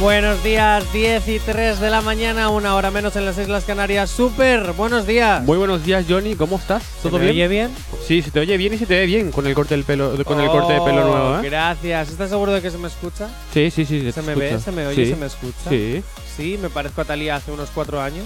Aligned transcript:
Buenos 0.00 0.44
días, 0.44 0.84
10 0.92 1.26
y 1.26 1.38
3 1.40 1.80
de 1.80 1.90
la 1.90 2.00
mañana, 2.02 2.50
una 2.50 2.76
hora 2.76 2.90
menos 2.92 3.16
en 3.16 3.24
las 3.24 3.36
Islas 3.36 3.64
Canarias. 3.64 4.08
Super, 4.08 4.70
buenos 4.72 5.08
días. 5.08 5.42
Muy 5.42 5.58
buenos 5.58 5.84
días, 5.84 6.04
Johnny. 6.08 6.36
¿Cómo 6.36 6.56
estás? 6.56 6.84
¿Se 7.02 7.08
¿Todo 7.08 7.18
me 7.18 7.24
bien? 7.24 7.34
oye 7.34 7.48
bien? 7.48 7.70
Sí, 8.06 8.22
se 8.22 8.30
te 8.30 8.38
oye 8.38 8.56
bien 8.56 8.74
y 8.74 8.78
se 8.78 8.86
te 8.86 8.94
ve 8.96 9.06
bien 9.06 9.32
con 9.32 9.44
el 9.48 9.54
corte 9.54 9.74
del 9.74 9.82
pelo, 9.82 10.12
con 10.24 10.40
el 10.40 10.48
corte 10.50 10.74
de 10.74 10.80
pelo 10.82 11.02
Oh, 11.04 11.08
nuevo, 11.08 11.38
¿eh? 11.38 11.50
Gracias. 11.50 12.10
¿Estás 12.10 12.30
seguro 12.30 12.52
de 12.52 12.62
que 12.62 12.70
se 12.70 12.78
me 12.78 12.86
escucha? 12.86 13.28
Sí, 13.52 13.72
sí, 13.72 13.84
sí. 13.84 14.00
¿Se 14.12 14.12
te 14.12 14.22
me 14.22 14.36
ve, 14.36 14.60
se 14.60 14.70
me 14.70 14.86
oye, 14.86 15.04
Sí. 15.04 15.10
se 15.10 15.16
me 15.16 15.26
escucha? 15.26 15.68
Sí, 15.68 16.02
Sí, 16.36 16.56
me 16.62 16.70
parezco 16.70 17.00
a 17.00 17.04
Talía 17.04 17.34
hace 17.34 17.50
unos 17.50 17.68
cuatro 17.74 18.00
años. 18.00 18.24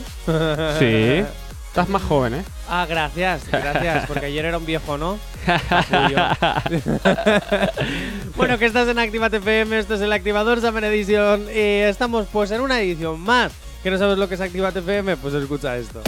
sí. 0.79 1.25
Estás 1.73 1.89
más 1.89 2.03
joven, 2.03 2.35
¿eh? 2.35 2.45
Ah, 2.69 2.85
gracias, 2.87 3.51
gracias, 3.51 4.05
porque 4.07 4.27
ayer 4.27 4.45
era 4.45 4.59
un 4.59 4.67
viejo, 4.67 4.99
¿no? 4.99 5.19
Bueno, 8.37 8.59
que 8.59 8.67
estás 8.67 8.89
en 8.89 8.99
Activate 8.99 9.39
FM, 9.39 9.79
esto 9.79 9.95
es 9.95 10.03
el 10.03 10.13
Activador 10.13 10.61
Summer 10.61 10.85
Edition 10.85 11.47
y 11.49 11.81
estamos 11.81 12.27
pues 12.31 12.51
en 12.51 12.61
una 12.61 12.79
edición 12.79 13.19
más. 13.21 13.53
¿Que 13.83 13.91
no 13.91 13.99
sabes 13.99 14.17
lo 14.17 14.29
que 14.29 14.37
es 14.37 14.41
Activate 14.41 14.79
FM? 14.79 15.17
Pues 15.17 15.35
escucha 15.35 15.77
esto. 15.77 16.03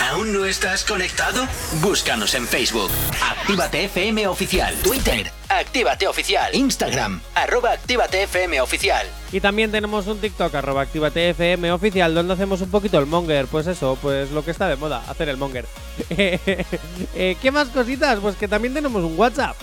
¿Aún 0.00 0.32
no 0.32 0.46
estás 0.46 0.82
conectado? 0.82 1.46
Búscanos 1.82 2.34
en 2.34 2.46
Facebook. 2.46 2.90
Actívate 3.22 3.84
FM 3.84 4.26
Oficial. 4.28 4.74
Twitter. 4.82 5.30
Actívate 5.50 6.08
Oficial. 6.08 6.54
Instagram. 6.54 7.20
Arroba 7.34 7.72
Actívate 7.72 8.22
FM 8.22 8.62
Oficial. 8.62 9.06
Y 9.30 9.40
también 9.40 9.70
tenemos 9.70 10.06
un 10.06 10.18
TikTok, 10.20 10.54
arroba 10.54 10.82
Actívate 10.82 11.30
FM 11.30 11.70
oficial, 11.72 12.14
donde 12.14 12.32
hacemos 12.32 12.62
un 12.62 12.70
poquito 12.70 12.98
el 12.98 13.04
monger. 13.04 13.46
Pues 13.46 13.66
eso, 13.66 13.98
pues 14.00 14.30
lo 14.30 14.42
que 14.42 14.50
está 14.50 14.66
de 14.68 14.76
moda, 14.76 15.02
hacer 15.06 15.28
el 15.28 15.36
monger. 15.36 15.66
Eh, 17.14 17.36
¿Qué 17.42 17.50
más 17.50 17.68
cositas? 17.68 18.20
Pues 18.20 18.36
que 18.36 18.48
también 18.48 18.72
tenemos 18.72 19.04
un 19.04 19.18
WhatsApp. 19.18 19.56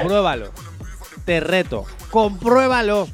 compruébalo. 0.00 0.52
Te 1.24 1.40
reto, 1.40 1.84
compruébalo. 2.10 3.08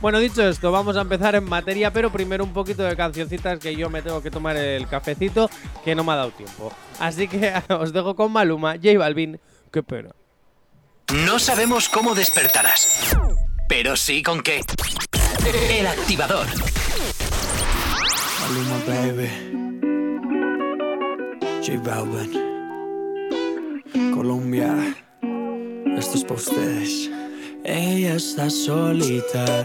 Bueno, 0.00 0.18
dicho 0.18 0.46
esto, 0.46 0.70
vamos 0.70 0.96
a 0.96 1.00
empezar 1.00 1.34
en 1.34 1.44
materia, 1.44 1.90
pero 1.92 2.12
primero 2.12 2.44
un 2.44 2.52
poquito 2.52 2.82
de 2.82 2.94
cancioncitas 2.96 3.58
que 3.58 3.74
yo 3.74 3.88
me 3.88 4.02
tengo 4.02 4.22
que 4.22 4.30
tomar 4.30 4.56
el 4.56 4.86
cafecito, 4.86 5.50
que 5.84 5.94
no 5.94 6.04
me 6.04 6.12
ha 6.12 6.16
dado 6.16 6.30
tiempo. 6.32 6.72
Así 7.00 7.28
que 7.28 7.52
os 7.70 7.92
dejo 7.92 8.14
con 8.14 8.30
Maluma, 8.30 8.74
J 8.74 8.98
Balvin, 8.98 9.40
qué 9.72 9.82
pena. 9.82 10.10
No 11.24 11.38
sabemos 11.38 11.88
cómo 11.88 12.14
despertarás, 12.14 13.16
pero 13.68 13.96
sí 13.96 14.22
con 14.22 14.42
qué. 14.42 14.60
El 15.70 15.86
activador. 15.86 16.46
Maluma, 18.40 18.78
baby. 18.86 19.30
J 21.64 21.80
Balvin. 21.82 22.32
Colombia. 24.14 24.94
Esto 25.96 26.18
es 26.18 26.24
para 26.24 26.34
ustedes. 26.34 27.10
Ella 27.64 28.14
está 28.14 28.48
solita 28.48 29.64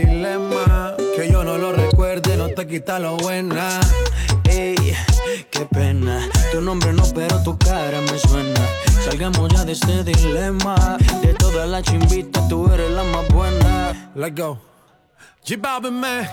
quita 2.71 2.99
lo 2.99 3.17
buena. 3.17 3.81
Ey, 4.45 4.95
qué 5.51 5.65
pena. 5.65 6.21
Tu 6.53 6.61
nombre 6.61 6.93
no, 6.93 7.03
pero 7.13 7.43
tu 7.43 7.57
cara 7.57 7.99
me 7.99 8.17
suena. 8.17 8.61
Salgamos 9.03 9.51
ya 9.53 9.65
de 9.65 9.73
este 9.73 10.05
dilema. 10.05 10.97
De 11.21 11.33
todas 11.33 11.67
las 11.67 11.83
chimbitas, 11.83 12.47
tú 12.47 12.71
eres 12.71 12.89
la 12.91 13.03
más 13.03 13.27
buena. 13.27 14.11
Let's 14.15 14.41
go. 14.41 14.57
G 15.45 15.59
Balvin, 15.59 15.99
man. 15.99 16.29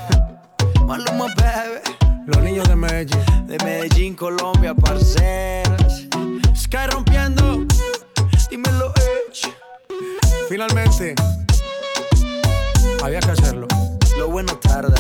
Maluma, 0.87 1.27
baby. 1.35 1.81
Los 2.27 2.41
niños 2.43 2.69
de 2.69 2.77
Medellín. 2.77 3.47
De 3.49 3.59
Medellín, 3.65 4.15
Colombia, 4.15 4.75
parceras. 4.75 6.07
Sky 6.55 6.87
rompiendo. 6.93 7.67
Dímelo, 8.49 8.93
Edge. 8.95 9.53
Finalmente. 10.49 11.17
Había 13.03 13.19
que 13.19 13.31
hacerlo. 13.33 13.67
Lo 14.17 14.29
bueno 14.29 14.57
tarda. 14.59 14.95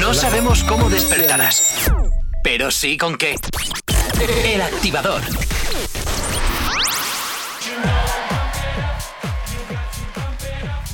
No 0.00 0.14
sabemos 0.14 0.64
cómo 0.64 0.88
despertarás, 0.88 1.92
pero 2.42 2.70
sí 2.70 2.96
con 2.96 3.18
qué. 3.18 3.36
El 4.44 4.62
activador. 4.62 5.20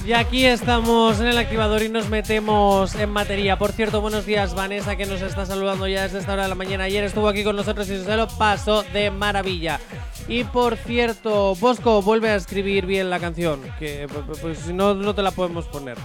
Y 0.05 0.13
aquí 0.13 0.45
estamos 0.45 1.21
en 1.21 1.29
el 1.29 1.39
activador 1.39 1.83
y 1.83 1.89
nos 1.89 2.09
metemos 2.09 2.95
en 2.97 3.11
materia. 3.11 3.57
Por 3.59 3.73
cierto, 3.73 4.01
buenos 4.01 4.27
días, 4.27 4.55
Vanessa, 4.55 4.97
que 4.97 5.07
nos 5.07 5.21
está 5.23 5.47
saludando 5.47 5.87
ya 5.87 6.03
desde 6.03 6.19
esta 6.19 6.33
hora 6.33 6.43
de 6.45 6.49
la 6.49 6.55
mañana. 6.55 6.85
Ayer 6.85 7.05
estuvo 7.05 7.29
aquí 7.29 7.45
con 7.45 7.57
nosotros 7.57 7.89
y 7.89 8.05
se 8.05 8.17
lo 8.17 8.29
pasó 8.29 8.83
de 8.93 9.11
maravilla. 9.11 9.81
Y 10.29 10.45
por 10.45 10.77
cierto, 10.77 11.55
Bosco 11.55 12.03
vuelve 12.03 12.31
a 12.31 12.37
escribir 12.37 12.87
bien 12.87 13.11
la 13.11 13.21
canción, 13.21 13.63
que 13.79 14.09
pues, 14.13 14.39
pues, 14.41 14.59
si 14.59 14.73
no, 14.73 14.95
no 14.95 15.15
te 15.15 15.23
la 15.23 15.31
podemos 15.31 15.67
poner. 15.67 15.97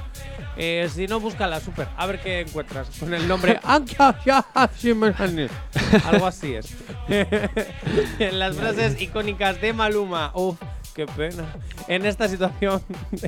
Eh, 0.57 0.89
si 0.93 1.07
no, 1.07 1.19
búscala, 1.19 1.59
super. 1.59 1.87
A 1.97 2.05
ver 2.05 2.19
qué 2.19 2.41
encuentras. 2.41 2.89
Con 2.99 3.13
el 3.13 3.27
nombre 3.27 3.59
Algo 6.05 6.27
así 6.27 6.55
es. 6.55 6.75
en 7.07 8.39
las 8.39 8.55
frases 8.57 9.01
icónicas 9.01 9.61
de 9.61 9.73
Maluma. 9.73 10.31
Uf, 10.33 10.57
qué 10.93 11.05
pena. 11.05 11.45
En 11.87 12.05
esta 12.05 12.27
situación, 12.27 12.81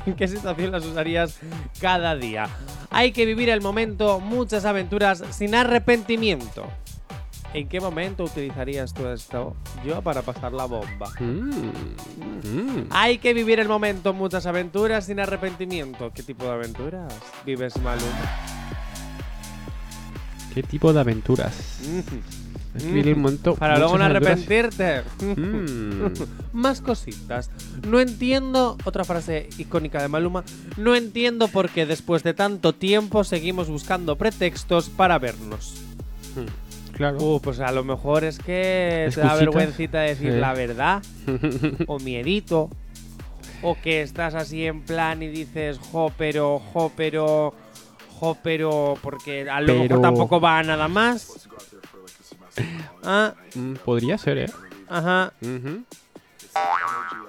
¿en 0.05 0.13
qué 0.15 0.27
situación 0.27 0.71
las 0.71 0.85
usarías 0.85 1.39
cada 1.79 2.15
día? 2.15 2.47
Hay 2.89 3.11
que 3.11 3.25
vivir 3.25 3.49
el 3.49 3.61
momento, 3.61 4.19
muchas 4.19 4.65
aventuras 4.65 5.23
sin 5.31 5.55
arrepentimiento. 5.55 6.67
¿En 7.53 7.67
qué 7.67 7.79
momento 7.79 8.23
utilizarías 8.23 8.93
tú 8.95 9.07
esto? 9.07 9.55
Yo 9.85 10.01
para 10.01 10.23
pasar 10.23 10.53
la 10.53 10.65
bomba. 10.65 11.11
Mm, 11.19 11.51
mm. 12.43 12.87
Hay 12.89 13.19
que 13.19 13.35
vivir 13.35 13.59
el 13.59 13.67
momento, 13.67 14.11
muchas 14.11 14.47
aventuras 14.47 15.05
sin 15.05 15.19
arrepentimiento. 15.19 16.11
¿Qué 16.15 16.23
tipo 16.23 16.45
de 16.45 16.51
aventuras 16.51 17.13
vives, 17.45 17.77
Maluma? 17.77 18.09
¿Qué 20.51 20.63
tipo 20.63 20.91
de 20.93 20.99
aventuras? 20.99 21.79
Que 22.75 22.85
vivir 22.85 23.09
el 23.09 23.17
momento, 23.17 23.53
Para 23.53 23.77
luego 23.77 23.99
no 23.99 24.05
arrepentirte. 24.05 25.03
Mm. 25.21 26.07
Más 26.53 26.81
cositas. 26.81 27.51
No 27.87 27.99
entiendo, 27.99 28.77
otra 28.83 29.03
frase 29.03 29.49
icónica 29.59 30.01
de 30.01 30.07
Maluma, 30.07 30.43
no 30.77 30.95
entiendo 30.95 31.47
por 31.47 31.69
qué 31.69 31.85
después 31.85 32.23
de 32.23 32.33
tanto 32.33 32.73
tiempo 32.73 33.23
seguimos 33.23 33.69
buscando 33.69 34.15
pretextos 34.15 34.89
para 34.89 35.19
vernos. 35.19 35.75
Claro. 36.93 37.17
Uh, 37.19 37.39
pues 37.41 37.59
a 37.59 37.71
lo 37.71 37.83
mejor 37.83 38.23
es 38.23 38.37
que 38.39 38.43
te 38.45 39.19
da 39.19 39.27
Excusitas. 39.27 39.39
vergüencita 39.39 39.99
decir 40.01 40.31
Sí. 40.33 40.37
la 40.39 40.53
verdad, 40.53 41.01
o 41.87 41.99
miedito, 41.99 42.69
o 43.61 43.75
que 43.81 44.01
estás 44.01 44.35
así 44.35 44.65
en 44.65 44.81
plan 44.81 45.21
y 45.23 45.27
dices, 45.27 45.79
jo, 45.91 46.11
pero, 46.17 46.59
jo, 46.59 46.91
pero, 46.95 47.53
jo, 48.19 48.37
pero, 48.43 48.95
porque 49.01 49.49
a 49.49 49.59
lo 49.61 49.73
mejor 49.73 50.01
tampoco 50.01 50.39
va 50.39 50.59
a 50.59 50.63
nada 50.63 50.87
más. 50.87 51.27
Ah, 53.03 53.33
Mm, 53.55 53.73
podría 53.83 54.17
ser, 54.17 54.37
¿eh? 54.37 54.45
ajá. 54.87 55.33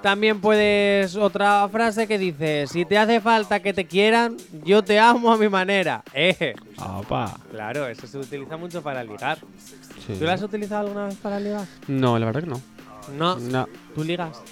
También 0.02 0.40
puedes 0.40 1.16
otra 1.16 1.66
frase 1.70 2.06
que 2.06 2.18
dice, 2.18 2.66
si 2.66 2.84
te 2.84 2.98
hace 2.98 3.20
falta 3.20 3.60
que 3.60 3.72
te 3.72 3.86
quieran, 3.86 4.36
yo 4.64 4.82
te 4.84 4.98
amo 4.98 5.32
a 5.32 5.36
mi 5.38 5.48
manera. 5.48 6.02
Eh, 6.12 6.54
Apa. 6.76 7.38
claro, 7.50 7.86
eso 7.86 8.06
se 8.06 8.18
utiliza 8.18 8.56
mucho 8.56 8.82
para 8.82 9.02
ligar. 9.02 9.38
Sí. 10.06 10.16
¿Tú 10.18 10.24
lo 10.24 10.30
has 10.30 10.42
utilizado 10.42 10.86
alguna 10.86 11.06
vez 11.06 11.16
para 11.16 11.40
ligar? 11.40 11.66
No, 11.88 12.18
la 12.18 12.26
verdad 12.26 12.42
que 12.42 12.48
no. 12.48 12.60
No. 13.16 13.36
No, 13.36 13.66
¿Tú 13.94 14.04
ligas? 14.04 14.42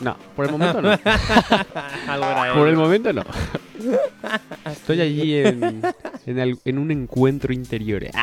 No. 0.00 0.16
Por 0.34 0.46
el 0.46 0.52
momento 0.52 0.82
no. 0.82 0.90
Algo 2.08 2.24
era 2.30 2.54
Por 2.54 2.68
el 2.68 2.76
momento 2.76 3.12
no. 3.12 3.22
Estoy 4.70 5.00
allí 5.00 5.34
en, 5.38 5.82
en, 6.26 6.40
al- 6.40 6.58
en 6.64 6.78
un 6.78 6.90
encuentro 6.90 7.52
interior. 7.52 8.04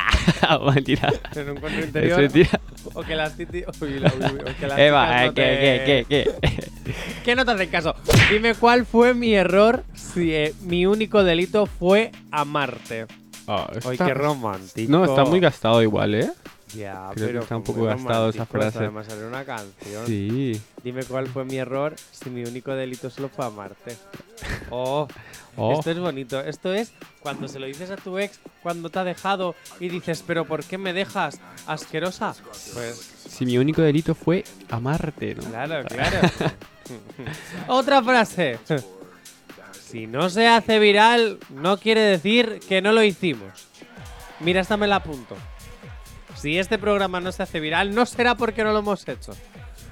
Ah, 0.46 0.60
mentira. 0.60 1.10
En 1.36 1.50
un 1.52 1.58
encuentro 1.58 1.80
Es 1.80 1.88
interior. 1.88 2.20
mentira. 2.20 2.60
O 2.96 3.02
que 3.02 3.16
las 3.16 3.38
titi... 3.38 3.64
Uy, 3.80 4.00
la- 4.00 4.12
uy, 4.14 4.26
o 4.42 4.60
que 4.60 4.68
las 4.68 4.78
Eva, 4.78 5.24
eh, 5.24 5.28
no 5.28 5.34
¿qué, 5.34 5.42
te- 5.42 5.86
qué, 5.86 6.06
qué, 6.10 6.52
qué? 6.84 6.94
¿Qué 7.24 7.36
no 7.36 7.46
te 7.46 7.52
hacen 7.52 7.70
caso? 7.70 7.96
Dime 8.30 8.54
cuál 8.56 8.86
fue 8.86 9.14
mi 9.14 9.34
error 9.34 9.86
si 9.94 10.34
eh, 10.34 10.54
mi 10.64 10.86
único 10.86 11.24
delito 11.24 11.66
fue 11.66 12.12
amarte. 12.30 13.06
Ay, 13.48 13.66
está- 13.94 14.06
qué 14.06 14.14
romántico. 14.14 14.92
No, 14.92 15.06
está 15.06 15.24
muy 15.24 15.40
gastado 15.40 15.82
igual, 15.82 16.16
¿eh? 16.16 16.30
Ya, 16.76 17.10
Creo 17.14 17.28
que 17.28 17.32
pero 17.34 17.40
está 17.42 17.58
un 17.58 17.64
poco 17.64 17.84
gastado 17.84 18.30
esa 18.30 18.46
frase. 18.46 18.80
Además, 18.80 19.08
era 19.10 19.28
una 19.28 19.46
canción. 19.46 20.08
Sí. 20.08 20.60
Dime 20.84 21.04
cuál 21.04 21.28
fue 21.28 21.46
mi 21.46 21.58
error 21.58 21.96
si 22.12 22.30
mi 22.30 22.44
único 22.44 22.74
delito 22.74 23.10
solo 23.10 23.30
fue 23.30 23.46
amarte. 23.46 23.96
Oh, 24.70 25.08
Oh. 25.56 25.74
esto 25.78 25.92
es 25.92 26.00
bonito. 26.00 26.40
Esto 26.42 26.74
es 26.74 26.94
cuando 27.20 27.48
se 27.48 27.60
lo 27.60 27.68
dices 27.68 27.92
a 27.92 27.96
tu 27.96 28.18
ex 28.18 28.40
cuando 28.64 28.90
te 28.90 28.98
ha 28.98 29.04
dejado 29.04 29.54
y 29.80 29.88
dices, 29.88 30.24
pero 30.26 30.46
¿por 30.46 30.64
qué 30.64 30.80
me 30.80 30.94
dejas 30.94 31.40
asquerosa? 31.68 32.34
Pues 32.74 32.96
Si 33.30 33.46
mi 33.46 33.60
único 33.60 33.84
delito 33.84 34.16
fue 34.16 34.44
amarte, 34.72 35.36
¿no? 35.36 35.44
claro, 35.44 35.86
claro. 35.88 36.20
Otra 37.68 38.02
frase. 38.02 38.58
Si 39.80 40.08
no 40.08 40.28
se 40.32 40.48
hace 40.48 40.80
viral, 40.80 41.38
no 41.52 41.78
quiere 41.78 42.02
decir 42.02 42.60
que 42.68 42.82
no 42.82 42.92
lo 42.92 43.04
hicimos. 43.04 43.68
Mira, 44.40 44.62
esta 44.62 44.76
me 44.76 44.88
la 44.88 44.96
apunto. 44.98 45.36
Si 46.36 46.58
este 46.58 46.78
programa 46.78 47.20
no 47.20 47.32
se 47.32 47.44
hace 47.44 47.60
viral, 47.60 47.94
no 47.96 48.06
será 48.06 48.36
porque 48.36 48.64
no 48.64 48.74
lo 48.74 48.80
hemos 48.80 49.08
hecho. 49.08 49.34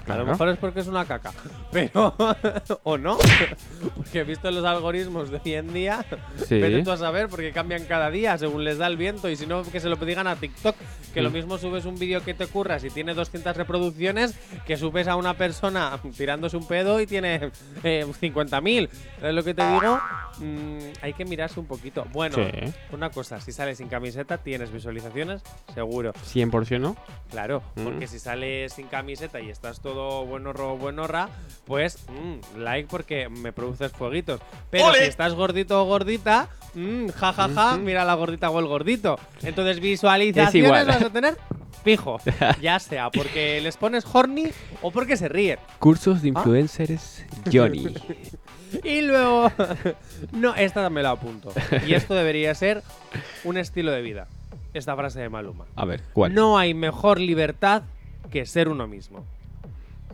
A 0.08 0.16
lo 0.16 0.26
mejor 0.26 0.48
es 0.48 0.58
porque 0.58 0.80
es 0.80 0.86
una 0.86 1.04
caca. 1.04 1.32
Pero. 1.72 2.14
o 2.84 2.98
no. 2.98 3.18
Porque 3.96 4.20
he 4.20 4.24
visto 4.24 4.50
los 4.50 4.64
algoritmos 4.64 5.30
de 5.30 5.40
hoy 5.44 5.54
en 5.54 5.72
día. 5.72 6.04
Sí. 6.46 6.58
Vete 6.60 6.82
tú 6.82 6.90
a 6.90 6.96
saber, 6.96 7.28
porque 7.28 7.52
cambian 7.52 7.84
cada 7.84 8.10
día 8.10 8.36
según 8.38 8.64
les 8.64 8.78
da 8.78 8.86
el 8.86 8.96
viento. 8.96 9.28
Y 9.28 9.36
si 9.36 9.46
no, 9.46 9.62
que 9.62 9.80
se 9.80 9.88
lo 9.88 9.96
digan 9.96 10.26
a 10.26 10.36
TikTok. 10.36 10.76
Que 11.14 11.20
lo 11.22 11.30
Mm. 11.30 11.32
mismo 11.34 11.58
subes 11.58 11.84
un 11.84 11.98
vídeo 11.98 12.22
que 12.22 12.34
te 12.34 12.46
curras 12.46 12.84
y 12.84 12.90
tiene 12.90 13.14
200 13.14 13.56
reproducciones. 13.56 14.34
Que 14.66 14.76
subes 14.76 15.08
a 15.08 15.16
una 15.16 15.34
persona 15.34 15.98
tirándose 16.16 16.56
un 16.56 16.66
pedo 16.66 17.00
y 17.00 17.06
tiene 17.06 17.50
eh, 17.82 18.04
50.000. 18.20 18.88
¿Sabes 19.20 19.34
lo 19.34 19.42
que 19.44 19.54
te 19.54 19.66
digo? 19.66 20.00
Mm, 20.38 20.78
hay 21.02 21.12
que 21.14 21.24
mirarse 21.24 21.60
un 21.60 21.66
poquito. 21.66 22.06
Bueno, 22.12 22.36
Sí. 22.36 22.72
una 22.92 23.10
cosa: 23.10 23.40
si 23.40 23.52
sales 23.52 23.78
sin 23.78 23.88
camiseta, 23.88 24.38
tienes 24.38 24.70
visualizaciones, 24.72 25.42
seguro. 25.74 26.12
100% 26.24 26.80
no. 26.80 26.96
Claro, 27.30 27.62
Mm. 27.76 27.84
porque 27.84 28.06
si 28.06 28.18
sales 28.18 28.72
sin 28.72 28.86
camiseta 28.88 29.40
y 29.40 29.50
estás 29.50 29.80
todo 29.80 29.91
buenorro 30.26 30.74
o 30.74 30.76
buenorra, 30.76 31.28
pues 31.66 31.98
mm, 32.08 32.58
like 32.60 32.88
porque 32.90 33.28
me 33.28 33.52
produces 33.52 33.92
fueguitos. 33.92 34.40
Pero 34.70 34.92
si 34.94 35.04
estás 35.04 35.34
gordito 35.34 35.80
o 35.82 35.86
gordita, 35.86 36.48
mm, 36.74 37.08
ja 37.08 37.32
ja 37.32 37.48
ja, 37.48 37.76
mira 37.78 38.04
la 38.04 38.14
gordita 38.14 38.50
o 38.50 38.58
el 38.58 38.66
gordito. 38.66 39.18
Entonces 39.42 39.80
visualizaciones 39.80 40.86
vas 40.86 41.02
a 41.02 41.10
tener 41.10 41.36
fijo, 41.84 42.20
ya 42.60 42.78
sea 42.78 43.10
porque 43.10 43.60
les 43.60 43.76
pones 43.76 44.04
horny 44.12 44.50
o 44.82 44.90
porque 44.90 45.16
se 45.16 45.28
ríen. 45.28 45.58
Cursos 45.78 46.18
Ah. 46.18 46.22
de 46.22 46.28
influencers 46.28 47.24
Johnny. 47.52 47.94
Y 48.84 49.02
luego, 49.02 49.52
no, 50.32 50.54
esta 50.54 50.88
me 50.88 51.02
la 51.02 51.10
apunto. 51.10 51.52
Y 51.86 51.92
esto 51.92 52.14
debería 52.14 52.54
ser 52.54 52.82
un 53.44 53.58
estilo 53.58 53.90
de 53.92 54.00
vida. 54.00 54.28
Esta 54.72 54.96
frase 54.96 55.20
de 55.20 55.28
Maluma. 55.28 55.66
A 55.76 55.84
ver, 55.84 56.00
¿cuál? 56.14 56.32
No 56.32 56.56
hay 56.56 56.72
mejor 56.72 57.20
libertad 57.20 57.82
que 58.30 58.46
ser 58.46 58.70
uno 58.70 58.86
mismo. 58.86 59.26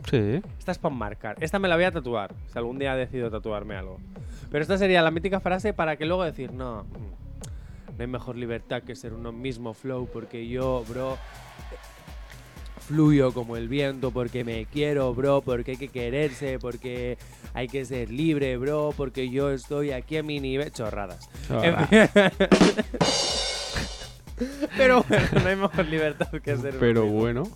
Sí. 0.09 0.41
Esta 0.57 0.71
es 0.71 0.77
para 0.77 0.95
marcar. 0.95 1.37
Esta 1.41 1.59
me 1.59 1.67
la 1.67 1.75
voy 1.75 1.85
a 1.85 1.91
tatuar. 1.91 2.33
Si 2.51 2.57
algún 2.57 2.79
día 2.79 2.95
decido 2.95 3.29
tatuarme 3.29 3.75
algo. 3.75 3.97
Pero 4.51 4.61
esta 4.61 4.77
sería 4.77 5.01
la 5.01 5.11
mítica 5.11 5.39
frase 5.39 5.73
para 5.73 5.95
que 5.95 6.05
luego 6.05 6.23
decir, 6.23 6.51
no, 6.53 6.83
mm, 6.83 7.97
no 7.97 8.01
hay 8.01 8.07
mejor 8.07 8.35
libertad 8.35 8.81
que 8.83 8.95
ser 8.95 9.13
uno 9.13 9.31
mismo, 9.31 9.73
flow, 9.73 10.07
porque 10.11 10.47
yo, 10.47 10.83
bro, 10.87 11.17
fluyo 12.89 13.33
como 13.33 13.55
el 13.55 13.67
viento, 13.67 14.09
porque 14.09 14.43
me 14.43 14.65
quiero, 14.65 15.13
bro, 15.13 15.41
porque 15.41 15.71
hay 15.71 15.77
que 15.77 15.89
quererse, 15.89 16.57
porque 16.57 17.19
hay 17.53 17.67
que 17.67 17.85
ser 17.85 18.09
libre, 18.09 18.57
bro, 18.57 18.93
porque 18.97 19.29
yo 19.29 19.51
estoy 19.51 19.91
aquí 19.91 20.17
a 20.17 20.23
mi 20.23 20.39
nivel. 20.39 20.71
Chorradas. 20.71 21.29
En 21.49 21.75
Chorradas. 21.75 23.49
Pero 24.77 25.03
bueno, 25.07 25.27
no 25.43 25.49
hay 25.49 25.55
mejor 25.55 25.85
libertad 25.87 26.29
que 26.43 26.57
ser 26.57 26.75
Pero 26.79 27.05
bueno. 27.05 27.49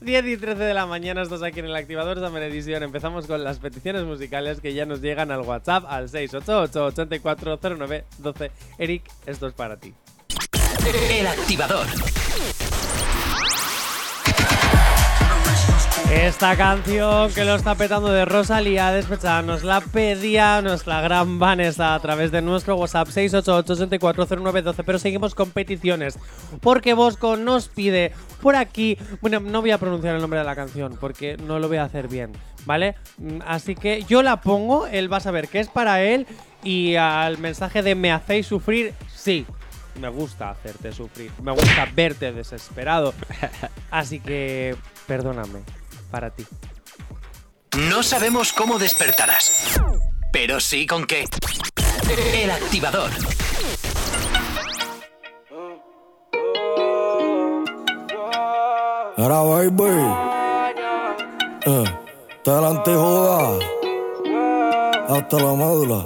10 0.00 0.26
y 0.26 0.36
13 0.36 0.62
de 0.62 0.74
la 0.74 0.86
mañana, 0.86 1.22
estás 1.22 1.42
aquí 1.42 1.58
en 1.60 1.66
el 1.66 1.76
activador 1.76 2.18
Summer 2.18 2.42
Edition. 2.42 2.82
Empezamos 2.82 3.26
con 3.26 3.44
las 3.44 3.58
peticiones 3.58 4.04
musicales 4.04 4.60
que 4.60 4.74
ya 4.74 4.84
nos 4.86 5.00
llegan 5.00 5.30
al 5.30 5.40
WhatsApp 5.40 5.84
al 5.88 6.08
688-8409-12. 6.08 8.50
Eric, 8.78 9.04
esto 9.26 9.46
es 9.46 9.54
para 9.54 9.78
ti. 9.78 9.94
El 11.10 11.26
activador. 11.26 11.86
Esta 16.10 16.56
canción 16.56 17.32
que 17.32 17.44
lo 17.44 17.54
está 17.54 17.74
petando 17.74 18.08
de 18.08 18.24
Rosalía 18.24 18.92
Despechada 18.92 19.42
nos 19.42 19.62
la 19.62 19.80
pedía 19.80 20.62
nuestra 20.62 21.00
gran 21.00 21.38
Vanessa 21.38 21.94
a 21.94 22.00
través 22.00 22.30
de 22.30 22.40
nuestro 22.40 22.76
WhatsApp 22.76 23.08
688-840912. 23.08 24.82
Pero 24.84 24.98
seguimos 24.98 25.34
con 25.34 25.50
peticiones 25.50 26.18
porque 26.60 26.94
Bosco 26.94 27.36
nos 27.36 27.68
pide 27.68 28.12
por 28.40 28.56
aquí. 28.56 28.96
Bueno, 29.20 29.40
no 29.40 29.60
voy 29.60 29.70
a 29.70 29.78
pronunciar 29.78 30.14
el 30.14 30.20
nombre 30.22 30.38
de 30.38 30.46
la 30.46 30.56
canción 30.56 30.96
porque 30.98 31.36
no 31.36 31.58
lo 31.58 31.68
voy 31.68 31.76
a 31.76 31.84
hacer 31.84 32.08
bien, 32.08 32.32
¿vale? 32.64 32.94
Mm, 33.18 33.40
Así 33.46 33.74
que 33.74 34.04
yo 34.04 34.22
la 34.22 34.40
pongo, 34.40 34.86
él 34.86 35.12
va 35.12 35.18
a 35.18 35.20
saber 35.20 35.48
que 35.48 35.60
es 35.60 35.68
para 35.68 36.02
él 36.02 36.26
y 36.62 36.96
al 36.96 37.38
mensaje 37.38 37.82
de 37.82 37.94
me 37.94 38.12
hacéis 38.12 38.46
sufrir, 38.46 38.94
sí. 39.14 39.46
Me 40.00 40.08
gusta 40.08 40.50
hacerte 40.50 40.92
sufrir, 40.92 41.32
me 41.42 41.50
gusta 41.50 41.88
verte 41.94 42.32
desesperado. 42.32 43.12
Así 43.90 44.20
que 44.20 44.76
perdóname, 45.08 45.60
para 46.10 46.30
ti. 46.30 46.46
No 47.76 48.02
sabemos 48.02 48.52
cómo 48.52 48.78
despertarás, 48.78 49.78
pero 50.32 50.60
sí 50.60 50.86
con 50.86 51.06
qué. 51.06 51.24
El 52.34 52.50
activador. 52.50 53.10
Era 59.16 59.40
baby. 59.40 59.84
Eh, 61.66 61.84
te 62.44 62.50
la 62.50 62.68
antijoda. 62.68 63.58
Hasta 65.08 65.36
la 65.38 65.54
médula. 65.54 66.04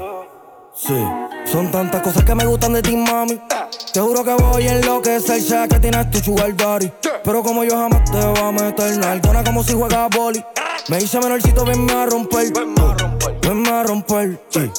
Sí. 0.74 1.04
Son 1.44 1.70
tantas 1.70 2.00
cosas 2.02 2.24
que 2.24 2.34
me 2.34 2.46
gustan 2.46 2.72
de 2.72 2.82
ti, 2.82 2.96
mami. 2.96 3.38
Te 3.92 4.00
juro 4.00 4.24
que 4.24 4.34
voy 4.34 4.66
a 4.66 4.72
enloquecer, 4.72 5.42
sé 5.42 5.68
que 5.68 5.78
tienes 5.78 6.10
tu 6.10 6.18
sugar 6.20 6.56
daddy. 6.56 6.90
Pero 7.24 7.42
como 7.42 7.62
yo 7.62 7.76
jamás 7.76 8.10
te 8.10 8.18
voy 8.18 8.38
a 8.38 8.50
meter 8.50 8.96
nalgona 8.96 9.44
como 9.44 9.62
si 9.62 9.74
juegas 9.74 10.08
boli. 10.10 10.42
Me 10.88 10.98
hice 10.98 11.20
menorcito, 11.20 11.64
venme 11.64 11.92
a 11.92 12.06
romper. 12.06 12.52
Venme 13.42 13.70
a 13.70 13.82
romper. 13.82 14.40
Sí. 14.48 14.70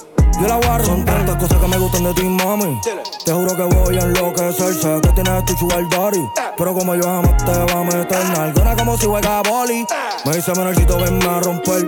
Yo 0.42 0.48
la 0.48 0.56
voy 0.56 0.66
a 0.66 0.78
romper. 0.80 0.86
Son 0.88 1.06
tantas 1.06 1.36
cosas 1.38 1.58
que 1.60 1.68
me 1.68 1.78
gustan 1.78 2.04
de 2.04 2.14
ti, 2.16 2.24
mami. 2.24 2.82
Te 3.24 3.32
juro 3.32 3.56
que 3.56 3.64
voy 3.64 3.98
a 3.98 4.02
enloquecer, 4.02 4.74
sé 4.74 5.00
que 5.02 5.10
tienes 5.10 5.46
tu 5.46 5.54
sugar 5.58 5.88
daddy. 5.90 6.26
Pero 6.58 6.74
como 6.74 6.96
yo 6.96 7.04
jamás 7.04 7.38
te 7.46 7.52
voy 7.52 7.72
a 7.72 7.84
meter 7.84 8.26
nalgona 8.36 8.76
como 8.76 8.98
si 8.98 9.06
juegas 9.06 9.44
boli. 9.48 9.86
Me 10.26 10.38
hice 10.38 10.52
menorcito, 10.54 10.98
venme 10.98 11.26
a 11.26 11.40
romper. 11.40 11.86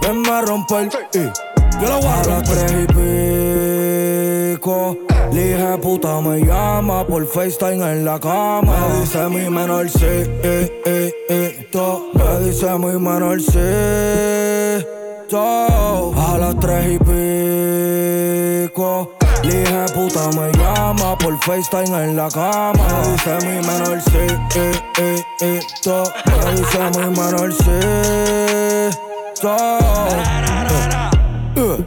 Venme 0.00 0.30
a 0.30 0.40
romper. 0.40 0.88
Y 1.12 1.18
yo 1.18 1.88
la 1.88 1.96
voy 1.96 2.06
a 2.06 2.22
romper. 2.22 2.30
A 2.30 2.32
las 2.32 2.48
tres 2.48 2.72
y 2.72 2.86
pico. 4.54 5.09
Le 5.32 5.44
dije 5.44 5.78
puta 5.78 6.20
me 6.20 6.40
llama 6.44 7.06
por 7.06 7.24
FaceTime 7.26 7.92
en 7.92 8.04
la 8.04 8.18
cama. 8.18 8.88
Me 8.88 9.00
dice 9.00 9.28
mi 9.28 9.48
menor 9.48 9.88
sí, 9.88 10.04
eh, 10.04 10.82
eh, 10.84 11.12
eh, 11.28 11.68
to. 11.70 12.10
Me 12.14 12.40
dice 12.46 12.68
mi 12.78 12.98
menor 12.98 13.40
sí, 13.40 14.84
to. 15.28 16.12
A 16.16 16.36
las 16.38 16.58
tres 16.58 16.94
y 16.94 16.98
pico. 16.98 19.12
Le 19.44 19.54
dije 19.54 19.86
puta 19.94 20.28
me 20.36 20.50
llama 20.58 21.16
por 21.16 21.38
FaceTime 21.44 22.02
en 22.04 22.16
la 22.16 22.28
cama. 22.28 22.72
Me 22.74 23.08
dice 23.12 23.38
mi 23.46 23.60
menor 23.66 24.00
sí, 24.02 24.26
eh, 24.56 24.72
eh, 24.98 25.22
eh, 25.42 25.60
to. 25.82 26.02
Me 26.26 26.52
dice 26.56 26.80
mi 26.98 27.06
menor 27.16 27.52
sí, 27.52 27.80
to. 29.40 29.56
Eh, 31.56 31.84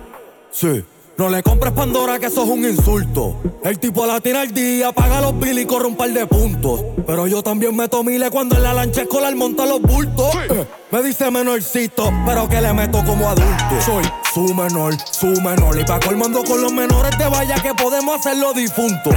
Sí. 0.52 0.84
No 1.16 1.30
le 1.30 1.44
compres 1.44 1.74
Pandora 1.74 2.18
que 2.18 2.26
eso 2.26 2.44
es 2.44 2.50
un 2.50 2.66
insulto. 2.66 3.36
El 3.64 3.78
tipo 3.78 4.06
la 4.06 4.20
tira 4.20 4.42
al 4.42 4.52
día, 4.52 4.92
paga 4.92 5.22
los 5.22 5.40
bills 5.40 5.62
y 5.62 5.66
corre 5.66 5.86
un 5.86 5.96
par 5.96 6.10
de 6.10 6.26
puntos. 6.26 6.82
Pero 7.06 7.28
yo 7.28 7.44
también 7.44 7.76
meto 7.76 8.04
miles 8.04 8.32
cuando 8.32 8.56
en 8.56 8.64
la 8.64 8.74
lancha 8.74 9.04
escolar 9.04 9.36
monta 9.36 9.66
los 9.68 9.80
bultos. 9.80 10.34
Eh, 10.50 10.66
me 10.92 11.04
dice 11.04 11.30
menorcito, 11.30 12.12
pero 12.26 12.50
que 12.50 12.60
le 12.60 12.74
meto 12.74 13.04
como 13.06 13.30
adulto. 13.30 13.82
Soy 13.86 14.04
su 14.34 14.54
menor, 14.56 14.96
su 15.12 15.28
menor. 15.42 15.80
Y 15.80 15.84
pa' 15.84 16.00
colmando 16.00 16.44
con 16.44 16.62
los 16.62 16.74
menores 16.74 17.16
de 17.18 17.28
vaya 17.28 17.56
que 17.62 17.74
podemos 17.76 18.20
hacerlo 18.20 18.52
difunto. 18.54 19.12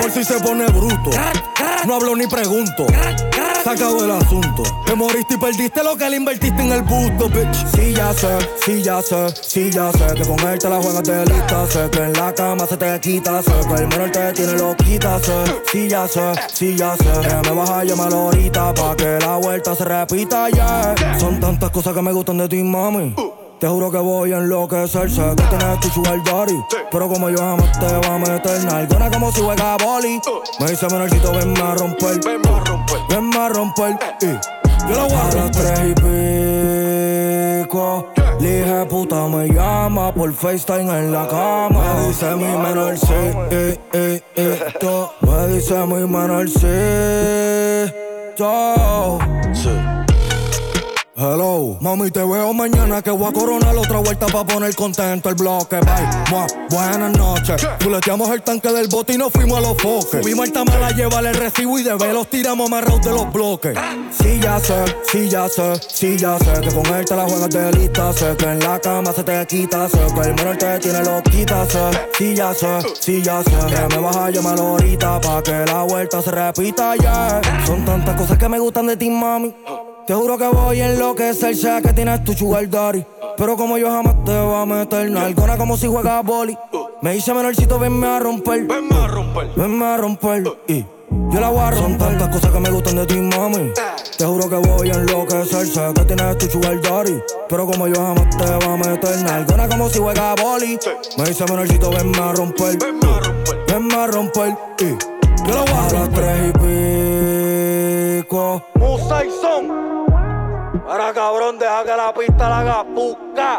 Por 0.00 0.10
si 0.10 0.24
se 0.24 0.40
pone 0.40 0.66
bruto. 0.66 1.10
No 1.86 1.94
hablo 1.94 2.16
ni 2.16 2.26
pregunto. 2.26 2.84
Sacado 3.68 4.02
el 4.02 4.10
asunto. 4.12 4.62
Te 4.86 4.94
moriste 4.94 5.34
y 5.34 5.36
perdiste 5.36 5.84
lo 5.84 5.94
que 5.94 6.08
le 6.08 6.16
invertiste 6.16 6.62
en 6.62 6.72
el 6.72 6.80
busto, 6.80 7.28
bitch. 7.28 7.66
Sí, 7.76 7.92
ya 7.92 8.14
sé, 8.14 8.38
sí, 8.64 8.82
ya 8.82 9.02
sé, 9.02 9.28
sí, 9.42 9.70
ya 9.70 9.92
sé. 9.92 10.14
Que 10.14 10.22
con 10.26 10.40
él 10.48 10.58
te 10.58 10.70
la 10.70 10.80
juegas 10.80 11.02
de 11.02 11.26
lista. 11.26 11.66
Sé 11.66 11.90
que 11.90 12.02
en 12.02 12.14
la 12.14 12.34
cama 12.34 12.66
se 12.66 12.78
te 12.78 12.98
quita. 12.98 13.42
Sé 13.42 13.52
que 13.68 13.74
el 13.74 13.88
menor 13.88 14.10
te 14.10 14.32
tiene 14.32 14.54
loquita. 14.54 15.18
Sé, 15.18 15.44
sí, 15.70 15.86
ya 15.86 16.08
sé, 16.08 16.32
sí, 16.50 16.76
ya 16.76 16.96
sé. 16.96 17.28
Que 17.28 17.50
me 17.50 17.54
vas 17.54 17.68
a 17.68 17.84
llamar 17.84 18.10
ahorita 18.10 18.72
pa' 18.72 18.96
que 18.96 19.18
la 19.18 19.36
vuelta 19.36 19.74
se 19.74 19.84
repita, 19.84 20.48
ya. 20.48 20.94
Son 21.18 21.38
tantas 21.38 21.68
cosas 21.68 21.92
que 21.92 22.00
me 22.00 22.12
gustan 22.12 22.38
de 22.38 22.48
ti, 22.48 22.62
mami. 22.62 23.14
Te 23.60 23.66
juro 23.66 23.90
que 23.90 23.98
voy 23.98 24.32
a 24.32 24.38
enloquecer, 24.38 25.10
sé 25.10 25.34
que 25.36 25.42
tienes 25.42 25.80
tu 25.80 25.88
sugar 25.88 26.22
daddy 26.22 26.54
Pero 26.92 27.08
como 27.08 27.28
yo 27.28 27.38
jamás 27.38 27.72
te 27.80 27.86
voy 27.86 28.06
a 28.06 28.18
meter 28.18 28.64
nalgona 28.64 29.10
como 29.10 29.32
si 29.32 29.40
juega 29.40 29.76
boli. 29.78 30.20
Me 30.60 30.70
dice 30.70 30.86
menorcito, 30.86 31.32
venme 31.32 31.60
a 31.60 31.74
romper 31.74 32.20
Venme 32.24 32.48
a 32.48 32.60
romper. 32.60 32.98
Venme 33.08 33.36
a 33.36 33.48
romper. 33.48 33.98
Y 34.22 34.26
Yo 34.88 34.94
la 34.94 35.02
voy 35.02 35.12
a 35.12 35.34
las 35.34 35.50
tres 35.50 35.80
y 35.86 35.94
pico. 37.64 38.06
Le 38.38 38.60
dije 38.60 38.86
puta 38.86 39.26
me 39.26 39.48
llama 39.48 40.14
por 40.14 40.32
FaceTime 40.32 40.96
en 40.96 41.12
la 41.12 41.26
cama. 41.26 41.94
Me 41.94 42.06
dice 42.06 42.36
mi 42.36 42.44
menor 42.44 42.96
sí, 42.96 43.06
eh, 43.50 43.76
eh, 43.92 44.22
eh. 44.36 44.70
Me 45.22 45.48
dice 45.48 45.84
mi 45.84 46.06
menor 46.06 46.48
sí, 46.48 47.92
to. 48.36 49.18
Sí 49.52 50.07
Hello, 51.20 51.76
mami, 51.80 52.12
te 52.12 52.20
veo 52.20 52.54
mañana 52.54 53.02
que 53.02 53.10
voy 53.10 53.26
a 53.26 53.32
coronar 53.32 53.76
otra 53.76 53.98
vuelta 53.98 54.26
para 54.26 54.44
poner 54.44 54.72
contento 54.76 55.28
el 55.28 55.34
bloque. 55.34 55.80
Bye, 55.80 56.30
mua, 56.30 56.46
buenas 56.70 57.10
noches. 57.18 57.66
Fuleteamos 57.80 58.30
el 58.30 58.40
tanque 58.42 58.70
del 58.70 58.86
bote 58.86 59.14
y 59.14 59.18
nos 59.18 59.32
fuimos 59.32 59.58
a 59.58 59.62
los 59.62 59.76
foques. 59.78 60.22
Subimos 60.22 60.46
el 60.46 60.52
tamal 60.52 60.80
a 60.80 60.92
llevar 60.92 61.26
el 61.26 61.34
recibo 61.34 61.76
y 61.76 61.82
de 61.82 61.96
velos 61.96 62.30
tiramos 62.30 62.68
amarrados 62.68 63.02
de 63.02 63.10
los 63.10 63.32
bloques. 63.32 63.76
Sí, 64.12 64.38
ya 64.40 64.60
sé, 64.60 64.84
sí, 65.10 65.28
ya 65.28 65.48
sé, 65.48 65.72
sí, 65.88 66.16
ya 66.16 66.38
sé. 66.38 66.60
Que 66.60 66.72
con 66.72 66.86
él 66.86 67.04
te 67.04 67.16
la 67.16 67.24
juegas 67.24 67.50
de 67.50 67.72
lista. 67.72 68.12
Sé 68.12 68.36
que 68.36 68.44
en 68.44 68.60
la 68.60 68.78
cama 68.78 69.12
se 69.12 69.24
te 69.24 69.46
quita. 69.48 69.88
Sé 69.88 69.98
que 70.14 70.20
el 70.20 70.34
menor 70.34 70.56
te 70.56 70.78
tiene 70.78 71.02
loquita. 71.02 71.66
Sé, 71.68 71.90
sí, 72.16 72.36
ya 72.36 72.54
sé, 72.54 72.78
sí, 73.00 73.22
ya 73.22 73.42
sé. 73.42 73.74
Que 73.74 73.96
me 73.96 74.00
vas 74.00 74.16
a 74.16 74.30
llamar 74.30 74.56
ahorita 74.56 75.20
para 75.20 75.42
que 75.42 75.64
la 75.66 75.82
vuelta 75.82 76.22
se 76.22 76.30
repita, 76.30 76.94
ya. 76.94 77.40
Son 77.66 77.84
tantas 77.84 78.14
cosas 78.14 78.38
que 78.38 78.48
me 78.48 78.60
gustan 78.60 78.86
de 78.86 78.96
ti, 78.96 79.10
mami. 79.10 79.52
Te 80.08 80.14
juro 80.14 80.38
que 80.38 80.48
voy 80.48 80.80
a 80.80 80.90
enloquecer, 80.90 81.54
sé 81.54 81.82
que 81.82 81.92
tienes 81.92 82.24
tu 82.24 82.32
sugar 82.32 82.66
daddy. 82.70 83.04
Pero 83.36 83.58
como 83.58 83.76
yo 83.76 83.90
jamás 83.90 84.14
te 84.24 84.32
voy 84.40 84.54
a 84.54 84.64
meter 84.64 85.10
nalgona 85.10 85.58
como 85.58 85.76
si 85.76 85.86
juegas 85.86 86.24
boli. 86.24 86.56
Me 87.02 87.12
dice 87.12 87.34
menorcito, 87.34 87.78
venme 87.78 88.06
a 88.06 88.18
romper. 88.18 88.64
Venme 88.64 88.96
a 88.96 89.06
romper. 89.06 89.50
Venme 89.54 89.84
a 89.84 89.96
romper. 89.98 90.44
Y 90.66 90.86
yo 91.30 91.40
la 91.40 91.50
voy 91.50 91.60
a 91.60 91.72
romper. 91.72 91.82
Son 91.82 91.98
tantas 91.98 92.28
cosas 92.30 92.50
que 92.50 92.58
me 92.58 92.70
gustan 92.70 92.96
de 92.96 93.04
ti, 93.04 93.16
mami. 93.16 93.70
Te 94.16 94.24
juro 94.24 94.48
que 94.48 94.56
voy 94.56 94.88
a 94.88 94.94
enloquecer, 94.94 95.66
sé 95.66 95.92
que 95.94 96.04
tienes 96.06 96.38
tu 96.38 96.46
sugar 96.46 96.80
daddy. 96.80 97.20
Pero 97.50 97.66
como 97.66 97.86
yo 97.86 97.96
jamás 97.96 98.30
te 98.34 98.64
voy 98.64 98.64
a 98.64 98.76
meter 98.78 99.22
nalgona 99.24 99.68
como 99.68 99.90
si 99.90 99.98
juegas 99.98 100.42
boli. 100.42 100.78
Me 101.18 101.24
dice 101.24 101.44
menorcito, 101.44 101.90
venme 101.90 102.18
a 102.18 102.32
romper. 102.32 102.78
Venme 102.78 103.06
a 103.06 103.20
romper. 103.20 103.58
Venme 103.66 103.94
a 103.94 104.06
romper. 104.06 104.56
Y 104.78 104.84
yo 105.46 105.54
la 105.54 105.60
voy 105.60 105.70
a 105.70 105.88
romper. 105.90 106.24
A 106.24 106.36
las 106.38 106.52
tres 106.54 106.54
y 106.54 107.17
pico 108.22 108.62
Musa 108.74 109.24
y 109.24 109.30
son 109.30 110.06
Ahora 110.88 111.12
cabrón, 111.12 111.58
deja 111.58 111.84
que 111.84 111.96
la 111.96 112.14
pista 112.14 112.48
la 112.48 112.60
haga 112.60 112.84
puca. 112.84 113.58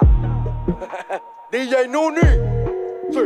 DJ 1.52 1.88
Nuni. 1.88 2.22
Sí. 3.12 3.20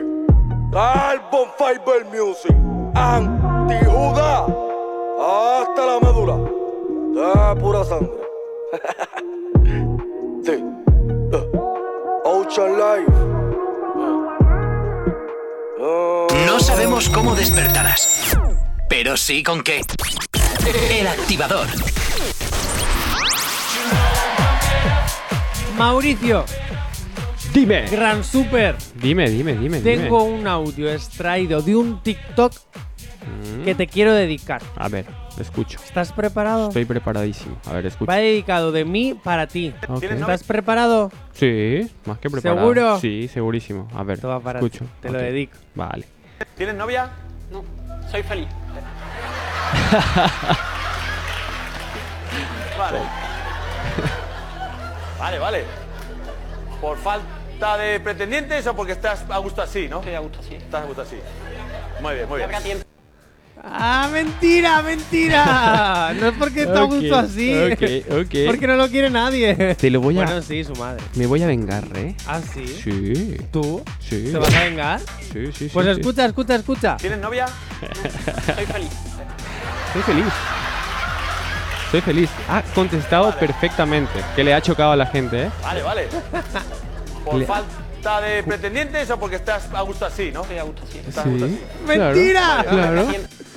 Carbon 0.72 1.48
Fiber 1.58 2.06
Music. 2.06 2.54
Antijuda. 2.96 4.46
Hasta 5.20 5.86
la 5.86 6.00
médula. 6.02 6.36
De 7.14 7.62
pura 7.62 7.84
sangre. 7.86 8.12
sí. 10.44 10.64
Uh. 11.32 12.26
Ocean 12.26 12.74
Life. 12.74 13.12
Uh. 15.80 16.28
No 16.46 16.60
sabemos 16.60 17.08
cómo 17.08 17.36
despertarás, 17.36 18.38
pero 18.90 19.16
sí 19.16 19.44
con 19.44 19.64
qué. 19.64 19.82
El 20.66 21.08
activador. 21.08 21.68
Mauricio, 25.78 26.46
Dime. 27.54 27.88
gran 27.90 28.24
super. 28.24 28.76
Dime, 28.96 29.30
dime, 29.30 29.54
dime. 29.54 29.82
dime. 29.82 29.82
Tengo 29.82 30.24
un 30.24 30.48
audio 30.48 30.90
extraído 30.92 31.62
de 31.62 31.76
un 31.76 32.02
TikTok 32.02 32.54
Mm. 33.24 33.64
que 33.64 33.76
te 33.76 33.88
quiero 33.88 34.14
dedicar. 34.14 34.62
A 34.76 34.90
ver, 34.90 35.06
escucho. 35.40 35.80
¿Estás 35.84 36.12
preparado? 36.12 36.68
Estoy 36.68 36.84
preparadísimo. 36.86 37.58
A 37.66 37.74
ver, 37.74 37.86
escucho. 37.86 38.10
Va 38.10 38.18
dedicado 38.18 38.72
de 38.74 38.84
mí 38.86 39.18
para 39.22 39.48
ti. 39.48 39.74
Ok. 39.88 40.04
¿Estás 40.04 40.44
preparado? 40.44 41.10
Sí, 41.34 41.90
más 42.06 42.20
que 42.20 42.30
preparado. 42.30 42.60
¿Seguro? 42.62 43.00
Sí, 43.00 43.30
segurísimo. 43.34 43.88
A 43.96 44.04
ver, 44.04 44.20
para 44.20 44.60
escucho. 44.60 44.84
ti. 44.86 44.92
Te 45.02 45.10
lo 45.10 45.20
dedico. 45.20 45.54
Vale. 45.74 46.06
¿Tienes 46.58 46.76
novia? 46.76 47.10
No, 47.52 47.64
soy 48.12 48.24
feliz. 48.24 48.48
vale. 52.78 53.00
vale, 55.20 55.40
vale. 55.40 55.66
¿Por 56.82 56.98
falta 56.98 57.78
de 57.78 58.00
pretendientes 58.00 58.66
o 58.68 58.76
porque 58.76 58.94
estás 58.94 59.26
a 59.30 59.38
gusto 59.38 59.62
así, 59.62 59.88
no? 59.88 60.00
Estoy 60.00 60.16
a 60.16 60.20
gusto 60.20 60.40
así. 60.40 60.56
Estás 60.56 60.84
a 60.84 60.86
gusto 60.86 61.02
así. 61.02 61.20
Muy 62.02 62.16
bien, 62.16 62.30
muy 62.30 62.40
bien. 62.40 62.84
¡Ah, 63.62 64.10
mentira, 64.12 64.82
mentira! 64.82 66.14
no 66.20 66.28
es 66.28 66.34
porque 66.38 66.64
está 66.64 66.82
a 66.82 66.84
gusto 66.84 67.18
Ok, 67.18 67.24
así. 67.24 67.54
ok, 67.56 68.22
ok. 68.22 68.36
Porque 68.48 68.68
no 68.68 68.76
lo 68.76 68.90
quiere 68.90 69.10
nadie. 69.10 69.76
Te 69.76 69.90
lo 69.90 70.02
voy 70.02 70.20
a. 70.20 70.26
Bueno, 70.26 70.42
sí, 70.42 70.64
su 70.64 70.74
madre. 70.76 71.04
Me 71.16 71.26
voy 71.28 71.44
a 71.44 71.48
vengar, 71.48 71.84
¿eh? 71.96 72.16
¿Ah, 72.28 72.42
sí? 72.54 72.66
Sí. 72.68 73.38
¿Tú? 73.52 73.84
Sí. 74.00 74.30
¿Te 74.32 74.38
vas 74.38 74.54
a 74.54 74.64
vengar? 74.64 75.00
Sí, 75.32 75.46
sí, 75.48 75.52
sí. 75.54 75.70
Pues 75.74 75.86
sí. 75.86 75.92
escucha, 76.02 76.26
escucha, 76.26 76.56
escucha. 76.56 76.98
¿Tienes 76.98 77.20
novia? 77.20 77.46
soy 78.56 78.66
feliz. 78.66 78.90
Estoy 79.88 80.02
feliz. 80.02 80.34
Estoy 81.86 82.02
feliz. 82.02 82.30
Ha 82.50 82.62
contestado 82.74 83.32
perfectamente. 83.38 84.20
Que 84.36 84.44
le 84.44 84.54
ha 84.54 84.62
chocado 84.62 84.92
a 84.92 84.96
la 84.96 85.06
gente, 85.06 85.44
¿eh? 85.44 85.50
Vale, 85.62 85.82
vale. 85.84 86.08
¿Por 87.24 87.36
Le- 87.36 87.46
falta 87.46 88.20
de 88.20 88.44
pretendientes 88.44 89.10
o 89.12 89.20
porque 89.20 89.36
estás 89.38 89.70
a 89.74 89.82
gusto 89.82 90.06
así, 90.06 90.32
no? 90.34 90.42
Estoy 90.42 90.58
a 90.58 90.64
gusto 90.64 90.82
así. 90.90 90.98
Estás 90.98 91.26
a 91.26 91.30
gusto 91.30 91.46
así. 91.46 91.60
¡Mentira! 91.88 92.66
Claro. 92.68 93.08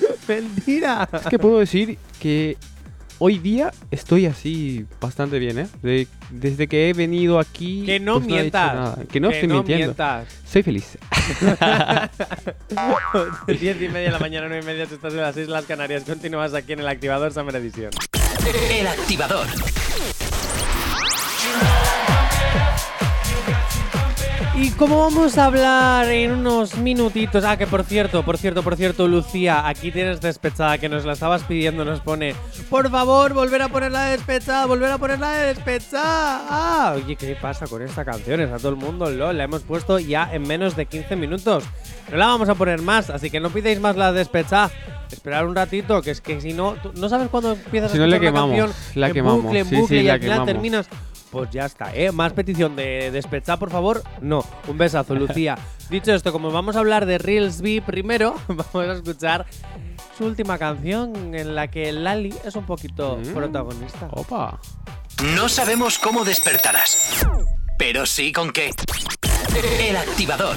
¡Mentira! 0.29 1.09
Es 1.13 1.27
que 1.29 1.39
puedo 1.39 1.59
decir 1.59 1.99
que 2.21 2.57
hoy 3.19 3.39
día 3.39 3.73
estoy 3.91 4.27
así 4.27 4.85
bastante 5.01 5.39
bien, 5.39 5.59
¿eh? 5.61 5.67
De- 5.83 6.07
desde 6.31 6.67
que 6.69 6.89
he 6.89 6.93
venido 6.93 7.39
aquí. 7.39 7.85
Que 7.87 8.01
no 8.01 8.15
pues 8.15 8.27
mientas. 8.27 8.75
nada. 8.75 8.99
Que 9.11 9.21
no 9.21 9.31
estoy 9.31 9.49
mintiendo. 9.49 9.85
mientas. 9.87 10.27
Soy 10.47 10.63
feliz. 10.63 10.99
Diez 13.47 13.81
y 13.81 13.89
media 13.89 14.07
de 14.07 14.11
la 14.11 14.19
mañana, 14.19 14.49
nueve 14.49 14.63
y 14.63 14.67
media, 14.67 14.87
si 14.87 14.95
estás 14.95 15.13
en 15.15 15.21
las 15.21 15.37
Islas 15.37 15.65
Canarias. 15.67 16.05
Continúas 16.05 16.55
aquí 16.55 16.73
en 16.73 16.81
el 16.81 16.89
activador 16.89 17.33
Summer 17.33 17.55
Edition. 17.57 17.91
El 18.71 18.87
activador. 18.87 19.47
Y 24.59 24.71
como 24.71 25.01
vamos 25.01 25.37
a 25.37 25.45
hablar 25.45 26.09
en 26.11 26.33
unos 26.33 26.79
minutitos, 26.79 27.45
ah, 27.45 27.59
que 27.59 27.67
por 27.67 27.85
cierto, 27.85 28.25
por 28.25 28.39
cierto, 28.39 28.63
por 28.63 28.75
cierto, 28.75 29.07
Lucía, 29.07 29.69
aquí 29.69 29.93
tienes 29.93 30.23
despechada, 30.23 30.79
que 30.79 30.89
nos 30.89 31.05
la 31.05 31.13
estabas 31.13 31.43
pidiendo, 31.43 31.85
nos 31.85 32.01
pone, 32.01 32.35
por 32.71 32.91
favor, 32.91 33.35
volver 33.35 33.61
a 33.61 33.69
poner 33.69 33.93
la 33.93 34.07
despechada, 34.07 34.65
volver 34.65 34.91
a 34.91 34.97
poner 34.97 35.21
la 35.21 35.33
despechada. 35.33 36.47
Ah, 36.49 36.95
oye, 36.97 37.17
¿qué 37.17 37.37
pasa 37.41 37.67
con 37.67 37.83
esta 37.83 38.03
canción? 38.07 38.41
Es 38.41 38.51
a 38.51 38.57
todo 38.57 38.71
el 38.71 38.77
mundo, 38.77 39.11
LOL, 39.11 39.37
la 39.37 39.45
hemos 39.45 39.61
puesto 39.63 39.99
ya 39.99 40.31
en 40.33 40.43
menos 40.43 40.75
de 40.75 40.87
15 40.87 41.17
minutos. 41.17 41.65
No 42.11 42.17
la 42.17 42.27
vamos 42.27 42.49
a 42.49 42.55
poner 42.55 42.81
más, 42.81 43.11
así 43.11 43.29
que 43.29 43.41
no 43.41 43.51
pidáis 43.51 43.79
más 43.79 43.95
la 43.97 44.11
despechada. 44.13 44.71
Esperar 45.13 45.47
un 45.47 45.55
ratito, 45.55 46.03
que 46.03 46.11
es 46.11 46.21
que 46.21 46.41
si 46.41 46.53
no, 46.53 46.77
no 46.95 47.09
sabes 47.09 47.29
cuándo 47.29 47.53
empiezas 47.53 47.93
Si 47.93 47.99
a 47.99 48.07
no, 48.07 48.19
quemamos, 48.19 48.57
canción 48.59 48.73
la 48.95 49.13
quemamos, 49.13 49.43
bucle, 49.45 49.61
en 49.61 49.67
sí, 49.67 49.77
bucle 49.77 49.99
sí, 49.99 50.03
y 50.03 50.07
la 50.07 50.15
al 50.15 50.21
final 50.21 50.33
quemamos. 50.39 50.47
terminas 50.53 50.89
pues 51.37 51.51
ya 51.51 51.67
está, 51.67 51.95
¿eh? 51.95 52.11
Más 52.13 52.33
petición 52.33 52.75
de 52.77 53.11
despechar, 53.11 53.59
por 53.59 53.71
favor. 53.71 54.03
No, 54.21 54.45
un 54.69 54.79
besazo, 54.79 55.15
Lucía. 55.17 55.59
Dicho 55.91 56.13
esto, 56.15 56.33
como 56.33 56.51
vamos 56.51 56.77
a 56.77 56.79
hablar 56.81 57.07
de 57.07 57.19
Reels 57.19 57.61
B 57.61 57.83
primero, 57.85 58.35
vamos 58.49 58.75
a 58.75 58.93
escuchar 58.95 59.47
su 60.17 60.25
última 60.25 60.57
canción 60.59 61.35
en 61.35 61.55
la 61.55 61.69
que 61.69 61.93
Lali 61.93 62.35
es 62.45 62.57
un 62.57 62.65
poquito 62.65 63.19
Mm. 63.19 63.35
protagonista. 63.35 64.09
Opa. 64.13 64.59
No 65.35 65.49
sabemos 65.49 65.99
cómo 65.99 66.25
despertarás, 66.25 67.27
pero 67.79 68.05
sí 68.07 68.33
con 68.33 68.51
qué. 68.53 68.71
El 69.81 69.97
activador. 69.97 70.57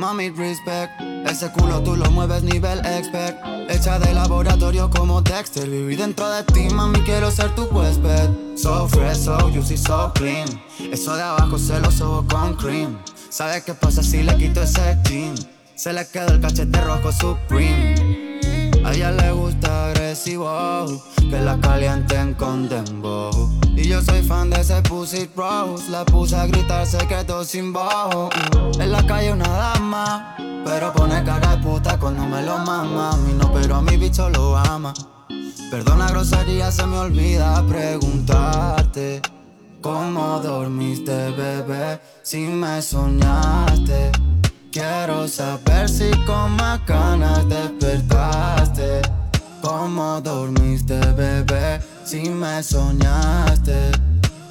Mami, 0.00 0.30
respect. 0.30 0.98
Ese 1.26 1.52
culo 1.52 1.82
tú 1.82 1.94
lo 1.94 2.10
mueves 2.10 2.42
nivel 2.42 2.78
expert. 2.86 3.36
Hecha 3.68 3.98
de 3.98 4.14
laboratorio 4.14 4.88
como 4.88 5.20
Dexter. 5.20 5.68
Vivir 5.68 5.98
dentro 5.98 6.26
de 6.30 6.42
ti, 6.42 6.74
mami, 6.74 7.00
quiero 7.00 7.30
ser 7.30 7.54
tu 7.54 7.64
huésped. 7.64 8.30
So 8.56 8.88
fresh, 8.88 9.18
so 9.18 9.36
juicy, 9.52 9.76
so 9.76 10.10
clean. 10.14 10.48
Eso 10.90 11.14
de 11.16 11.22
abajo 11.22 11.58
se 11.58 11.78
lo 11.80 11.90
sobo 11.90 12.26
con 12.26 12.54
cream. 12.54 12.96
¿Sabes 13.28 13.62
qué 13.62 13.74
pasa 13.74 14.02
si 14.02 14.22
le 14.22 14.34
quito 14.38 14.62
ese 14.62 14.96
jean? 15.04 15.34
Se 15.74 15.92
le 15.92 16.08
quedó 16.08 16.32
el 16.32 16.40
cachete 16.40 16.80
rojo 16.80 17.12
Supreme. 17.12 18.09
A 18.84 18.92
ella 18.92 19.12
le 19.12 19.32
gusta 19.32 19.86
agresivo, 19.90 21.02
que 21.28 21.40
la 21.40 21.58
calienten 21.60 22.34
con 22.34 22.68
dembow. 22.68 23.30
Y 23.76 23.88
yo 23.88 24.02
soy 24.02 24.22
fan 24.22 24.50
de 24.50 24.60
ese 24.60 24.80
pussy 24.82 25.28
rose, 25.36 25.90
la 25.90 26.04
puse 26.04 26.36
a 26.36 26.46
gritar 26.46 26.86
secreto 26.86 27.44
sin 27.44 27.72
bajo. 27.72 28.30
En 28.78 28.90
la 28.90 29.04
calle 29.06 29.32
una 29.32 29.48
dama, 29.48 30.34
pero 30.64 30.92
pone 30.92 31.22
cara 31.24 31.56
de 31.56 31.62
puta 31.62 31.98
cuando 31.98 32.24
me 32.26 32.42
lo 32.42 32.58
mama. 32.58 33.10
A 33.12 33.16
mí 33.18 33.32
no, 33.32 33.52
pero 33.52 33.76
a 33.76 33.82
mi 33.82 33.96
bicho 33.96 34.28
lo 34.30 34.56
ama. 34.56 34.92
Perdona 35.70 36.08
grosería, 36.08 36.72
se 36.72 36.84
me 36.86 36.98
olvida 36.98 37.64
preguntarte. 37.66 39.22
¿Cómo 39.80 40.40
dormiste, 40.40 41.30
bebé? 41.30 42.00
Si 42.22 42.38
me 42.38 42.82
soñaste. 42.82 44.10
Quiero 44.72 45.26
saber 45.26 45.88
si 45.88 46.10
con 46.26 46.52
más 46.52 46.86
ganas 46.86 47.48
despertaste. 47.48 49.02
¿Cómo 49.60 50.20
dormiste, 50.20 50.96
bebé? 51.12 51.80
Si 52.04 52.30
me 52.30 52.62
soñaste. 52.62 53.90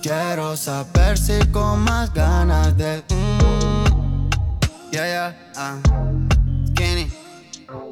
Quiero 0.02 0.58
saber 0.58 1.18
si 1.18 1.40
con 1.52 1.80
más 1.80 2.14
ganas 2.14 2.76
de. 2.76 3.02
Mm, 3.10 4.30
yeah, 4.92 5.06
yeah, 5.06 5.52
ah. 5.56 5.78
Skinny. 6.72 7.10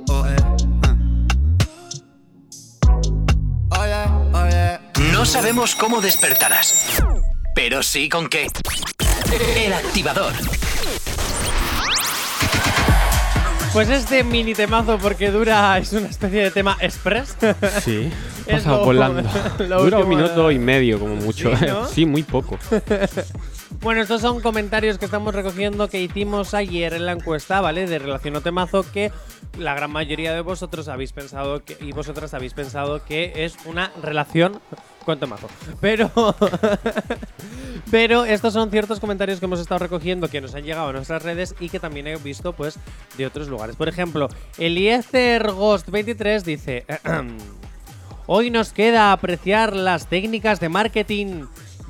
Oh, 0.10 0.26
ah. 0.26 0.98
Oh, 3.72 4.38
oh. 4.38 5.12
No 5.13 5.26
sabemos 5.26 5.76
cómo 5.76 6.02
despertarás, 6.02 7.02
pero 7.56 7.82
sí 7.82 8.10
con 8.10 8.28
qué. 8.28 8.48
El 9.56 9.72
activador. 9.72 10.34
Pues 13.78 13.92
este 13.92 14.24
mini 14.24 14.56
temazo, 14.56 14.98
porque 14.98 15.30
dura, 15.30 15.78
es 15.78 15.94
una 15.94 16.08
especie 16.08 16.42
de 16.42 16.50
tema 16.50 16.76
express. 16.80 17.38
Sí. 17.84 18.10
Pasa 18.50 18.78
volando. 18.78 19.22
lo 19.60 19.84
Dura 19.84 20.00
un 20.00 20.10
minuto 20.10 20.52
y 20.52 20.58
medio, 20.58 21.00
como 21.00 21.13
mucho. 21.13 21.56
Sí, 21.56 21.66
¿no? 21.68 21.86
Sí, 21.86 22.06
muy 22.08 22.24
poco. 22.24 22.58
Bueno, 23.82 24.02
estos 24.02 24.22
son 24.22 24.42
comentarios 24.42 24.98
que 24.98 25.06
estamos 25.06 25.36
recogiendo 25.36 25.88
que 25.88 26.02
hicimos 26.02 26.54
ayer 26.54 26.94
en 26.94 27.06
la 27.06 27.12
encuesta, 27.12 27.62
¿vale? 27.62 27.86
De 27.86 28.00
relación 28.00 28.36
o 28.36 28.42
temazo 28.42 28.86
que 28.92 29.12
la 29.58 29.76
gran 29.76 29.92
mayoría 29.92 30.34
de 30.34 30.42
vosotros 30.42 30.88
habéis 30.88 31.12
pensado 31.12 31.62
y 31.80 31.92
vosotras 31.92 32.34
habéis 32.34 32.54
pensado 32.54 33.04
que 33.04 33.34
es 33.46 33.58
una 33.66 33.92
relación 34.02 34.60
con 35.06 35.20
temazo. 35.20 35.48
Pero 35.80 36.12
pero 37.92 38.26
estos 38.26 38.54
son 38.54 38.72
ciertos 38.72 39.00
comentarios 39.00 39.40
que 39.40 39.46
hemos 39.46 39.60
estado 39.60 39.80
recogiendo 39.80 40.30
que 40.30 40.42
nos 40.42 40.56
han 40.56 40.64
llegado 40.64 40.90
a 40.90 40.94
nuestras 40.94 41.24
redes 41.24 41.56
y 41.60 41.70
que 41.70 41.80
también 41.80 42.08
he 42.08 42.16
visto 42.18 42.54
pues 42.54 42.78
de 43.18 43.26
otros 43.26 43.48
lugares. 43.48 43.76
Por 43.76 43.90
ejemplo, 43.90 44.28
Eliezer 44.58 45.52
Ghost 45.52 45.90
23 45.90 46.44
dice 46.44 46.86
Hoy 48.30 48.50
nos 48.50 48.74
queda 48.74 49.14
apreciar 49.14 49.74
las 49.74 50.08
técnicas 50.08 50.60
de 50.60 50.68
marketing, 50.68 51.46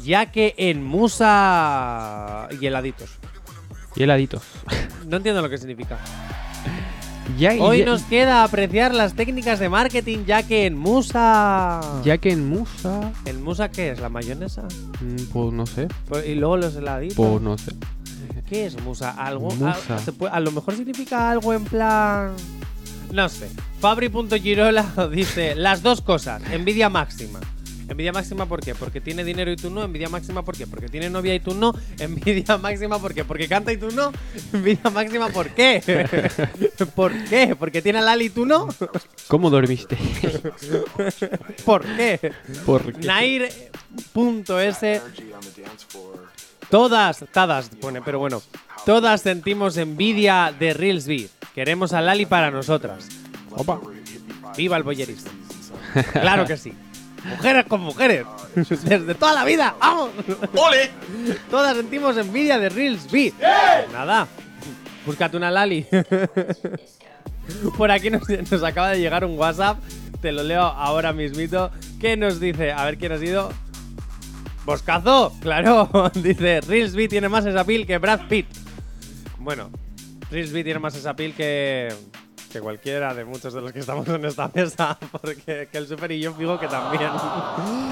ya 0.08 0.32
que 0.32 0.56
en 0.58 0.84
Musa 0.84 2.48
y 2.60 2.66
heladitos. 2.66 3.10
Y 3.96 4.04
heladitos. 4.04 4.42
No 5.08 5.18
entiendo 5.18 5.42
lo 5.42 5.50
que 5.50 5.58
significa. 5.58 5.98
Ya, 7.38 7.52
Hoy 7.60 7.80
ya- 7.80 7.86
nos 7.86 8.04
queda 8.04 8.46
apreciar 8.46 8.96
las 8.96 9.14
técnicas 9.14 9.60
de 9.60 9.68
marketing, 9.68 10.20
ya 10.26 10.44
que 10.44 10.66
en 10.66 10.78
Musa. 10.78 11.82
Ya 12.06 12.18
que 12.20 12.32
en 12.32 12.48
Musa. 12.48 13.12
¿En 13.26 13.44
Musa 13.44 13.70
qué 13.70 13.92
es? 13.92 14.00
¿La 14.00 14.08
mayonesa? 14.08 14.64
mm, 15.02 15.24
Pues 15.34 15.54
no 15.54 15.66
sé. 15.66 15.90
Pues- 16.08 16.26
Y 16.26 16.36
luego 16.36 16.56
los 16.56 16.74
heladitos. 16.78 17.18
Pues 17.18 17.42
no 17.42 17.58
sé. 17.58 17.74
¿Qué 18.48 18.66
es 18.66 18.82
Musa? 18.82 19.12
¿Algo? 19.12 19.52
Musa. 19.52 19.96
a- 19.96 20.00
se 20.00 20.14
puede- 20.14 20.32
a 20.34 20.40
lo 20.40 20.52
mejor 20.54 20.78
significa 20.78 21.30
algo 21.30 21.54
en 21.54 21.66
plan. 21.66 22.32
No 23.12 23.28
sé. 23.28 23.50
Fabri.girola 23.82 24.86
dice 25.12 25.54
las 25.56 25.84
dos 25.84 26.00
cosas. 26.00 26.42
Envidia 26.50 26.88
máxima. 26.88 27.42
Envidia 27.90 28.12
máxima 28.12 28.46
¿por 28.46 28.62
qué? 28.62 28.76
Porque 28.76 29.00
tiene 29.02 29.24
dinero 29.24 29.52
y 29.52 29.56
tú 29.56 29.70
no. 29.70 29.84
Envidia 29.84 30.10
máxima 30.10 30.44
¿por 30.44 30.58
qué? 30.58 30.68
Porque 30.68 30.90
tiene 30.90 31.10
novia 31.10 31.34
y 31.34 31.40
tú 31.40 31.54
no. 31.54 31.74
Envidia 32.00 32.58
máxima 32.62 33.00
¿por 33.00 33.14
qué? 33.14 33.24
Porque 33.24 33.48
canta 33.48 33.72
y 33.72 33.78
tú 33.78 33.92
no. 33.92 34.12
Envidia 34.54 34.90
máxima 34.90 35.30
¿por 35.30 35.50
qué? 35.50 35.82
¿Por 36.96 37.14
qué? 37.26 37.56
Porque 37.58 37.82
tiene 37.82 38.00
a 38.00 38.02
Lali 38.02 38.26
y 38.26 38.30
tú 38.30 38.46
no. 38.46 38.68
¿Cómo 39.28 39.50
dormiste? 39.50 39.98
¿Por 41.66 41.84
qué? 41.96 42.34
Porque 42.66 43.08
Nair.s 43.08 45.02
Todas, 46.70 47.24
todas 47.32 47.70
pone, 47.70 48.02
pero 48.02 48.20
bueno. 48.20 48.42
Todas 48.86 49.22
sentimos 49.22 49.78
envidia 49.78 50.54
de 50.58 50.74
Reelsby. 50.74 51.30
Queremos 51.56 51.94
a 51.94 52.02
Lali 52.02 52.26
para 52.26 52.52
nosotras. 52.52 53.08
Opa. 53.52 53.80
¡Viva 54.56 54.78
el 54.78 54.84
boyerismo! 54.84 55.32
Claro 56.14 56.46
que 56.46 56.58
sí. 56.58 56.74
Mujeres 57.26 57.66
con 57.66 57.82
mujeres. 57.82 58.26
Desde 58.56 59.16
toda 59.16 59.34
la 59.34 59.46
vida. 59.46 59.76
¡Vamos! 59.80 60.12
¡Ole! 60.56 60.90
Todas 61.50 61.76
sentimos 61.76 62.18
envidia 62.18 62.58
de 62.60 62.70
Reelsby. 62.70 63.34
Nada. 63.92 64.28
Búscate 65.06 65.38
una 65.38 65.52
Lali. 65.52 65.86
Por 67.78 67.92
aquí 67.92 68.10
nos, 68.10 68.28
nos 68.30 68.64
acaba 68.64 68.90
de 68.90 69.00
llegar 69.00 69.24
un 69.26 69.38
WhatsApp. 69.38 69.78
Te 70.22 70.32
lo 70.32 70.44
leo 70.44 70.64
ahora 70.64 71.14
mismito. 71.14 71.72
Que 72.00 72.18
nos 72.18 72.40
dice, 72.40 72.72
a 72.72 72.86
ver 72.86 72.98
quién 72.98 73.12
ha 73.12 73.18
sido. 73.18 73.52
Boscazo, 74.66 75.34
claro. 75.40 76.12
Dice, 76.16 76.60
Reelsby 76.60 77.08
tiene 77.08 77.30
más 77.30 77.46
esa 77.46 77.64
piel 77.64 77.88
que 77.88 77.98
Brad 78.00 78.28
Pitt. 78.28 78.48
Bueno, 79.40 79.70
Reelsby 80.30 80.62
tiene 80.62 80.80
más 80.80 80.94
esa 80.96 81.16
piel 81.16 81.34
que, 81.34 81.88
que 82.52 82.60
cualquiera 82.62 83.14
de 83.14 83.26
muchos 83.26 83.54
de 83.54 83.62
los 83.62 83.72
que 83.72 83.80
estamos 83.80 84.08
en 84.08 84.26
esta 84.26 84.50
mesa. 84.54 84.98
Porque 85.12 85.68
que 85.72 85.78
el 85.78 85.88
Super 85.88 86.12
y 86.12 86.20
yo 86.22 86.34
fijo 86.34 86.60
que 86.60 86.68
también. 86.68 87.10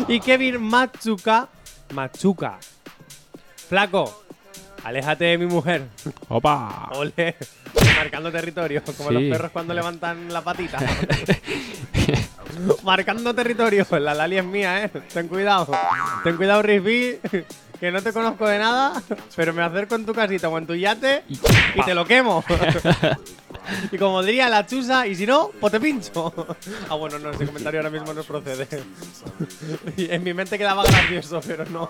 Y 0.07 0.19
Kevin 0.19 0.61
Machuca. 0.61 1.47
Machuca. 1.93 2.57
Flaco, 3.69 4.23
aléjate 4.83 5.25
de 5.25 5.37
mi 5.37 5.45
mujer. 5.47 5.87
Opa. 6.29 6.89
Ole. 6.95 7.35
Marcando 7.97 8.31
territorio, 8.31 8.81
como 8.97 9.09
Sí. 9.09 9.15
los 9.15 9.23
perros 9.23 9.51
cuando 9.51 9.73
levantan 9.73 10.31
la 10.31 10.41
patita. 10.41 10.77
Marcando 12.83 13.33
territorio. 13.33 13.85
La 13.99 14.13
Lali 14.13 14.37
es 14.37 14.45
mía, 14.45 14.85
eh. 14.85 14.89
Ten 15.13 15.27
cuidado. 15.27 15.71
Ten 16.23 16.37
cuidado, 16.37 16.61
Risby. 16.61 17.19
Que 17.79 17.91
no 17.91 18.01
te 18.01 18.13
conozco 18.13 18.47
de 18.47 18.59
nada, 18.59 19.01
pero 19.35 19.53
me 19.53 19.61
acerco 19.61 19.95
en 19.95 20.05
tu 20.05 20.13
casita 20.13 20.49
o 20.49 20.57
en 20.57 20.65
tu 20.65 20.75
yate 20.75 21.23
y 21.27 21.81
te 21.83 21.93
lo 21.93 22.05
quemo. 22.05 22.43
Y 23.91 23.97
como 23.97 24.21
diría 24.21 24.49
la 24.49 24.65
chusa, 24.65 25.07
y 25.07 25.15
si 25.15 25.25
no, 25.25 25.51
pues 25.59 25.71
te 25.71 25.79
pincho. 25.79 26.33
Ah, 26.89 26.95
bueno, 26.95 27.17
no, 27.19 27.31
ese 27.31 27.45
comentario 27.45 27.79
ahora 27.79 27.89
mismo 27.89 28.13
no 28.13 28.23
procede. 28.23 28.67
En 29.97 30.23
mi 30.23 30.33
mente 30.33 30.57
quedaba 30.57 30.83
gracioso, 30.83 31.41
pero 31.45 31.65
no. 31.65 31.87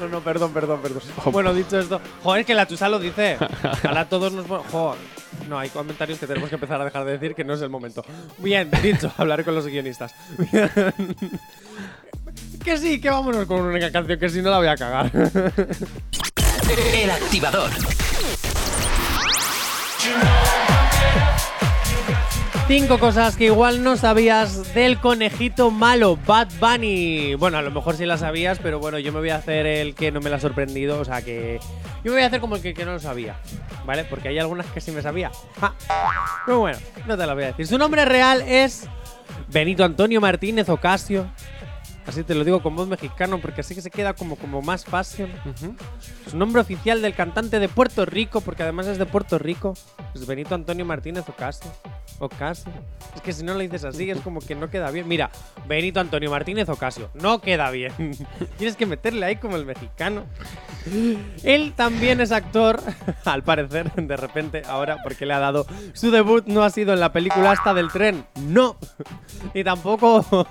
No, 0.00 0.08
no, 0.08 0.20
perdón, 0.20 0.52
perdón, 0.52 0.80
perdón. 0.82 1.02
Bueno, 1.32 1.54
dicho 1.54 1.78
esto, 1.78 2.00
joder, 2.22 2.40
es 2.40 2.46
que 2.46 2.54
la 2.54 2.66
chusa 2.66 2.88
lo 2.88 2.98
dice. 2.98 3.38
Ahora 3.84 4.08
todos 4.08 4.32
nos. 4.32 4.46
Joder. 4.46 4.98
No, 5.48 5.58
hay 5.58 5.68
comentarios 5.70 6.18
que 6.18 6.26
tenemos 6.26 6.48
que 6.48 6.56
empezar 6.56 6.80
a 6.80 6.84
dejar 6.84 7.04
de 7.04 7.12
decir 7.12 7.34
que 7.34 7.44
no 7.44 7.54
es 7.54 7.62
el 7.62 7.70
momento. 7.70 8.04
Bien, 8.38 8.70
dicho, 8.82 9.12
hablaré 9.16 9.44
con 9.44 9.54
los 9.54 9.66
guionistas. 9.66 10.14
Bien. 10.52 10.70
Que 12.66 12.76
sí, 12.78 13.00
que 13.00 13.08
vámonos 13.08 13.46
con 13.46 13.60
una 13.60 13.78
canción 13.92 14.18
que 14.18 14.28
si 14.28 14.42
no 14.42 14.50
la 14.50 14.58
voy 14.58 14.66
a 14.66 14.76
cagar. 14.76 15.08
El 15.14 17.10
activador. 17.12 17.70
Cinco 22.66 22.98
cosas 22.98 23.36
que 23.36 23.44
igual 23.44 23.84
no 23.84 23.96
sabías 23.96 24.74
del 24.74 24.98
conejito 24.98 25.70
malo, 25.70 26.18
Bad 26.26 26.48
Bunny. 26.58 27.36
Bueno, 27.36 27.58
a 27.58 27.62
lo 27.62 27.70
mejor 27.70 27.94
sí 27.94 28.04
las 28.04 28.18
sabías, 28.18 28.58
pero 28.60 28.80
bueno, 28.80 28.98
yo 28.98 29.12
me 29.12 29.20
voy 29.20 29.30
a 29.30 29.36
hacer 29.36 29.64
el 29.64 29.94
que 29.94 30.10
no 30.10 30.20
me 30.20 30.28
la 30.28 30.38
ha 30.38 30.40
sorprendido. 30.40 30.98
O 30.98 31.04
sea 31.04 31.22
que. 31.22 31.60
Yo 32.02 32.10
me 32.10 32.16
voy 32.16 32.22
a 32.22 32.26
hacer 32.26 32.40
como 32.40 32.56
el 32.56 32.62
que, 32.62 32.74
que 32.74 32.84
no 32.84 32.94
lo 32.94 32.98
sabía. 32.98 33.36
¿Vale? 33.84 34.02
Porque 34.02 34.30
hay 34.30 34.40
algunas 34.40 34.66
que 34.66 34.80
sí 34.80 34.90
me 34.90 35.02
sabía. 35.02 35.30
Ja. 35.60 35.72
Pero 36.44 36.58
bueno, 36.58 36.78
no 37.06 37.16
te 37.16 37.26
las 37.26 37.34
voy 37.36 37.44
a 37.44 37.46
decir. 37.46 37.68
Su 37.68 37.78
nombre 37.78 38.04
real 38.04 38.42
es 38.42 38.88
Benito 39.46 39.84
Antonio 39.84 40.20
Martínez 40.20 40.68
Ocasio. 40.68 41.30
Así 42.06 42.22
te 42.22 42.34
lo 42.34 42.44
digo 42.44 42.62
con 42.62 42.76
voz 42.76 42.88
mexicano 42.88 43.40
porque 43.40 43.62
así 43.62 43.74
que 43.74 43.82
se 43.82 43.90
queda 43.90 44.14
como, 44.14 44.36
como 44.36 44.62
más 44.62 44.84
fashion. 44.84 45.30
Su 46.30 46.36
nombre 46.36 46.60
oficial 46.62 47.02
del 47.02 47.14
cantante 47.14 47.58
de 47.58 47.68
Puerto 47.68 48.06
Rico, 48.06 48.40
porque 48.40 48.62
además 48.62 48.86
es 48.86 48.98
de 48.98 49.06
Puerto 49.06 49.38
Rico, 49.38 49.74
es 50.14 50.26
Benito 50.26 50.54
Antonio 50.54 50.84
Martínez 50.84 51.28
Ocasio. 51.28 51.70
Ocasio. 52.18 52.72
Es 53.14 53.20
que 53.20 53.32
si 53.32 53.44
no 53.44 53.54
lo 53.54 53.60
dices 53.60 53.84
así 53.84 54.10
es 54.10 54.20
como 54.20 54.40
que 54.40 54.54
no 54.54 54.70
queda 54.70 54.90
bien. 54.90 55.08
Mira, 55.08 55.30
Benito 55.66 56.00
Antonio 56.00 56.30
Martínez 56.30 56.68
Ocasio. 56.68 57.10
No 57.14 57.40
queda 57.40 57.70
bien. 57.70 57.92
Tienes 58.58 58.76
que 58.76 58.86
meterle 58.86 59.26
ahí 59.26 59.36
como 59.36 59.56
el 59.56 59.66
mexicano. 59.66 60.24
Él 61.42 61.72
también 61.74 62.20
es 62.20 62.30
actor, 62.30 62.80
al 63.24 63.42
parecer, 63.42 63.92
de 63.92 64.16
repente, 64.16 64.62
ahora, 64.66 64.98
porque 65.02 65.26
le 65.26 65.34
ha 65.34 65.40
dado. 65.40 65.66
Su 65.92 66.10
debut 66.10 66.46
no 66.46 66.62
ha 66.62 66.70
sido 66.70 66.92
en 66.92 67.00
la 67.00 67.12
película 67.12 67.50
hasta 67.50 67.74
del 67.74 67.90
tren. 67.90 68.24
No. 68.40 68.76
Y 69.54 69.64
tampoco 69.64 70.46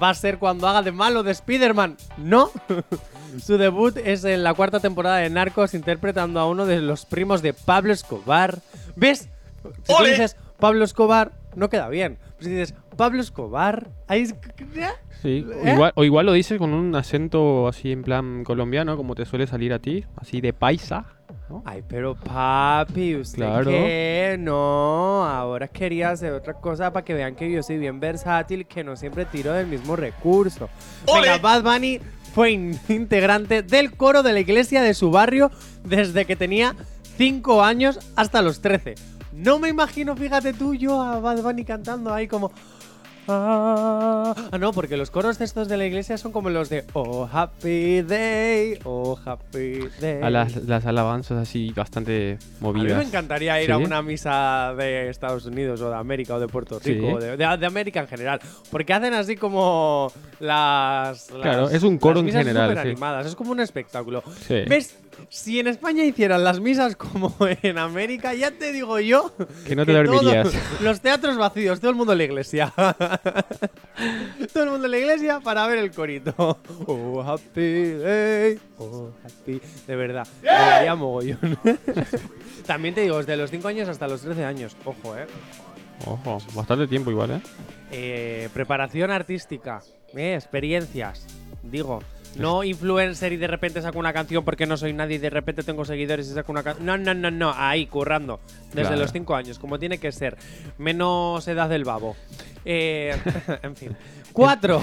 va 0.00 0.10
a 0.10 0.14
ser 0.14 0.38
cuando 0.38 0.68
haga 0.68 0.82
de 0.82 0.92
malo 0.94 1.22
de 1.22 1.32
Spider-Man. 1.32 1.96
No. 2.16 2.50
Su 3.44 3.58
debut 3.58 3.96
es 3.96 4.24
en 4.24 4.44
la 4.44 4.54
cuarta 4.54 4.80
temporada 4.80 5.16
de 5.18 5.28
Narcos, 5.30 5.74
interpretando 5.74 6.40
a 6.40 6.48
uno 6.48 6.66
de 6.66 6.80
los 6.80 7.04
primos 7.04 7.42
de 7.42 7.52
Pablo 7.52 7.92
Escobar. 7.92 8.60
¿Ves? 8.96 9.28
Si 9.84 9.94
tú 9.96 10.04
dices 10.04 10.36
Pablo 10.58 10.84
Escobar, 10.84 11.32
no 11.56 11.68
queda 11.68 11.88
bien. 11.88 12.18
Pero 12.38 12.44
si 12.44 12.50
dices 12.50 12.74
Pablo 12.96 13.20
Escobar, 13.20 13.88
ahí. 14.08 14.26
Sí. 15.22 15.46
O 15.48 15.66
¿Eh? 15.66 15.72
igual, 15.72 15.92
o 15.94 16.04
igual 16.04 16.26
lo 16.26 16.32
dices 16.32 16.58
con 16.58 16.72
un 16.74 16.94
acento 16.94 17.68
así 17.68 17.92
en 17.92 18.02
plan 18.02 18.44
colombiano, 18.44 18.96
como 18.96 19.14
te 19.14 19.24
suele 19.24 19.46
salir 19.46 19.72
a 19.72 19.78
ti, 19.78 20.04
así 20.16 20.40
de 20.40 20.52
paisa. 20.52 21.06
¿no? 21.48 21.62
Ay, 21.66 21.82
pero 21.86 22.14
papi, 22.14 23.16
¿usted 23.16 23.38
Claro. 23.38 23.70
qué? 23.70 24.36
No, 24.38 25.24
ahora 25.24 25.68
quería 25.68 26.10
hacer 26.10 26.32
otra 26.32 26.54
cosa 26.54 26.92
para 26.92 27.04
que 27.04 27.14
vean 27.14 27.34
que 27.34 27.50
yo 27.50 27.62
soy 27.62 27.78
bien 27.78 28.00
versátil 28.00 28.62
y 28.62 28.64
que 28.64 28.82
no 28.84 28.96
siempre 28.96 29.24
tiro 29.26 29.52
del 29.52 29.66
mismo 29.66 29.94
recurso. 29.96 30.68
Venga, 31.06 31.38
Bad 31.38 31.62
Bunny 31.62 32.00
fue 32.34 32.52
in- 32.52 32.78
integrante 32.88 33.62
del 33.62 33.94
coro 33.96 34.22
de 34.22 34.32
la 34.32 34.40
iglesia 34.40 34.82
de 34.82 34.94
su 34.94 35.10
barrio 35.10 35.50
desde 35.84 36.24
que 36.24 36.34
tenía 36.36 36.74
5 37.16 37.62
años 37.62 37.98
hasta 38.16 38.40
los 38.42 38.60
13. 38.60 38.94
No 39.32 39.58
me 39.58 39.68
imagino, 39.68 40.16
fíjate 40.16 40.52
tú, 40.52 40.74
yo 40.74 41.00
a 41.02 41.18
Bad 41.20 41.42
Bunny 41.42 41.64
cantando 41.64 42.12
ahí 42.14 42.26
como... 42.28 42.52
Ah, 43.28 44.34
no, 44.58 44.72
porque 44.72 44.96
los 44.96 45.10
coros 45.10 45.38
de 45.38 45.44
estos 45.44 45.68
de 45.68 45.76
la 45.76 45.86
iglesia 45.86 46.18
son 46.18 46.32
como 46.32 46.50
los 46.50 46.68
de 46.68 46.84
Oh 46.92 47.28
Happy 47.30 48.02
Day, 48.02 48.78
Oh 48.84 49.18
Happy 49.24 49.80
Day. 50.00 50.22
A 50.22 50.30
las, 50.30 50.56
las 50.64 50.86
alabanzas 50.86 51.38
así 51.38 51.70
bastante 51.74 52.38
A 52.40 52.44
mí 52.44 52.56
movidas. 52.60 52.98
me 52.98 53.04
encantaría 53.04 53.62
ir 53.62 53.72
a 53.72 53.78
una 53.78 54.02
misa 54.02 54.74
de 54.76 55.08
Estados 55.10 55.46
Unidos 55.46 55.80
o 55.80 55.90
de 55.90 55.96
América 55.96 56.34
o 56.34 56.40
de 56.40 56.48
Puerto 56.48 56.78
Sí. 56.80 56.94
Rico, 56.94 57.14
o 57.16 57.20
de, 57.20 57.36
de- 57.36 57.56
de 57.56 57.66
América 57.66 58.00
en 58.00 58.08
general, 58.08 58.40
porque 58.70 58.92
hacen 58.92 59.14
así 59.14 59.36
como 59.36 60.12
las... 60.40 61.30
las- 61.30 61.40
Claro, 61.42 61.68
es 61.70 61.82
un 61.82 61.98
coro 61.98 62.22
las 62.22 62.34
en 62.34 62.38
general, 62.40 62.72
sí. 62.74 62.78
animadas, 62.80 63.26
es 63.26 63.34
como 63.36 63.52
un 63.52 63.60
espectáculo. 63.60 64.22
¿Ves? 64.48 64.96
Si 65.28 65.58
en 65.60 65.66
España 65.68 66.04
hicieran 66.04 66.44
las 66.44 66.60
misas 66.60 66.96
como 66.96 67.34
en 67.62 67.78
América, 67.78 68.34
ya 68.34 68.50
te 68.50 68.72
digo 68.72 69.00
yo 69.00 69.32
Que 69.66 69.74
no 69.76 69.84
te 69.86 69.92
todo- 69.92 70.04
dormirías. 70.04 70.52
los 70.80 71.00
teatros 71.00 71.36
vacíos, 71.36 71.80
todo 71.80 71.90
el 71.90 71.96
mundo 71.96 72.12
en 72.12 72.18
la 72.18 72.24
iglesia. 72.24 72.72
todo 74.52 74.64
el 74.64 74.70
mundo 74.70 74.84
en 74.86 74.90
la 74.90 74.98
iglesia 74.98 75.40
para 75.40 75.66
ver 75.66 75.78
el 75.78 75.90
corito. 75.90 76.58
Oh, 76.86 77.22
happy 77.22 77.92
day. 77.92 78.58
Oh, 78.78 79.10
happy. 79.24 79.60
De 79.86 79.96
verdad, 79.96 80.26
me 80.42 80.48
daría 80.48 80.94
mogollón. 80.94 81.58
También 82.66 82.94
te 82.94 83.00
digo, 83.02 83.18
desde 83.18 83.36
los 83.36 83.50
5 83.50 83.68
años 83.68 83.88
hasta 83.88 84.06
los 84.06 84.20
13 84.20 84.44
años. 84.44 84.76
Ojo, 84.84 85.16
eh. 85.16 85.26
Ojo, 86.06 86.38
bastante 86.54 86.86
tiempo 86.86 87.10
igual, 87.10 87.30
¿eh? 87.30 87.40
Eh, 87.90 88.48
preparación 88.52 89.10
artística, 89.10 89.80
eh, 90.14 90.34
experiencias, 90.34 91.26
digo. 91.62 92.00
No 92.38 92.64
influencer 92.64 93.32
y 93.32 93.36
de 93.36 93.46
repente 93.46 93.80
saco 93.82 93.98
una 93.98 94.12
canción 94.12 94.44
porque 94.44 94.66
no 94.66 94.76
soy 94.76 94.92
nadie 94.92 95.16
y 95.16 95.18
de 95.18 95.30
repente 95.30 95.62
tengo 95.62 95.84
seguidores 95.84 96.28
y 96.28 96.34
saco 96.34 96.50
una 96.52 96.62
canción. 96.62 96.86
No, 96.86 96.96
no, 96.98 97.14
no, 97.14 97.30
no, 97.30 97.52
ahí, 97.56 97.86
currando. 97.86 98.40
Desde 98.72 98.88
Claro. 98.88 98.96
los 99.02 99.12
5 99.12 99.34
años, 99.34 99.58
como 99.58 99.78
tiene 99.78 99.98
que 99.98 100.10
ser. 100.12 100.36
Menos 100.78 101.46
edad 101.48 101.68
del 101.68 101.84
babo. 101.84 102.16
Eh, 102.64 103.16
en 103.62 103.76
fin. 103.76 103.96
Cuatro. 104.32 104.80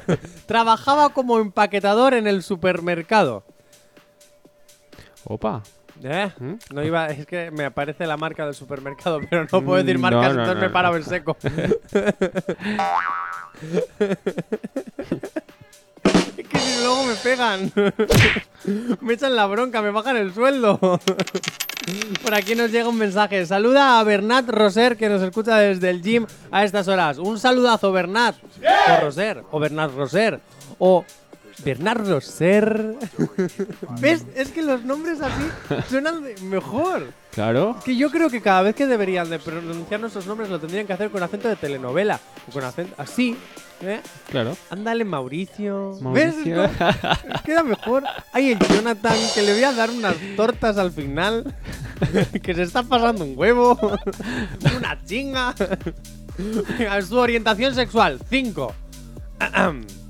Trabajaba 0.46 1.10
como 1.10 1.38
empaquetador 1.40 2.14
en 2.14 2.26
el 2.28 2.42
supermercado. 2.42 3.42
Opa. 5.24 5.62
¿Eh? 6.04 6.30
¿Mm? 6.38 6.54
No 6.74 6.82
iba, 6.82 7.06
es 7.08 7.26
que 7.26 7.50
me 7.52 7.64
aparece 7.64 8.06
la 8.06 8.16
marca 8.16 8.44
del 8.44 8.54
supermercado, 8.54 9.20
pero 9.30 9.46
no 9.50 9.62
puedo 9.62 9.82
decir 9.82 9.98
Mm, 9.98 10.02
marcas, 10.02 10.34
no, 10.34 10.34
no, 10.34 10.40
entonces 10.42 10.54
no, 10.56 10.60
me 10.60 10.70
parado 10.70 10.96
en 10.96 11.04
seco. 11.04 11.36
si 16.66 16.80
luego 16.82 17.04
me 17.04 17.14
pegan. 17.14 17.72
me 19.00 19.14
echan 19.14 19.36
la 19.36 19.46
bronca, 19.46 19.82
me 19.82 19.90
bajan 19.90 20.16
el 20.16 20.32
sueldo. 20.32 20.78
Por 22.22 22.34
aquí 22.34 22.54
nos 22.54 22.70
llega 22.70 22.88
un 22.88 22.98
mensaje. 22.98 23.44
Saluda 23.46 23.98
a 23.98 24.04
Bernat 24.04 24.48
Roser 24.48 24.96
que 24.96 25.08
nos 25.08 25.20
escucha 25.22 25.58
desde 25.58 25.90
el 25.90 26.02
gym 26.02 26.26
a 26.50 26.64
estas 26.64 26.86
horas. 26.86 27.18
Un 27.18 27.38
saludazo, 27.38 27.90
Bernat. 27.90 28.36
O 28.36 29.00
Roser. 29.00 29.42
O 29.50 29.58
Bernat 29.58 29.92
Roser. 29.92 30.40
O 30.78 31.04
Bernat 31.64 31.98
Roser. 31.98 32.96
¿Ves? 34.00 34.24
Es 34.34 34.50
que 34.50 34.62
los 34.62 34.84
nombres 34.84 35.20
así 35.20 35.42
suenan 35.88 36.24
mejor. 36.42 37.12
Claro. 37.32 37.76
Que 37.84 37.96
yo 37.96 38.10
creo 38.10 38.28
que 38.28 38.42
cada 38.42 38.62
vez 38.62 38.74
que 38.74 38.86
deberían 38.86 39.30
de 39.30 39.38
pronunciar 39.38 40.00
nuestros 40.00 40.26
nombres 40.26 40.50
lo 40.50 40.60
tendrían 40.60 40.86
que 40.86 40.92
hacer 40.92 41.10
con 41.10 41.22
acento 41.22 41.48
de 41.48 41.56
telenovela. 41.56 42.20
O 42.48 42.52
con 42.52 42.64
acento 42.64 42.94
así. 42.98 43.36
¿eh? 43.82 44.00
Claro. 44.30 44.56
Ándale, 44.70 45.04
Mauricio. 45.04 45.98
Mauricio. 46.00 46.62
¿Ves? 46.62 46.70
Queda 47.44 47.62
mejor. 47.62 48.04
Hay 48.32 48.52
el 48.52 48.58
Jonathan 48.58 49.16
que 49.34 49.42
le 49.42 49.54
voy 49.54 49.64
a 49.64 49.72
dar 49.72 49.90
unas 49.90 50.16
tortas 50.36 50.76
al 50.78 50.92
final. 50.92 51.54
que 52.42 52.54
se 52.54 52.62
está 52.62 52.82
pasando 52.82 53.24
un 53.24 53.32
huevo. 53.36 53.78
Una 54.76 55.02
chinga. 55.04 55.54
Su 57.08 57.18
orientación 57.18 57.74
sexual, 57.74 58.18
5. 58.28 58.74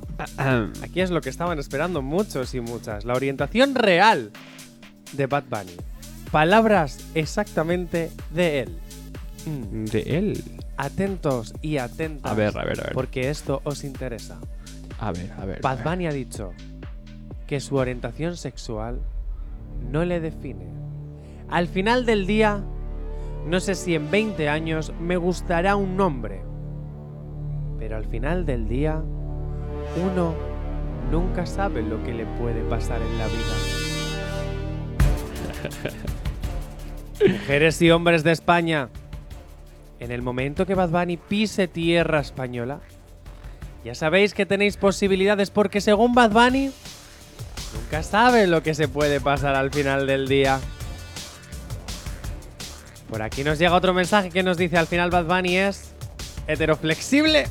Aquí 0.82 1.00
es 1.00 1.10
lo 1.10 1.20
que 1.20 1.30
estaban 1.30 1.58
esperando 1.58 2.02
muchos 2.02 2.54
y 2.54 2.60
muchas. 2.60 3.04
La 3.04 3.14
orientación 3.14 3.74
real 3.74 4.30
de 5.12 5.26
Bad 5.26 5.44
Bunny. 5.48 5.76
Palabras 6.30 6.98
exactamente 7.14 8.10
de 8.30 8.60
él. 8.60 8.78
Mm. 9.46 9.84
De 9.84 10.00
él. 10.00 10.44
Atentos 10.76 11.54
y 11.60 11.76
atentas. 11.76 12.32
A 12.32 12.34
ver, 12.34 12.56
a 12.56 12.64
ver, 12.64 12.80
a 12.80 12.84
ver. 12.84 12.92
Porque 12.94 13.28
esto 13.28 13.60
os 13.64 13.84
interesa. 13.84 14.40
A 14.98 15.12
ver, 15.12 15.32
a 15.38 15.44
ver. 15.44 15.60
Bad. 15.60 15.84
Bunny 15.84 16.06
ha 16.06 16.12
dicho 16.12 16.52
que 17.46 17.60
su 17.60 17.76
orientación 17.76 18.36
sexual 18.36 19.00
no 19.90 20.04
le 20.04 20.20
define. 20.20 20.66
Al 21.50 21.68
final 21.68 22.06
del 22.06 22.26
día, 22.26 22.64
no 23.46 23.60
sé 23.60 23.74
si 23.74 23.94
en 23.94 24.10
20 24.10 24.48
años 24.48 24.92
me 25.00 25.16
gustará 25.16 25.76
un 25.76 25.96
nombre. 25.96 26.42
Pero 27.78 27.96
al 27.96 28.06
final 28.06 28.46
del 28.46 28.68
día, 28.68 29.02
uno 29.96 30.34
nunca 31.10 31.46
sabe 31.46 31.82
lo 31.82 32.02
que 32.04 32.12
le 32.12 32.24
puede 32.24 32.62
pasar 32.62 33.00
en 33.02 33.18
la 33.18 33.26
vida. 33.26 33.54
Mujeres 37.28 37.80
y 37.82 37.90
hombres 37.90 38.24
de 38.24 38.32
España, 38.32 38.88
en 40.00 40.10
el 40.10 40.22
momento 40.22 40.66
que 40.66 40.74
Bad 40.74 40.88
Bunny 40.88 41.16
pise 41.16 41.68
tierra 41.68 42.20
española, 42.20 42.80
ya 43.84 43.94
sabéis 43.94 44.34
que 44.34 44.46
tenéis 44.46 44.76
posibilidades 44.76 45.50
porque 45.50 45.80
según 45.80 46.14
Bad 46.14 46.30
Bunny, 46.30 46.72
nunca 47.74 48.02
sabe 48.02 48.46
lo 48.46 48.62
que 48.62 48.74
se 48.74 48.88
puede 48.88 49.20
pasar 49.20 49.54
al 49.54 49.70
final 49.70 50.06
del 50.06 50.28
día. 50.28 50.60
Por 53.08 53.22
aquí 53.22 53.44
nos 53.44 53.58
llega 53.58 53.74
otro 53.74 53.92
mensaje 53.92 54.30
que 54.30 54.42
nos 54.42 54.56
dice 54.56 54.78
al 54.78 54.86
final 54.86 55.10
Bad 55.10 55.26
Bunny 55.26 55.58
es 55.58 55.92
heteroflexible. 56.46 57.46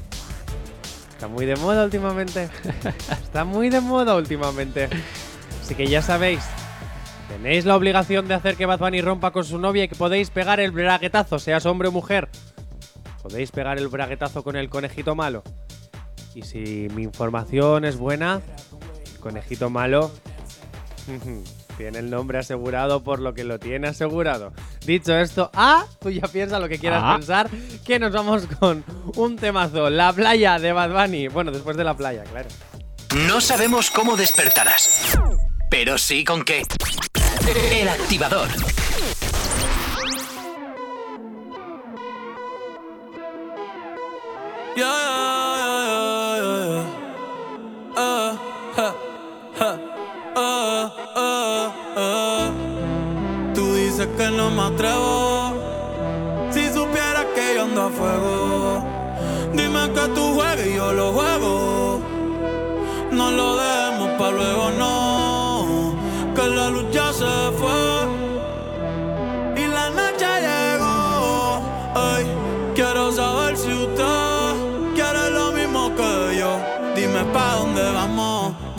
Está 1.21 1.31
muy 1.31 1.45
de 1.45 1.55
moda 1.55 1.83
últimamente. 1.83 2.49
Está 3.11 3.45
muy 3.45 3.69
de 3.69 3.79
moda 3.79 4.15
últimamente. 4.15 4.89
Así 5.61 5.75
que 5.75 5.85
ya 5.85 6.01
sabéis, 6.01 6.39
tenéis 7.29 7.63
la 7.63 7.75
obligación 7.75 8.27
de 8.27 8.33
hacer 8.33 8.55
que 8.55 8.65
Bad 8.65 8.79
Bunny 8.79 9.01
rompa 9.01 9.29
con 9.29 9.43
su 9.43 9.59
novia 9.59 9.83
y 9.83 9.87
que 9.87 9.93
podéis 9.93 10.31
pegar 10.31 10.59
el 10.59 10.71
braguetazo, 10.71 11.37
seas 11.37 11.67
hombre 11.67 11.89
o 11.89 11.91
mujer. 11.91 12.27
Podéis 13.21 13.51
pegar 13.51 13.77
el 13.77 13.87
braguetazo 13.87 14.43
con 14.43 14.55
el 14.55 14.67
conejito 14.67 15.13
malo. 15.13 15.43
Y 16.33 16.41
si 16.41 16.87
mi 16.95 17.03
información 17.03 17.85
es 17.85 17.97
buena, 17.97 18.41
el 19.05 19.19
conejito 19.19 19.69
malo 19.69 20.09
tiene 21.77 21.99
el 21.99 22.09
nombre 22.09 22.39
asegurado 22.39 23.03
por 23.03 23.19
lo 23.19 23.35
que 23.35 23.43
lo 23.43 23.59
tiene 23.59 23.89
asegurado. 23.89 24.53
Dicho 24.85 25.15
esto, 25.15 25.49
ah, 25.53 25.85
tú 25.99 26.09
ya 26.09 26.23
piensa 26.27 26.57
lo 26.59 26.67
que 26.67 26.79
quieras 26.79 27.01
Ah. 27.05 27.15
pensar, 27.15 27.49
que 27.85 27.99
nos 27.99 28.11
vamos 28.11 28.43
con 28.59 28.83
un 29.15 29.35
temazo, 29.35 29.89
La 29.89 30.11
playa 30.11 30.57
de 30.59 30.71
Bad 30.73 30.91
Bunny. 30.91 31.27
Bueno, 31.27 31.51
después 31.51 31.77
de 31.77 31.83
la 31.83 31.95
playa, 31.95 32.23
claro. 32.23 32.49
No 33.27 33.41
sabemos 33.41 33.91
cómo 33.91 34.15
despertarás, 34.17 35.17
pero 35.69 35.97
sí 35.97 36.23
con 36.23 36.43
qué. 36.43 36.63
El 37.71 37.89
activador. 37.89 38.47
Yeah, 44.77 45.20
no 54.31 54.49
me 54.49 54.61
atrevo. 54.63 55.53
Si 56.51 56.67
supieras 56.69 57.25
que 57.35 57.55
yo 57.55 57.63
ando 57.63 57.81
a 57.83 57.89
fuego, 57.89 58.83
dime 59.53 59.91
que 59.93 60.07
tú 60.15 60.33
juegas 60.33 60.65
y 60.65 60.75
yo 60.75 60.91
lo 60.93 61.11
juego. 61.13 62.01
No 63.11 63.31
lo 63.31 63.57
demos 63.57 64.09
para 64.17 64.31
luego, 64.31 64.71
no. 64.77 64.90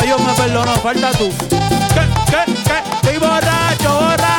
Ya 0.00 0.04
Dios 0.06 0.20
me 0.20 0.32
perdonó, 0.34 0.74
falta 0.76 1.10
tú. 1.12 1.28
¿Qué, 1.48 2.00
qué, 2.30 2.52
qué? 2.62 2.82
Estoy 2.96 3.18
borracho, 3.18 3.94
borracho. 3.94 4.37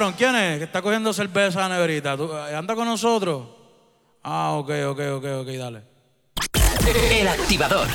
Cabrón 0.00 0.14
quién 0.16 0.34
es? 0.34 0.58
Que 0.58 0.64
está 0.64 0.80
cogiendo 0.80 1.12
cerveza 1.12 1.58
a 1.64 1.68
la 1.68 1.74
neverita. 1.74 2.16
¿Tú- 2.16 2.30
eh, 2.32 2.56
¿Anda 2.56 2.74
con 2.74 2.86
nosotros? 2.86 3.46
Ah, 4.22 4.52
ok, 4.52 4.70
ok, 4.88 5.00
ok, 5.16 5.24
ok, 5.42 5.48
dale. 5.58 5.82
El 7.10 7.28
activador. 7.28 7.86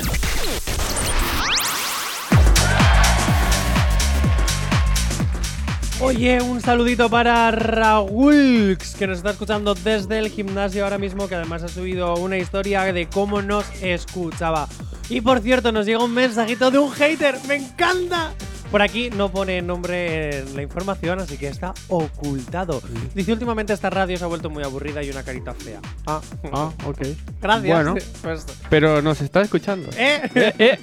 Oye, 6.00 6.40
un 6.42 6.60
saludito 6.60 7.08
para 7.08 7.50
Raúl, 7.50 8.76
que 8.98 9.06
nos 9.06 9.18
está 9.18 9.30
escuchando 9.30 9.74
desde 9.74 10.18
el 10.18 10.28
gimnasio 10.28 10.84
ahora 10.84 10.98
mismo, 10.98 11.26
que 11.26 11.34
además 11.34 11.62
ha 11.62 11.68
subido 11.68 12.14
una 12.16 12.36
historia 12.36 12.84
de 12.92 13.08
cómo 13.08 13.40
nos 13.40 13.64
escuchaba. 13.82 14.68
Y 15.08 15.22
por 15.22 15.40
cierto, 15.40 15.72
nos 15.72 15.86
llega 15.86 16.04
un 16.04 16.12
mensajito 16.12 16.70
de 16.70 16.78
un 16.78 16.92
hater, 16.92 17.36
me 17.48 17.56
encanta. 17.56 18.34
Por 18.70 18.82
aquí 18.82 19.10
no 19.10 19.30
pone 19.30 19.62
nombre 19.62 20.38
en 20.40 20.56
la 20.56 20.60
información, 20.62 21.20
así 21.20 21.38
que 21.38 21.46
está 21.48 21.72
ocultado. 21.88 22.82
Dice, 23.14 23.32
últimamente 23.32 23.72
esta 23.72 23.88
radio 23.90 24.18
se 24.18 24.24
ha 24.24 24.26
vuelto 24.26 24.50
muy 24.50 24.64
aburrida 24.64 25.02
y 25.02 25.08
una 25.10 25.22
carita 25.22 25.54
fea. 25.54 25.80
Ah, 26.06 26.20
Ah, 26.52 26.70
ok. 26.84 26.98
gracias. 27.40 27.74
Bueno, 27.84 27.94
Pues, 28.22 28.44
pero 28.68 29.00
nos 29.00 29.20
está 29.20 29.40
escuchando. 29.40 29.88
¿Eh? 29.96 30.78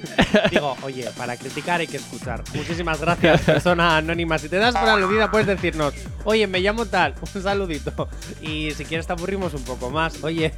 Digo, 0.50 0.76
oye, 0.82 1.08
para 1.16 1.36
criticar 1.36 1.80
hay 1.80 1.86
que 1.86 1.98
escuchar. 1.98 2.42
Muchísimas 2.54 3.00
gracias, 3.00 3.40
persona 3.46 3.98
anónima. 3.98 4.38
Si 4.38 4.48
te 4.48 4.56
das 4.56 4.74
por 4.74 4.88
aludida, 4.88 5.30
puedes 5.30 5.46
decirnos, 5.46 5.92
oye, 6.24 6.46
me 6.46 6.60
llamo 6.60 6.86
tal, 6.86 7.14
un 7.34 7.42
saludito. 7.42 8.08
Y 8.40 8.70
si 8.72 8.84
quieres, 8.86 9.06
te 9.06 9.12
aburrimos 9.12 9.52
un 9.54 9.62
poco 9.62 9.90
más. 9.90 10.24
Oye. 10.24 10.52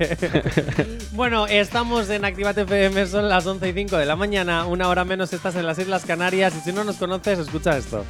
bueno, 1.12 1.46
estamos 1.48 2.08
en 2.08 2.24
Activate 2.24 2.62
FM, 2.62 3.06
son 3.08 3.28
las 3.28 3.44
11 3.46 3.68
y 3.68 3.72
5 3.72 3.96
de 3.98 4.06
la 4.06 4.14
mañana. 4.16 4.64
Una 4.66 4.88
hora 4.88 5.04
menos 5.04 5.32
estás 5.32 5.56
en 5.56 5.66
las 5.66 5.78
Islas 5.78 6.04
Canarias. 6.06 6.54
Y 6.56 6.60
si 6.60 6.72
no 6.72 6.84
nos 6.84 6.96
conoces, 6.96 7.15
escucha 7.24 7.76
esto. 7.76 8.05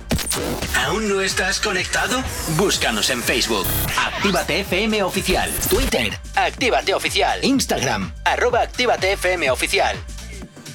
¿Aún 0.86 1.08
no 1.08 1.20
estás 1.20 1.60
conectado? 1.60 2.22
Búscanos 2.56 3.10
en 3.10 3.22
Facebook. 3.22 3.66
Actívate 3.98 4.60
FM 4.60 5.02
Oficial. 5.02 5.50
Twitter. 5.70 6.18
Actívate 6.34 6.94
Oficial. 6.94 7.38
Instagram. 7.42 8.12
Arroba 8.24 8.60
Actívate 8.62 9.12
FM 9.12 9.50
Oficial. 9.50 9.96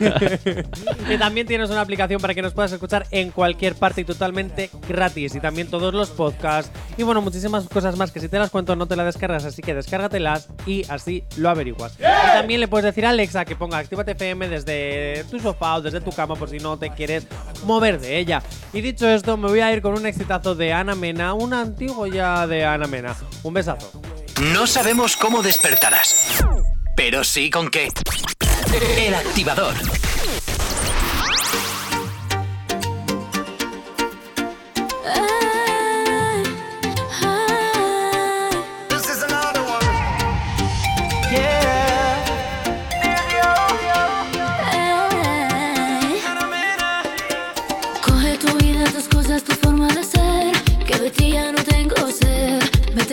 y 1.10 1.18
también 1.18 1.46
tienes 1.46 1.70
una 1.70 1.80
aplicación 1.80 2.20
para 2.20 2.34
que 2.34 2.42
nos 2.42 2.52
puedas 2.52 2.72
escuchar 2.72 3.06
en 3.12 3.30
cualquier 3.30 3.76
parte 3.76 4.00
y 4.00 4.04
totalmente 4.04 4.70
gratis. 4.88 5.36
Y 5.36 5.40
también 5.40 5.68
todos 5.68 5.94
los 5.94 6.10
podcasts. 6.10 6.72
Y 6.96 7.04
bueno, 7.04 7.22
muchísimas 7.22 7.68
cosas 7.68 7.96
más 7.96 8.10
que 8.10 8.18
si 8.20 8.28
te 8.28 8.38
las 8.38 8.50
cuento 8.50 8.74
no 8.76 8.86
te 8.86 8.96
las 8.96 9.06
descargas, 9.06 9.44
así 9.44 9.62
que 9.62 9.74
descárgatelas 9.74 10.48
y 10.66 10.84
así 10.88 11.22
lo 11.36 11.48
averiguas. 11.48 11.94
Y 11.98 12.32
también 12.32 12.60
le 12.60 12.68
puedes 12.68 12.84
decir 12.84 13.06
a 13.06 13.10
Alexa 13.10 13.44
que 13.44 13.54
ponga 13.54 13.78
Actívate 13.78 14.15
Desde 14.16 15.24
tu 15.30 15.38
sofá 15.38 15.76
o 15.76 15.82
desde 15.82 16.00
tu 16.00 16.10
cama 16.10 16.34
por 16.34 16.48
si 16.48 16.58
no 16.58 16.78
te 16.78 16.90
quieres 16.90 17.26
mover 17.64 18.00
de 18.00 18.18
ella. 18.18 18.42
Y 18.72 18.80
dicho 18.80 19.08
esto, 19.08 19.36
me 19.36 19.48
voy 19.48 19.60
a 19.60 19.72
ir 19.72 19.82
con 19.82 19.94
un 19.94 20.06
exitazo 20.06 20.54
de 20.54 20.72
Ana 20.72 20.94
Mena, 20.94 21.34
un 21.34 21.52
antiguo 21.52 22.06
ya 22.06 22.46
de 22.46 22.64
Ana 22.64 22.86
Mena. 22.86 23.14
Un 23.42 23.54
besazo. 23.54 23.90
No 24.52 24.66
sabemos 24.66 25.16
cómo 25.16 25.42
despertarás, 25.42 26.44
pero 26.96 27.24
sí 27.24 27.50
con 27.50 27.70
qué. 27.70 27.88
El 28.98 29.14
activador. 29.14 29.74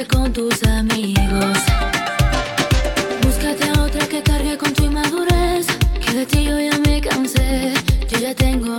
Con 0.09 0.33
tus 0.33 0.61
amigos. 0.63 1.57
Búscate 3.21 3.69
a 3.69 3.83
otra 3.83 4.05
que 4.07 4.21
cargue 4.21 4.57
con 4.57 4.73
tu 4.73 4.83
inmadurez. 4.83 5.67
Que 6.05 6.13
de 6.13 6.25
ti 6.25 6.43
yo 6.43 6.59
ya 6.59 6.77
me 6.79 6.99
cansé. 6.99 7.73
Yo 8.09 8.19
ya 8.19 8.35
tengo 8.35 8.75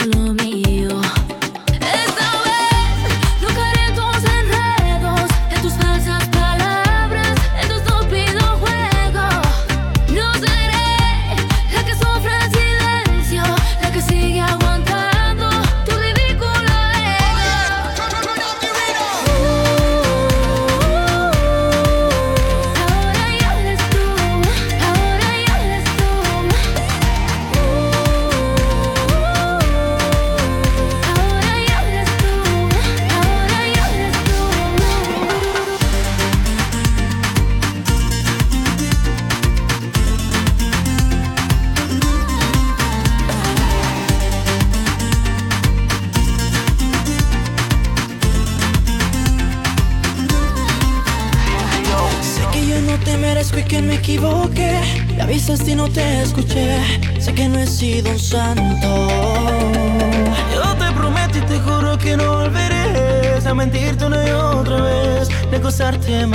de 66.07 66.27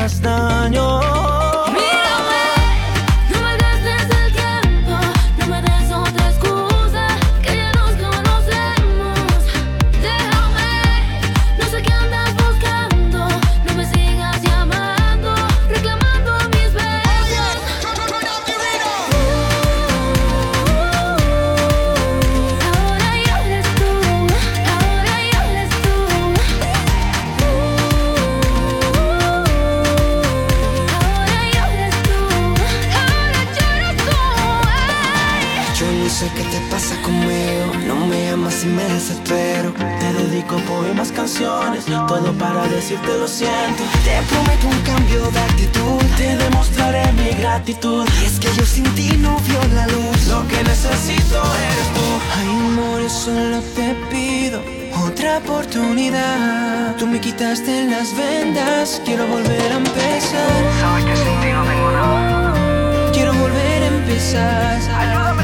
gratitud. 47.59 48.07
Y 48.21 48.25
es 48.25 48.39
que 48.39 48.47
yo 48.55 48.65
sin 48.65 48.83
ti 48.95 49.09
no 49.17 49.37
vio 49.39 49.59
la 49.73 49.87
luz, 49.87 50.27
lo 50.27 50.47
que 50.47 50.63
necesito 50.63 51.37
eres 51.67 51.87
tú. 51.93 52.05
Ay, 52.37 52.47
amor, 52.47 53.09
solo 53.09 53.61
te 53.75 53.95
pido 54.09 54.61
otra 55.05 55.37
oportunidad. 55.39 56.95
Tú 56.97 57.07
me 57.07 57.19
quitaste 57.19 57.85
las 57.85 58.15
vendas, 58.15 59.01
quiero 59.05 59.27
volver 59.27 59.71
a 59.71 59.77
empezar. 59.77 60.63
Sabes 60.79 61.05
que 61.05 61.15
sin 61.15 61.41
ti 61.41 61.51
no 61.51 61.63
tengo 61.63 61.91
nada. 61.91 63.11
Quiero 63.13 63.33
volver 63.33 63.83
a 63.83 63.87
empezar. 63.87 64.79
Ayúdame, 64.97 65.38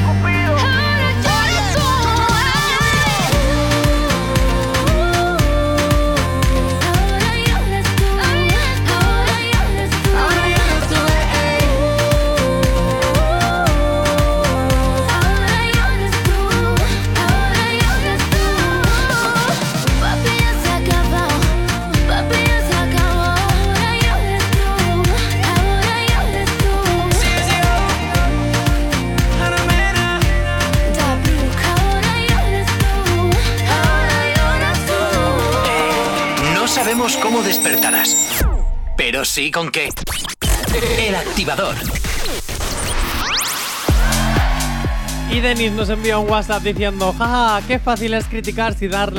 Sabemos 37.06 37.24
cómo 37.24 37.44
despertarás, 37.44 38.44
pero 38.98 39.26
sí 39.26 39.52
con 39.52 39.70
qué. 39.70 39.90
El 40.98 41.14
activador. 41.14 41.76
Y 45.32 45.40
Denis 45.40 45.72
nos 45.74 45.90
envía 45.90 46.18
un 46.18 46.28
WhatsApp 46.28 46.64
diciendo, 46.64 47.14
jaja, 47.16 47.62
qué 47.68 47.78
fácil 47.78 48.16
es 48.16 48.26
criticar 48.26 48.74
sin 48.74 48.90
dar, 48.90 49.14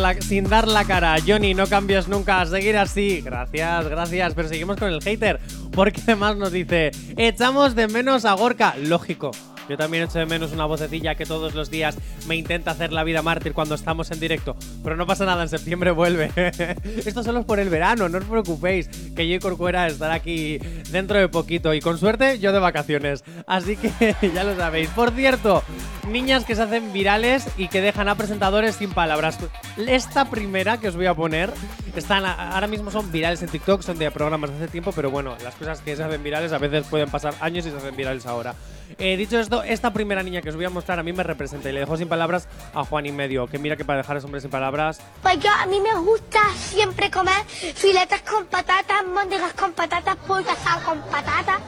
la, 0.67 0.85
cara. 0.85 1.15
Johnny, 1.25 1.55
no 1.55 1.69
cambies 1.69 2.09
nunca, 2.09 2.45
seguir 2.47 2.77
así. 2.77 3.21
Gracias, 3.21 3.87
gracias, 3.87 4.35
pero 4.35 4.49
seguimos 4.49 4.79
con 4.79 4.93
el 4.93 5.01
hater. 5.01 5.39
Porque 5.71 6.01
además 6.03 6.37
nos 6.37 6.51
dice, 6.51 6.91
echamos 7.17 7.77
de 7.77 7.87
menos 7.87 8.25
a 8.25 8.33
Gorka. 8.33 8.75
Lógico. 8.79 9.31
Yo 9.69 9.77
también 9.77 10.05
echo 10.05 10.19
de 10.19 10.27
menos 10.27 10.53
una 10.53 10.65
vocecilla 10.65 11.15
que 11.15 11.27
todos 11.27 11.55
los 11.55 11.71
días 11.71 11.97
me 12.27 12.37
intenta 12.37 12.71
hacer 12.71 12.93
la 12.93 13.05
vida 13.05 13.23
mártir 13.23 13.53
cuando 13.53 13.75
estamos 13.75 14.11
en 14.11 14.21
directo. 14.21 14.57
Pero 14.83 14.97
no 14.97 15.07
pasa 15.07 15.25
nada, 15.25 15.43
en 15.43 15.49
septiembre 15.49 15.91
vuelve. 15.91 16.31
Esto 17.05 17.23
solo 17.23 17.41
es 17.41 17.47
por 17.47 17.59
el 17.59 17.69
verano, 17.69 18.09
no 18.09 18.19
os 18.19 18.25
preocupéis. 18.25 18.89
Que 19.15 19.29
yo 19.29 19.35
y 19.35 19.39
Corcuera 19.39 19.87
estará 19.87 20.15
aquí 20.15 20.59
dentro 20.91 21.19
de 21.19 21.29
poquito. 21.29 21.75
Y 21.75 21.81
con 21.81 21.99
suerte, 21.99 22.39
yo 22.39 22.53
de 22.53 22.59
vacaciones. 22.59 23.25
Así 23.47 23.77
que 23.77 24.17
ya 24.35 24.45
lo 24.45 24.57
sabéis. 24.57 24.89
Por 24.91 25.11
cierto, 25.13 25.63
niñas 26.09 26.45
que 26.45 26.55
se 26.55 26.63
hacen 26.63 26.93
virales 26.93 27.49
y 27.57 27.69
que 27.69 27.81
dejan 27.81 28.09
a 28.09 28.15
presentadores 28.15 28.77
sin 28.77 28.91
palabras. 28.91 29.39
Esta 29.77 30.31
primera 30.31 30.79
que 30.79 30.89
os 30.89 30.97
voy 30.97 31.07
a 31.07 31.15
poner, 31.15 31.53
están 31.95 32.25
ahora 32.25 32.67
mismo 32.67 32.91
son 32.91 33.11
virales 33.11 33.43
en 33.43 33.49
TikTok, 33.49 33.83
son 33.83 33.99
de 33.99 34.11
programas 34.11 34.51
de 34.51 34.57
hace 34.57 34.69
tiempo, 34.69 34.93
pero 34.93 35.11
bueno, 35.11 35.37
las 35.43 35.55
cosas 35.55 35.81
que 35.81 35.97
se 35.97 36.03
hacen 36.03 36.23
virales 36.23 36.53
a 36.53 36.59
veces 36.59 36.87
pueden 36.87 37.09
pasar 37.09 37.35
años 37.41 37.67
y 37.67 37.71
se 37.71 37.77
hacen 37.77 37.97
virales 37.97 38.27
ahora. 38.27 38.55
Eh, 38.99 39.17
dicho 39.17 39.39
esto, 39.39 39.56
esta 39.63 39.93
primera 39.93 40.23
niña 40.23 40.43
que 40.43 40.51
os 40.51 40.57
voy 40.57 40.65
a 40.65 40.71
mostrar 40.71 40.99
a 40.99 41.03
mí 41.03 41.13
me 41.13 41.23
representa 41.23 41.69
y 41.69 41.73
le 41.73 41.81
dejo 41.81 41.97
sin 41.97 42.09
palabras 42.09 42.49
a 42.75 42.85
Juan 42.85 43.07
y 43.07 43.13
medio, 43.13 43.47
que 43.47 43.59
mira 43.59 43.77
que 43.77 43.85
para 43.85 43.99
dejar 43.99 44.17
a 44.17 44.19
ese 44.19 44.27
hombre 44.27 44.41
sin 44.41 44.51
palabras 44.51 45.01
Pues 45.23 45.39
yo, 45.41 45.51
a 45.51 45.67
mí 45.67 45.81
me 45.81 45.95
gusta 45.99 46.41
siempre 46.57 47.11
comer 47.11 47.45
filetes 47.47 48.23
con 48.23 48.47
patatas, 48.47 49.05
móndigas 49.07 49.53
con 49.55 49.73
patatas, 49.73 50.17
pollo 50.27 50.51
asado 50.51 50.85
con 50.85 51.01
patatas. 51.03 51.61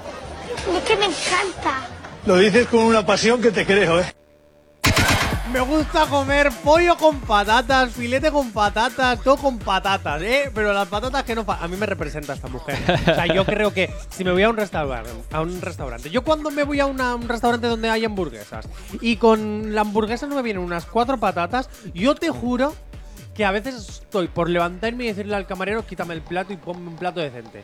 Y 0.73 0.77
es 0.77 0.83
que 0.85 0.97
me 0.97 1.07
encanta. 1.07 1.87
Lo 2.27 2.37
dices 2.37 2.67
con 2.67 2.81
una 2.81 3.05
pasión 3.05 3.41
que 3.41 3.51
te 3.51 3.65
creo, 3.65 4.01
¿eh? 4.01 4.18
Me 5.53 5.61
gusta 5.61 6.05
comer 6.07 6.51
pollo 6.63 6.97
con 6.97 7.21
patatas, 7.21 7.93
filete 7.93 8.31
con 8.31 8.53
patatas, 8.53 9.21
todo 9.23 9.37
con 9.39 9.59
patatas, 9.59 10.21
¿eh? 10.21 10.51
Pero 10.55 10.75
las 10.75 10.89
patatas 10.89 11.23
que 11.25 11.35
no... 11.35 11.45
A 11.49 11.67
mí 11.67 11.77
me 11.77 11.87
representa 11.87 12.35
esta 12.35 12.49
mujer. 12.49 12.77
O 13.03 13.15
sea, 13.15 13.27
yo 13.27 13.47
creo 13.47 13.73
que 13.73 13.91
si 14.11 14.25
me 14.25 14.33
voy 14.33 14.43
a 14.43 14.51
un 14.51 14.57
restaurante, 14.57 15.11
a 15.33 15.41
un 15.41 15.61
restaurante, 15.63 16.11
yo 16.11 16.23
cuando 16.23 16.51
me 16.51 16.65
voy 16.65 16.81
a 16.81 16.87
un 16.87 17.29
restaurante 17.29 17.67
donde 17.67 17.89
hay 17.89 18.05
hamburguesas 18.05 18.69
y 19.01 19.17
con 19.17 19.75
la 19.75 19.81
hamburguesa 19.81 20.27
no 20.27 20.37
me 20.37 20.43
vienen 20.43 20.63
unas 20.63 20.85
cuatro 20.85 21.19
patatas, 21.19 21.71
yo 21.95 22.15
te 22.15 22.29
juro 22.29 22.75
que 23.35 23.45
a 23.45 23.51
veces 23.51 23.75
estoy 23.89 24.29
por 24.29 24.51
levantarme 24.51 25.05
y 25.05 25.07
decirle 25.09 25.35
al 25.35 25.47
camarero, 25.47 25.87
quítame 25.87 26.13
el 26.13 26.23
plato 26.23 26.53
y 26.53 26.57
ponme 26.57 26.89
un 26.89 26.97
plato 26.97 27.21
decente. 27.21 27.63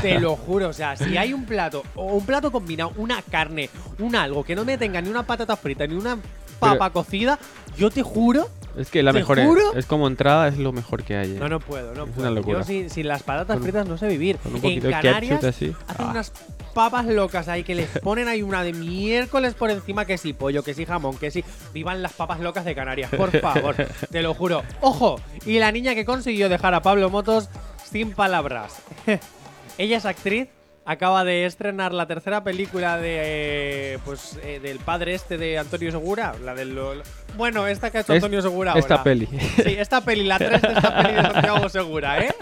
Te 0.00 0.20
lo 0.20 0.36
juro, 0.36 0.68
o 0.68 0.72
sea, 0.72 0.96
si 0.96 1.16
hay 1.16 1.32
un 1.32 1.44
plato 1.44 1.82
o 1.96 2.14
un 2.14 2.24
plato 2.24 2.50
combinado, 2.50 2.92
una 2.96 3.20
carne, 3.22 3.68
un 3.98 4.14
algo 4.16 4.42
que 4.44 4.54
no 4.54 4.64
me 4.64 4.78
tenga 4.78 5.02
ni 5.02 5.10
una 5.10 5.24
patata 5.24 5.56
frita 5.56 5.86
ni 5.86 5.96
una 5.96 6.16
papa 6.58 6.90
cocida, 6.90 7.38
yo 7.76 7.90
te 7.90 8.02
juro. 8.02 8.48
Es 8.76 8.90
que 8.90 9.02
la 9.02 9.12
¿Te 9.12 9.20
mejor 9.20 9.38
es, 9.38 9.46
juro? 9.46 9.72
es 9.74 9.86
como 9.86 10.06
entrada, 10.06 10.48
es 10.48 10.58
lo 10.58 10.70
mejor 10.70 11.02
que 11.02 11.16
hay. 11.16 11.30
¿eh? 11.32 11.38
No, 11.40 11.48
no 11.48 11.60
puedo, 11.60 11.94
no 11.94 12.04
Es 12.04 12.10
puedo. 12.10 12.28
una 12.28 12.30
locura. 12.30 12.58
Yo 12.58 12.64
sin, 12.64 12.90
sin 12.90 13.08
las 13.08 13.22
patatas 13.22 13.56
Con- 13.56 13.62
fritas 13.62 13.88
no 13.88 13.96
sé 13.96 14.06
vivir. 14.06 14.36
con 14.36 14.50
un 14.52 14.56
En 14.56 14.62
poquito 14.62 14.86
de 14.88 14.92
Canarias 14.92 15.40
ketchup 15.40 15.48
así. 15.48 15.74
hacen 15.88 16.06
Ah. 16.06 16.10
unas 16.10 16.32
papas 16.74 17.06
locas 17.06 17.48
ahí 17.48 17.64
que 17.64 17.74
les 17.74 17.88
ponen 18.00 18.28
ahí 18.28 18.42
una 18.42 18.62
de 18.62 18.74
miércoles 18.74 19.54
por 19.54 19.70
encima 19.70 20.04
que 20.04 20.18
sí 20.18 20.34
pollo, 20.34 20.62
que 20.62 20.74
sí 20.74 20.84
jamón, 20.84 21.16
que 21.16 21.30
sí. 21.30 21.42
Vivan 21.72 22.02
las 22.02 22.12
papas 22.12 22.40
locas 22.40 22.66
de 22.66 22.74
Canarias, 22.74 23.10
por 23.16 23.30
favor. 23.40 23.74
te 24.10 24.20
lo 24.20 24.34
juro. 24.34 24.62
Ojo, 24.82 25.18
y 25.46 25.58
la 25.58 25.72
niña 25.72 25.94
que 25.94 26.04
consiguió 26.04 26.50
dejar 26.50 26.74
a 26.74 26.82
Pablo 26.82 27.08
Motos 27.08 27.48
sin 27.90 28.12
palabras. 28.12 28.74
Ella 29.78 29.96
es 29.96 30.04
actriz. 30.04 30.48
Acaba 30.88 31.24
de 31.24 31.46
estrenar 31.46 31.92
la 31.92 32.06
tercera 32.06 32.44
película 32.44 32.96
de 32.96 33.94
eh, 33.94 33.98
pues 34.04 34.38
eh, 34.44 34.60
del 34.62 34.78
padre 34.78 35.14
este 35.14 35.36
de 35.36 35.58
Antonio 35.58 35.90
Segura, 35.90 36.34
la 36.44 36.54
del 36.54 36.76
lo- 36.76 36.94
bueno, 37.36 37.66
esta 37.66 37.90
que 37.90 37.98
ha 37.98 38.00
hecho 38.02 38.12
Antonio 38.14 38.40
Segura 38.40 38.72
esta 38.78 38.94
ahora. 38.94 39.04
peli. 39.04 39.26
Sí, 39.26 39.74
esta 39.78 40.00
peli, 40.00 40.24
la 40.24 40.38
3 40.38 40.62
de 40.62 40.68
esta 40.72 41.02
peli 41.02 41.14
de 41.14 41.22
Santiago 41.22 41.68
Segura, 41.68 42.18
¿eh? 42.24 42.34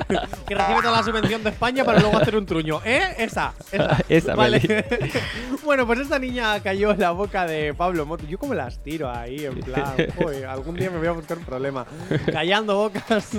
Que 0.47 0.55
recibe 0.55 0.83
toda 0.83 0.93
la 0.99 1.03
subvención 1.03 1.43
de 1.43 1.51
España 1.51 1.85
para 1.85 1.99
luego 1.99 2.17
hacer 2.19 2.37
un 2.37 2.47
truño, 2.47 2.81
¿eh? 2.85 3.01
Esa, 3.19 3.55
esa. 3.73 3.99
Esa 4.09 4.35
vale. 4.37 4.61
peli. 4.61 5.11
bueno, 5.65 5.85
pues 5.87 5.99
esta 6.01 6.19
niña 6.21 6.61
cayó 6.61 6.93
en 6.93 7.01
la 7.01 7.11
boca 7.11 7.45
de 7.47 7.75
Pablo 7.75 8.07
Moto. 8.07 8.25
Yo 8.29 8.39
como 8.39 8.55
las 8.55 8.79
tiro 8.85 9.11
ahí, 9.11 9.45
en 9.47 9.59
plan, 9.63 9.95
joder, 10.17 10.47
algún 10.47 10.77
día 10.77 10.91
me 10.91 10.99
voy 10.99 11.09
a 11.09 11.13
buscar 11.13 11.39
un 11.39 11.45
problema. 11.45 11.87
Callando 12.31 12.77
bocas 12.77 13.31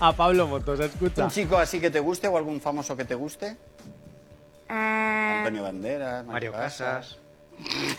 a 0.00 0.12
Pablo 0.14 0.48
Motos, 0.48 0.80
escucha. 0.80 1.24
¿Un 1.24 1.30
chico 1.30 1.58
así 1.58 1.78
que 1.80 1.90
te 1.90 2.00
guste 2.00 2.26
o 2.28 2.36
algún 2.36 2.60
famoso 2.60 2.96
que 2.96 3.04
te 3.04 3.14
guste? 3.14 3.56
Ah, 4.68 5.36
Antonio 5.38 5.62
Banderas, 5.62 6.24
Mario 6.24 6.52
Casas. 6.52 7.18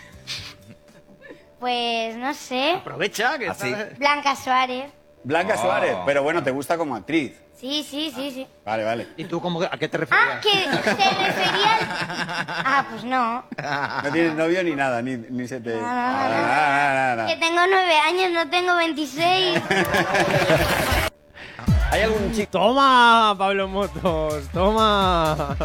pues 1.59 2.16
no 2.18 2.34
sé. 2.34 2.72
Aprovecha 2.74 3.38
que 3.38 3.47
Así. 3.49 3.70
está- 3.72 3.95
Blanca 3.97 4.36
Suárez. 4.36 4.91
Blanca 5.24 5.55
Oh. 5.57 5.61
Suárez, 5.61 5.95
pero 6.05 6.24
bueno, 6.24 6.43
te 6.43 6.51
gusta 6.51 6.78
como 6.78 6.95
actriz. 6.95 7.34
Sí, 7.59 7.84
sí, 7.89 8.11
sí, 8.13 8.32
sí. 8.32 8.47
Vale, 8.66 8.84
vale. 8.84 9.07
¿Y 9.16 9.24
tú 9.26 9.39
cómo, 9.41 9.61
a 9.63 9.70
qué 9.78 9.88
te 9.88 9.95
Ah, 9.97 9.99
referías? 10.01 10.41
que 10.41 10.51
se 10.51 10.70
refería 10.91 11.78
al... 11.78 11.88
Ah, 11.88 12.86
pues 12.91 13.03
no. 13.05 13.45
No 14.03 14.11
tienes 14.11 14.34
novio 14.36 14.61
ni 14.63 14.76
nada, 14.76 15.01
ni, 15.01 15.16
ni 15.18 15.47
se 15.47 15.61
te. 15.61 15.74
no, 15.74 15.82
no. 15.82 15.88
Ah, 15.88 17.26
Que 17.30 17.38
tengo 17.38 17.61
nueve 17.68 17.95
años, 17.97 18.32
no 18.34 18.49
tengo 18.49 18.76
26. 18.76 19.61
¿Hay 21.92 22.02
algún 22.02 22.32
chico? 22.34 22.50
Toma, 22.52 23.36
Pablo 23.38 23.68
Motos, 23.68 24.44
toma. 24.52 25.56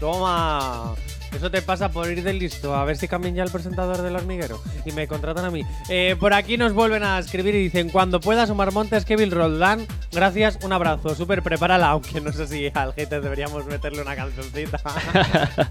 Toma. 0.00 0.94
Eso 1.34 1.50
te 1.50 1.62
pasa 1.62 1.90
por 1.90 2.10
ir 2.10 2.22
del 2.22 2.38
listo. 2.38 2.74
A 2.74 2.84
ver 2.84 2.96
si 2.96 3.06
cambian 3.06 3.34
ya 3.34 3.44
el 3.44 3.50
presentador 3.50 4.02
del 4.02 4.16
hormiguero. 4.16 4.60
Y 4.84 4.92
me 4.92 5.06
contratan 5.06 5.44
a 5.44 5.50
mí. 5.50 5.62
Eh, 5.88 6.16
por 6.18 6.34
aquí 6.34 6.56
nos 6.56 6.72
vuelven 6.72 7.04
a 7.04 7.18
escribir 7.18 7.54
y 7.54 7.62
dicen: 7.62 7.88
Cuando 7.88 8.20
puedas, 8.20 8.50
Omar 8.50 8.72
Montes, 8.72 9.04
Kevin 9.04 9.30
Roldán. 9.30 9.86
Gracias, 10.12 10.58
un 10.62 10.72
abrazo. 10.72 11.14
Súper 11.14 11.42
prepárala. 11.42 11.90
Aunque 11.90 12.20
no 12.20 12.32
sé 12.32 12.46
si 12.46 12.70
al 12.74 12.92
hater 12.94 13.22
deberíamos 13.22 13.64
meterle 13.66 14.02
una 14.02 14.16
cancioncita. 14.16 14.80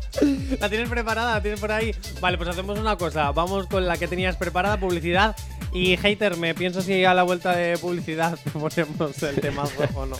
¿La 0.60 0.70
tienes 0.70 0.89
preparada? 0.89 1.34
¿La 1.36 1.41
tienes 1.41 1.60
por 1.60 1.72
ahí? 1.72 1.93
Vale, 2.22 2.38
pues 2.38 2.49
hacemos 2.49 2.80
una 2.80 2.95
cosa. 2.95 3.32
Vamos 3.32 3.68
con 3.68 3.86
la 3.86 3.97
que 3.97 4.07
tenías 4.07 4.38
preparada, 4.38 4.80
publicidad. 4.80 5.36
Y 5.72 5.97
hater, 5.97 6.38
me 6.38 6.55
pienso 6.55 6.82
si 6.82 7.05
a 7.05 7.13
la 7.13 7.24
vuelta 7.24 7.55
de 7.55 7.78
publicidad 7.78 8.38
ponemos 8.53 9.24
el 9.24 9.36
tema 9.39 9.63
o 9.95 10.05
no. 10.05 10.17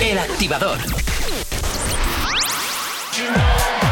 El 0.00 0.18
activador. 0.18 0.78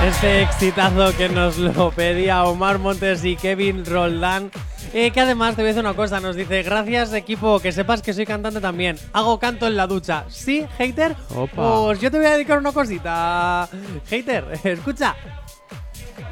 Este 0.07 0.43
exitazo 0.43 1.17
que 1.17 1.29
nos 1.29 1.59
lo 1.59 1.91
pedía 1.91 2.45
Omar 2.45 2.79
Montes 2.79 3.25
y 3.25 3.37
Kevin 3.37 3.85
Roldán. 3.85 4.51
Eh, 4.93 5.13
que 5.13 5.21
además 5.21 5.55
te 5.55 5.63
voy 5.63 5.67
a 5.67 5.73
decir 5.75 5.85
una 5.85 5.95
cosa, 5.95 6.19
nos 6.19 6.35
dice, 6.35 6.63
gracias 6.63 7.13
equipo, 7.13 7.61
que 7.61 7.71
sepas 7.71 8.03
que 8.03 8.13
soy 8.13 8.27
cantante 8.27 8.61
también. 8.61 8.99
Hago 9.13 9.39
canto 9.39 9.67
en 9.67 9.77
la 9.77 9.87
ducha. 9.87 10.25
¿Sí, 10.29 10.67
hater? 10.79 11.15
Opa. 11.37 11.85
Pues 11.85 12.01
yo 12.01 12.11
te 12.11 12.17
voy 12.17 12.27
a 12.27 12.33
dedicar 12.33 12.59
una 12.59 12.73
cosita. 12.73 13.69
Hater, 14.09 14.47
escucha. 14.65 15.15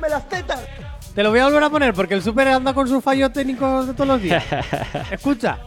¡Me 0.00 0.08
las 0.08 0.28
tetas! 0.28 0.60
Te 1.18 1.24
lo 1.24 1.30
voy 1.30 1.40
a 1.40 1.46
volver 1.46 1.64
a 1.64 1.68
poner 1.68 1.94
porque 1.94 2.14
el 2.14 2.22
super 2.22 2.46
anda 2.46 2.72
con 2.72 2.86
sus 2.86 3.02
fallos 3.02 3.32
técnicos 3.32 3.88
de 3.88 3.92
todos 3.92 4.06
los 4.06 4.22
días. 4.22 4.44
Escucha. 5.10 5.58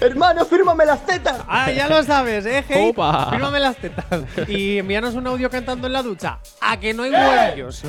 Hermano, 0.00 0.44
fírmame 0.44 0.84
las 0.84 1.06
tetas. 1.06 1.36
Ah, 1.46 1.70
ya 1.70 1.88
lo 1.88 2.02
sabes, 2.02 2.44
¿eh, 2.46 2.64
Hey? 2.68 2.90
Opa. 2.90 3.30
Fírmame 3.30 3.60
las 3.60 3.76
tetas. 3.76 4.04
Y 4.48 4.78
envíanos 4.78 5.14
un 5.14 5.24
audio 5.28 5.48
cantando 5.50 5.86
en 5.86 5.92
la 5.92 6.02
ducha. 6.02 6.40
A 6.60 6.80
que 6.80 6.94
no 6.94 7.04
hay 7.04 7.12
huevos 7.12 7.80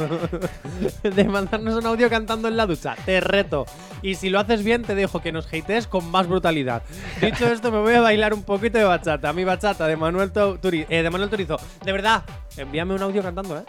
de 1.04 1.24
mandarnos 1.24 1.78
un 1.78 1.88
audio 1.88 2.12
cantando 2.12 2.48
en 2.48 2.56
la 2.56 2.68
ducha. 2.68 2.96
Te 3.04 3.20
reto. 3.22 3.66
Y 4.04 4.14
si 4.14 4.30
lo 4.30 4.40
haces 4.40 4.64
bien, 4.64 4.84
te 4.84 4.94
dejo 4.94 5.20
que 5.20 5.32
nos 5.32 5.48
hatees 5.48 5.88
con 5.88 6.12
más 6.12 6.28
brutalidad. 6.28 6.84
Dicho 7.22 7.48
esto, 7.52 7.72
me 7.72 7.80
voy 7.80 7.96
a 7.96 8.02
bailar 8.02 8.36
un 8.36 8.44
poquito 8.44 8.78
de 8.78 8.84
bachata. 8.84 9.34
Mi 9.34 9.44
bachata 9.46 9.88
de 9.88 9.98
Manuel, 9.98 10.32
Turi- 10.32 10.86
eh, 10.88 11.02
de 11.02 11.10
Manuel 11.10 11.32
Turizo. 11.32 11.60
De 11.84 11.92
verdad, 11.92 12.22
envíame 12.56 12.94
un 12.94 13.02
audio 13.02 13.24
cantando, 13.24 13.58
¿eh? 13.58 13.64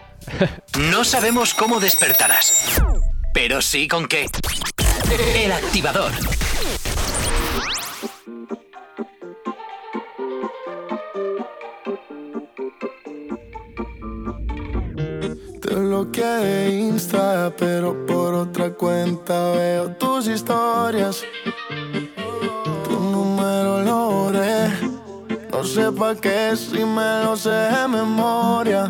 No 0.93 1.05
sabemos 1.05 1.55
cómo 1.55 1.80
despertarás, 1.80 2.82
pero 3.32 3.62
sí 3.62 3.88
con 3.88 4.06
qué. 4.06 4.26
El 5.34 5.52
activador. 5.52 6.12
Te 15.60 15.74
bloqueé 15.74 16.24
de 16.24 16.70
Insta, 16.70 17.52
pero 17.56 18.06
por 18.06 18.34
otra 18.34 18.70
cuenta 18.72 19.52
veo 19.52 19.90
tus 19.96 20.26
historias. 20.26 21.22
Tu 22.84 23.00
número 23.00 23.82
lo 23.82 24.10
borré. 24.10 24.68
No 25.50 25.64
sé 25.64 25.92
pa' 25.92 26.14
qué 26.14 26.56
si 26.56 26.84
me 26.84 27.24
lo 27.24 27.36
sé 27.36 27.50
de 27.50 27.88
memoria. 27.88 28.88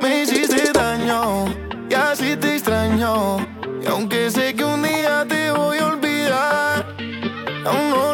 Me 0.00 0.22
hiciste 0.22 0.72
daño 0.72 1.46
y 1.88 1.94
así 1.94 2.36
te 2.36 2.56
extraño. 2.56 3.51
Aunque 3.92 4.30
sé 4.30 4.54
que 4.54 4.64
un 4.64 4.82
día 4.82 5.26
te 5.28 5.50
voy 5.50 5.76
a 5.76 5.86
olvidar, 5.88 6.96
aún 7.66 7.90
no 7.90 8.11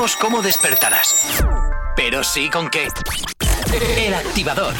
Sabemos 0.00 0.16
cómo 0.16 0.40
despertarás, 0.40 1.44
pero 1.94 2.24
sí 2.24 2.48
con 2.48 2.70
qué. 2.70 2.88
El 3.98 4.14
activador. 4.14 4.72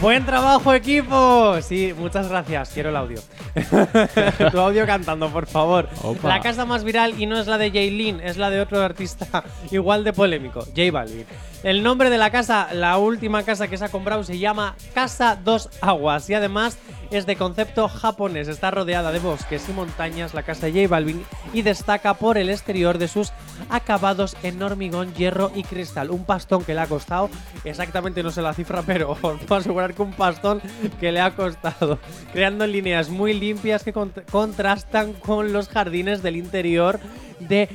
Buen 0.00 0.24
trabajo, 0.24 0.72
equipo. 0.74 1.60
Sí, 1.60 1.92
muchas 1.98 2.28
gracias. 2.28 2.68
Quiero 2.68 2.90
el 2.90 2.96
audio. 2.96 3.20
tu 4.52 4.60
audio 4.60 4.86
cantando, 4.86 5.28
por 5.28 5.48
favor. 5.48 5.88
Opa. 6.02 6.28
La 6.28 6.40
casa 6.40 6.64
más 6.64 6.84
viral 6.84 7.20
y 7.20 7.26
no 7.26 7.36
es 7.40 7.48
la 7.48 7.58
de 7.58 7.72
Jaylin, 7.72 8.20
es 8.20 8.36
la 8.36 8.48
de 8.50 8.60
otro 8.60 8.80
artista 8.80 9.42
igual 9.72 10.04
de 10.04 10.12
polémico, 10.12 10.60
J 10.60 10.92
Balvin. 10.92 11.26
El 11.64 11.82
nombre 11.82 12.10
de 12.10 12.18
la 12.18 12.30
casa, 12.30 12.68
la 12.72 12.96
última 12.98 13.42
casa 13.42 13.66
que 13.66 13.76
se 13.76 13.86
ha 13.86 13.88
comprado, 13.88 14.22
se 14.22 14.38
llama 14.38 14.76
Casa 14.94 15.34
Dos 15.34 15.68
Aguas 15.80 16.30
y 16.30 16.34
además 16.34 16.78
es 17.10 17.26
de 17.26 17.36
concepto 17.36 17.88
japonés. 17.88 18.48
Está 18.48 18.70
rodeada 18.70 19.12
de 19.12 19.18
bosques 19.18 19.68
y 19.68 19.72
montañas 19.72 20.34
la 20.34 20.42
casa 20.42 20.66
de 20.66 20.72
J 20.82 20.88
Balvin 20.88 21.24
y 21.52 21.62
destaca 21.62 22.14
por 22.14 22.38
el 22.38 22.50
exterior 22.50 22.98
de 22.98 23.08
sus 23.08 23.32
acabados 23.70 24.36
en 24.42 24.62
hormigón, 24.62 25.12
hierro 25.14 25.50
y 25.54 25.62
cristal. 25.62 26.10
Un 26.10 26.24
pastón 26.24 26.64
que 26.64 26.74
le 26.74 26.80
ha 26.80 26.86
costado, 26.86 27.30
exactamente 27.64 28.22
no 28.22 28.30
sé 28.30 28.42
la 28.42 28.54
cifra, 28.54 28.82
pero 28.82 29.10
os 29.22 29.40
puedo 29.40 29.60
asegurar 29.60 29.94
que 29.94 30.02
un 30.02 30.12
pastón 30.12 30.60
que 31.00 31.12
le 31.12 31.20
ha 31.20 31.34
costado. 31.34 31.98
Creando 32.32 32.66
líneas 32.66 33.08
muy 33.08 33.34
limpias 33.34 33.82
que 33.84 33.94
cont- 33.94 34.24
contrastan 34.30 35.12
con 35.14 35.52
los 35.52 35.68
jardines 35.68 36.22
del 36.22 36.36
interior 36.36 37.00
de 37.40 37.68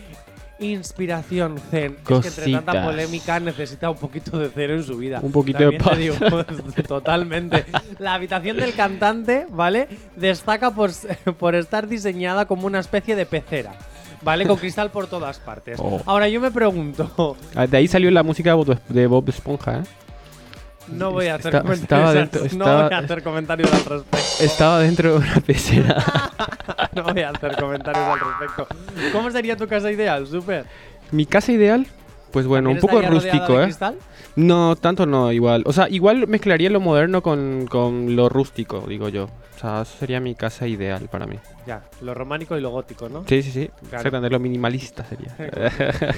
Inspiración 0.60 1.58
Zen. 1.72 1.98
Es 2.10 2.20
que 2.20 2.28
entre 2.28 2.52
tanta 2.54 2.84
polémica 2.84 3.40
necesita 3.40 3.90
un 3.90 3.98
poquito 3.98 4.38
de 4.38 4.50
cero 4.54 4.76
en 4.76 4.84
su 4.84 4.98
vida. 4.98 5.20
Un 5.22 5.32
poquito 5.32 5.60
de 5.60 5.78
También 5.78 6.14
paz. 6.18 6.46
digo, 6.46 6.84
totalmente. 6.88 7.66
La 8.00 8.14
habitación 8.14 8.58
del 8.58 8.74
cantante, 8.74 9.48
¿vale? 9.50 9.88
Destaca 10.16 10.72
por, 10.72 10.92
por 11.40 11.56
estar 11.56 11.88
diseñada 11.88 12.46
como 12.46 12.68
una 12.68 12.80
especie 12.80 13.16
de 13.16 13.26
pecera. 13.26 13.74
¿Vale? 14.22 14.48
Con 14.48 14.56
cristal 14.58 14.90
por 14.90 15.08
todas 15.08 15.38
partes. 15.40 15.78
Oh. 15.82 16.02
Ahora 16.06 16.30
yo 16.30 16.40
me 16.40 16.50
pregunto, 16.50 17.36
Ah, 17.56 17.68
De 17.68 17.76
ahí 17.76 17.88
salió 17.90 18.10
la 18.10 18.24
música 18.24 18.56
de 18.88 19.08
Bob 19.08 19.28
Esponja, 19.28 19.80
¿eh? 19.80 19.84
No 20.88 21.12
voy 21.12 21.28
a 21.28 21.36
hacer 21.36 21.54
Está- 21.54 21.62
comentarios, 21.64 21.82
estaba 21.82 22.10
al- 22.10 22.30
dentro- 22.30 22.58
no 22.58 22.66
voy 22.84 22.94
a 22.94 22.98
hacer 23.00 23.24
comentarios 23.24 23.74
al 23.74 23.86
respecto. 23.86 24.44
Estaba 24.44 24.80
dentro 24.80 25.12
de 25.12 25.18
una 25.18 25.36
pecera. 25.46 26.04
no 26.96 27.04
voy 27.04 27.22
a 27.22 27.30
hacer 27.30 27.56
comentarios 27.56 28.04
al 28.06 28.20
respecto. 28.20 28.68
¿Cómo 29.12 29.32
sería 29.32 29.56
tu 29.58 29.68
casa 29.68 29.92
ideal, 29.92 30.28
Super? 30.28 30.66
Mi 31.12 31.26
casa 31.26 31.52
ideal, 31.52 31.88
pues 32.32 32.46
bueno, 32.48 32.70
un 32.72 32.80
¿También 32.80 33.02
poco 33.04 33.14
rústico, 33.14 33.60
¿eh? 33.62 33.64
cristal? 33.66 33.96
No, 34.36 34.76
tanto 34.76 35.06
no, 35.06 35.32
igual. 35.32 35.62
O 35.66 35.74
sea, 35.74 35.88
igual 35.90 36.28
mezclaría 36.28 36.70
lo 36.72 36.80
moderno 36.80 37.22
con, 37.22 37.68
con 37.70 38.16
lo 38.16 38.30
rústico, 38.30 38.84
digo 38.88 39.10
yo. 39.10 39.30
Sea, 39.64 39.82
eso 39.82 39.98
sería 39.98 40.20
mi 40.20 40.36
casa 40.36 40.68
ideal 40.68 41.08
para 41.10 41.26
mí. 41.26 41.38
Ya, 41.66 41.82
lo 42.02 42.14
románico 42.14 42.58
y 42.58 42.62
lo 42.62 42.72
gótico, 42.72 43.08
¿no? 43.08 43.24
Sí, 43.28 43.42
sí, 43.42 43.52
sí. 43.52 43.70
Claro. 43.90 43.98
Exactamente, 43.98 44.30
lo 44.30 44.40
minimalista 44.40 45.06
sería. 45.06 45.34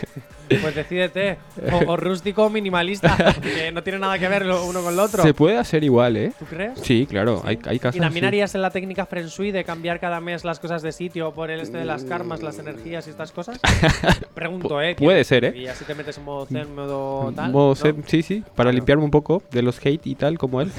Pues 0.61 0.75
decídete, 0.75 1.39
o, 1.71 1.91
o 1.93 1.97
rústico 1.97 2.45
o 2.45 2.49
minimalista, 2.51 3.17
porque 3.35 3.71
no 3.71 3.81
tiene 3.81 3.97
nada 3.97 4.19
que 4.19 4.27
ver 4.27 4.45
lo 4.45 4.63
uno 4.65 4.83
con 4.83 4.95
lo 4.95 5.01
otro. 5.01 5.23
Se 5.23 5.33
puede 5.33 5.57
hacer 5.57 5.83
igual, 5.83 6.17
¿eh? 6.17 6.33
¿Tú 6.37 6.45
crees? 6.45 6.79
Sí, 6.83 7.07
claro. 7.09 7.41
Hay, 7.43 7.57
hay 7.65 7.79
casas. 7.79 7.95
¿Y 7.95 7.99
también 7.99 8.23
sí. 8.23 8.27
harías 8.27 8.53
en 8.53 8.61
la 8.61 8.69
técnica 8.69 9.07
Feng 9.07 9.25
Shui 9.25 9.51
de 9.51 9.63
cambiar 9.63 9.99
cada 9.99 10.19
mes 10.21 10.45
las 10.45 10.59
cosas 10.59 10.83
de 10.83 10.91
sitio 10.91 11.31
por 11.31 11.49
el 11.49 11.61
este 11.61 11.79
de 11.79 11.85
las 11.85 12.03
karmas, 12.03 12.43
las 12.43 12.59
energías 12.59 13.07
y 13.07 13.09
estas 13.09 13.31
cosas? 13.31 13.59
Pregunto, 14.35 14.79
¿eh? 14.83 14.95
Puede 14.95 15.23
ser, 15.23 15.45
¿eh? 15.45 15.57
Y 15.57 15.65
así 15.65 15.83
te 15.83 15.95
metes 15.95 16.15
en 16.19 16.23
modo 16.25 16.45
zen, 16.45 16.75
modo 16.75 17.33
tal. 17.35 17.51
Modo 17.51 17.69
¿no? 17.69 17.75
zen, 17.75 18.03
sí, 18.05 18.21
sí, 18.21 18.43
para 18.53 18.71
limpiarme 18.71 19.03
un 19.03 19.11
poco 19.11 19.41
de 19.49 19.63
los 19.63 19.83
hate 19.83 20.05
y 20.05 20.13
tal, 20.13 20.37
como 20.37 20.61
él. 20.61 20.71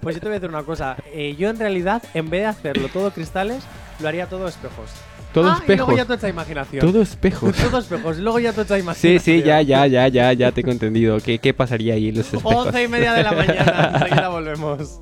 Pues 0.00 0.14
yo 0.16 0.20
te 0.22 0.28
voy 0.28 0.36
a 0.36 0.40
decir 0.40 0.48
una 0.48 0.62
cosa. 0.62 0.96
eh, 1.12 1.36
yo 1.38 1.50
en 1.50 1.58
realidad, 1.58 1.77
en 2.14 2.30
vez 2.30 2.40
de 2.42 2.46
hacerlo 2.46 2.88
todo 2.88 3.10
cristales, 3.12 3.62
lo 4.00 4.08
haría 4.08 4.26
todo 4.26 4.48
espejos. 4.48 4.90
Todo 5.32 5.50
ah, 5.50 5.56
Y 5.58 5.60
espejos. 5.62 5.86
luego 5.88 5.96
ya 5.96 6.04
tú 6.06 6.12
echa 6.14 6.28
imaginación. 6.28 6.80
Todo 6.86 7.02
espejos. 7.02 7.54
todo 7.54 7.78
espejos. 7.78 8.18
Y 8.18 8.22
luego 8.22 8.38
ya 8.38 8.52
tú 8.52 8.62
echa 8.62 8.76
Sí, 8.76 8.80
imaginación. 8.80 9.20
sí, 9.20 9.42
ya, 9.42 9.60
ya, 9.62 9.86
ya, 9.86 10.08
ya, 10.08 10.32
ya 10.32 10.52
tengo 10.52 10.70
entendido. 10.70 11.18
¿Qué, 11.20 11.38
qué 11.38 11.52
pasaría 11.52 11.94
ahí 11.94 12.08
en 12.08 12.16
los 12.16 12.26
espejos? 12.26 12.54
Once 12.66 12.82
y 12.82 12.88
media 12.88 13.12
de 13.12 13.22
la 13.22 13.32
mañana. 13.32 13.90
Enseguida 14.00 14.28
volvemos. 14.28 15.00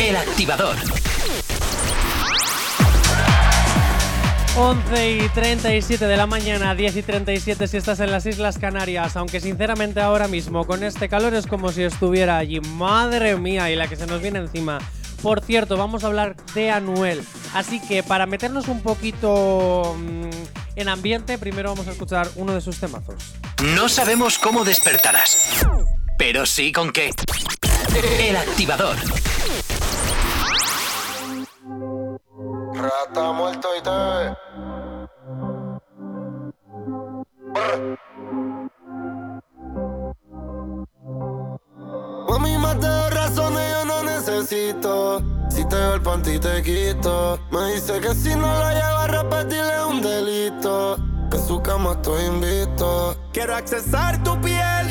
El 0.00 0.16
activador. 0.16 0.76
11 4.58 5.10
y 5.18 5.28
37 5.28 6.06
de 6.06 6.16
la 6.16 6.26
mañana, 6.26 6.74
10 6.74 6.96
y 6.96 7.02
37 7.02 7.68
si 7.68 7.76
estás 7.76 8.00
en 8.00 8.10
las 8.10 8.24
Islas 8.24 8.56
Canarias, 8.58 9.14
aunque 9.18 9.38
sinceramente 9.38 10.00
ahora 10.00 10.28
mismo 10.28 10.66
con 10.66 10.82
este 10.82 11.10
calor 11.10 11.34
es 11.34 11.46
como 11.46 11.72
si 11.72 11.82
estuviera 11.82 12.38
allí. 12.38 12.60
Madre 12.60 13.36
mía, 13.36 13.70
y 13.70 13.76
la 13.76 13.86
que 13.86 13.96
se 13.96 14.06
nos 14.06 14.22
viene 14.22 14.38
encima. 14.38 14.78
Por 15.22 15.40
cierto, 15.42 15.76
vamos 15.76 16.04
a 16.04 16.08
hablar 16.08 16.36
de 16.54 16.70
Anuel. 16.70 17.24
Así 17.54 17.80
que 17.80 18.02
para 18.02 18.26
meternos 18.26 18.68
un 18.68 18.82
poquito 18.82 19.96
mm, 19.98 20.30
en 20.76 20.88
ambiente, 20.88 21.38
primero 21.38 21.70
vamos 21.70 21.88
a 21.88 21.92
escuchar 21.92 22.28
uno 22.36 22.52
de 22.52 22.60
sus 22.60 22.78
temazos. 22.78 23.14
No 23.74 23.88
sabemos 23.88 24.38
cómo 24.38 24.64
despertarás, 24.64 25.66
pero 26.18 26.44
sí 26.44 26.72
con 26.72 26.92
qué. 26.92 27.10
El 28.20 28.36
activador. 28.36 28.96
Rata 32.74 33.32
muerto 33.32 33.68
y 33.78 33.82
te. 33.82 33.90
Mami, 42.28 42.58
más 42.58 42.78
Si 45.50 45.64
te 45.68 45.76
veo 45.76 45.94
el 45.94 46.00
panty 46.00 46.38
te 46.38 46.62
quito. 46.62 47.38
Me 47.50 47.74
dice 47.74 48.00
que 48.00 48.14
si 48.14 48.30
no 48.30 48.46
lo 48.46 48.70
llevo 48.70 48.98
a 48.98 49.06
repetirle 49.06 49.84
un 49.84 50.00
delito. 50.00 50.96
Que 51.30 51.38
su 51.38 51.60
cama 51.60 51.92
estoy 51.92 52.24
invito. 52.24 53.16
Quiero 53.32 53.54
accesar 53.54 54.22
tu 54.22 54.40
piel. 54.40 54.86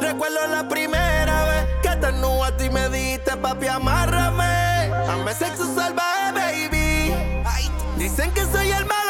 Recuerdo 0.00 0.46
la 0.50 0.68
primera 0.68 1.44
vez 1.44 1.66
que 1.82 1.96
te 1.96 2.06
a 2.06 2.56
ti 2.56 2.68
me 2.68 2.88
diste, 2.88 3.36
papi, 3.36 3.68
amárrame. 3.68 4.88
Dame 5.06 5.32
sexo 5.34 5.72
salvaje, 5.74 6.32
baby. 6.32 7.14
Dicen 7.96 8.32
que 8.32 8.44
soy 8.46 8.70
el 8.72 8.84
malo, 8.86 9.03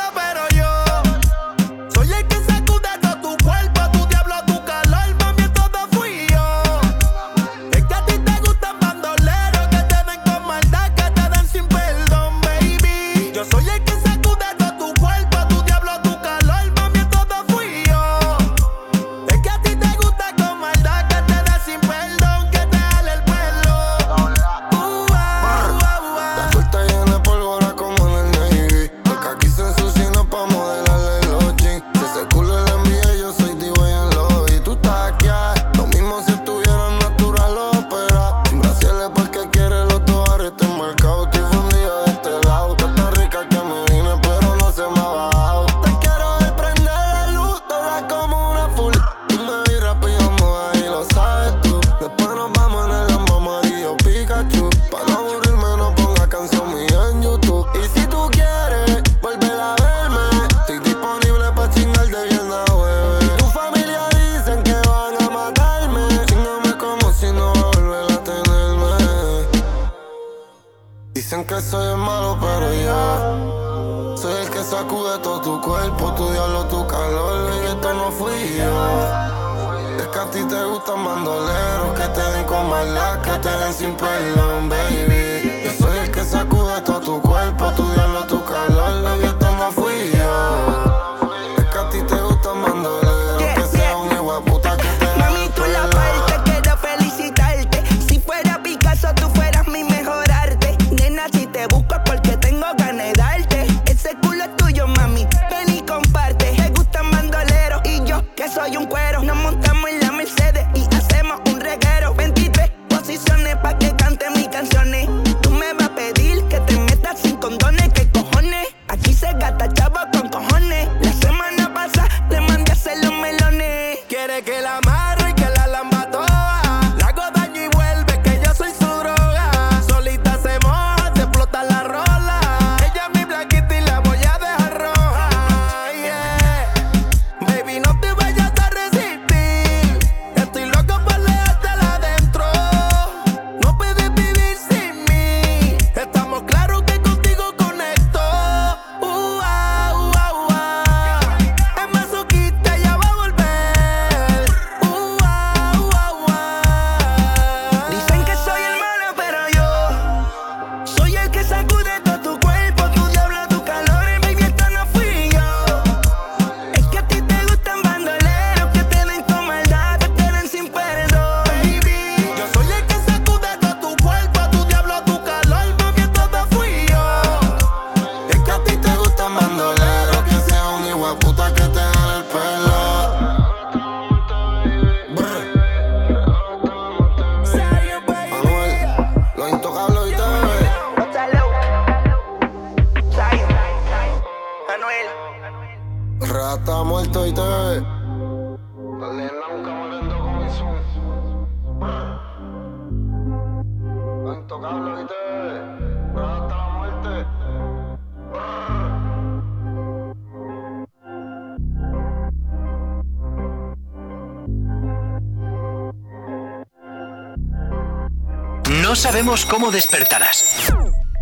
sabemos 219.15 219.47
cómo 219.47 219.71
despertarás, 219.71 220.75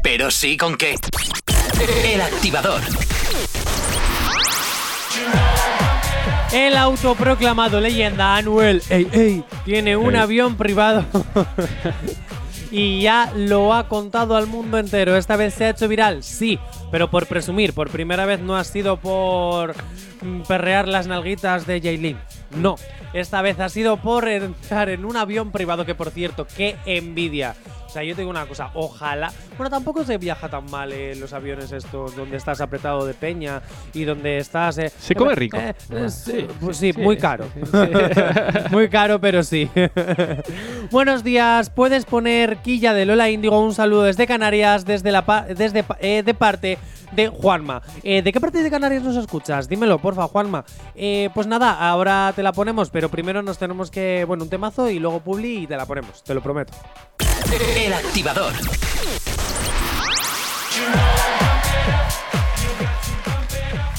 pero 0.03 0.31
sí 0.31 0.57
con 0.57 0.79
qué. 0.79 0.95
El 2.07 2.23
activador. 2.23 2.81
El 6.55 6.75
autoproclamado 6.79 7.83
leyenda 7.83 8.37
Anuel 8.37 8.83
ey, 8.89 9.07
ey, 9.13 9.45
tiene 9.67 9.99
un 9.99 10.15
Ey. 10.15 10.23
avión 10.23 10.57
privado 10.57 11.05
y 12.71 13.03
ya 13.03 13.31
lo 13.37 13.75
ha 13.75 13.89
contado 13.89 14.37
al 14.37 14.47
mundo 14.47 14.79
entero. 14.79 15.15
Esta 15.15 15.37
vez 15.37 15.53
se 15.53 15.67
ha 15.67 15.71
hecho 15.71 15.87
viral, 15.87 16.23
sí, 16.23 16.59
pero 16.91 17.11
por 17.11 17.27
presumir, 17.27 17.75
por 17.75 17.91
primera 17.91 18.25
vez 18.25 18.41
no 18.41 18.57
ha 18.57 18.65
sido 18.65 18.97
por 18.97 19.75
mm, 20.23 20.41
perrear 20.49 20.89
las 20.89 21.07
nalguitas 21.09 21.67
de 21.67 21.83
Jaylin. 21.83 22.17
No, 22.57 22.77
esta 23.13 23.43
vez 23.43 23.61
ha 23.61 23.69
sido 23.69 23.99
por 23.99 24.27
entrar 24.29 24.89
en 24.89 25.05
un 25.05 25.19
avión 25.19 25.53
privado 25.53 25.85
que, 25.85 25.95
por 25.95 26.11
cierto, 26.11 26.47
qué 26.57 26.77
envidia. 26.87 27.55
O 27.93 27.95
sea, 27.95 28.03
yo 28.05 28.15
te 28.15 28.23
digo 28.23 28.31
una 28.31 28.47
cosa, 28.47 28.71
ojalá. 28.73 29.31
Bueno, 29.59 29.69
tampoco 29.69 30.03
se 30.03 30.17
viaja 30.17 30.49
tan 30.49 30.65
mal 30.71 30.91
en 30.95 31.21
los 31.21 31.35
aviones 31.35 31.71
estos 31.73 32.17
donde 32.17 32.39
estás 32.39 32.63
apretado 32.63 33.05
de 33.05 33.13
peña 33.13 33.61
y 33.93 34.05
donde 34.05 34.39
estás. 34.39 34.79
eh, 34.79 34.91
Se 34.99 35.15
come 35.15 35.35
rico. 35.35 35.59
eh, 35.59 35.75
eh, 35.91 36.09
sí, 36.09 36.33
Sí, 36.33 36.47
pues 36.59 36.79
sí, 36.79 36.93
sí, 36.95 36.99
muy 37.03 37.19
caro. 37.19 37.45
sí, 37.55 37.61
sí. 37.71 38.71
muy 38.71 38.89
caro, 38.89 39.21
pero 39.21 39.43
sí. 39.43 39.69
Buenos 40.91 41.23
días, 41.23 41.69
puedes 41.69 42.07
poner 42.07 42.57
Quilla 42.63 42.95
de 42.95 43.05
Lola 43.05 43.29
Índigo. 43.29 43.61
Un 43.61 43.75
saludo 43.75 44.05
desde 44.05 44.27
Canarias, 44.27 44.87
desde 44.87 45.13
la 45.13 45.27
pa- 45.27 45.43
desde 45.43 45.83
pa- 45.83 45.99
eh, 46.01 46.23
de 46.23 46.33
parte 46.33 46.79
de 47.13 47.29
Juanma. 47.29 47.83
Eh, 48.03 48.23
¿De 48.23 48.33
qué 48.33 48.41
parte 48.41 48.63
de 48.63 48.71
Canarias 48.71 49.03
nos 49.03 49.17
escuchas? 49.17 49.69
Dímelo, 49.69 49.99
porfa, 49.99 50.29
Juanma. 50.29 50.65
Eh, 50.95 51.29
pues 51.35 51.47
nada, 51.47 51.73
ahora 51.91 52.33
te 52.35 52.43
la 52.43 52.53
ponemos, 52.55 52.89
pero 52.89 53.11
primero 53.11 53.43
nos 53.43 53.59
tenemos 53.59 53.91
que. 53.91 54.25
Bueno, 54.27 54.45
un 54.45 54.49
temazo 54.49 54.89
y 54.89 54.99
luego 54.99 55.21
Publi 55.21 55.65
y 55.65 55.67
te 55.67 55.77
la 55.77 55.85
ponemos, 55.85 56.23
te 56.25 56.33
lo 56.33 56.41
prometo. 56.43 56.73
El 57.77 57.93
activador. 57.93 58.53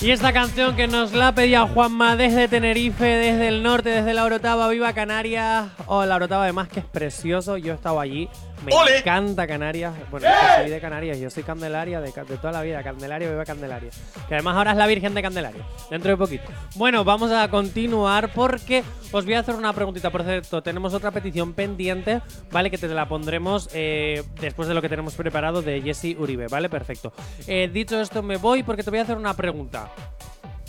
Y 0.01 0.11
esta 0.11 0.33
canción 0.33 0.75
que 0.75 0.87
nos 0.87 1.13
la 1.13 1.33
pedía 1.33 1.65
Juanma 1.65 2.15
desde 2.15 2.47
Tenerife, 2.49 3.05
desde 3.05 3.47
el 3.47 3.63
norte, 3.63 3.89
desde 3.89 4.13
la 4.13 4.25
Orotava, 4.25 4.67
viva 4.67 4.91
Canarias. 4.93 5.67
Oh, 5.85 6.03
la 6.05 6.15
Orotava 6.15 6.43
además 6.43 6.67
que 6.67 6.81
es 6.81 6.85
precioso, 6.85 7.57
yo 7.57 7.71
he 7.71 7.75
estado 7.75 7.99
allí. 7.99 8.27
Me 8.65 8.73
¡Ole! 8.73 8.99
encanta 8.99 9.45
Canarias. 9.47 9.93
Bueno, 10.09 10.27
que 10.27 10.61
soy 10.61 10.69
de 10.71 10.79
Canarias, 10.79 11.19
yo 11.19 11.29
soy 11.29 11.43
Candelaria 11.43 11.99
de, 12.01 12.11
ca- 12.11 12.23
de 12.23 12.37
toda 12.37 12.51
la 12.53 12.61
vida. 12.61 12.81
Candelaria, 12.83 13.29
viva 13.29 13.43
Candelaria. 13.45 13.89
Que 14.27 14.35
además 14.35 14.55
ahora 14.55 14.71
es 14.71 14.77
la 14.77 14.87
Virgen 14.87 15.13
de 15.13 15.21
Candelaria, 15.21 15.63
dentro 15.89 16.11
de 16.11 16.17
poquito. 16.17 16.45
Bueno, 16.75 17.03
vamos 17.03 17.31
a 17.31 17.49
continuar 17.49 18.31
porque 18.33 18.83
os 19.11 19.25
voy 19.25 19.33
a 19.33 19.39
hacer 19.39 19.55
una 19.55 19.73
preguntita. 19.73 20.09
Por 20.11 20.23
cierto, 20.23 20.63
tenemos 20.63 20.93
otra 20.93 21.11
petición 21.11 21.53
pendiente, 21.53 22.21
¿vale? 22.51 22.71
Que 22.71 22.77
te 22.77 22.87
la 22.87 23.07
pondremos 23.07 23.69
eh, 23.73 24.23
después 24.39 24.67
de 24.67 24.73
lo 24.73 24.81
que 24.81 24.89
tenemos 24.89 25.15
preparado 25.15 25.61
de 25.61 25.81
Jesse 25.81 26.15
Uribe, 26.17 26.47
¿vale? 26.47 26.69
Perfecto. 26.69 27.11
Eh, 27.47 27.69
dicho 27.73 27.99
esto, 27.99 28.23
me 28.23 28.37
voy 28.37 28.63
porque 28.63 28.83
te 28.83 28.89
voy 28.89 28.99
a 28.99 29.03
hacer 29.03 29.17
una 29.17 29.33
pregunta. 29.35 29.89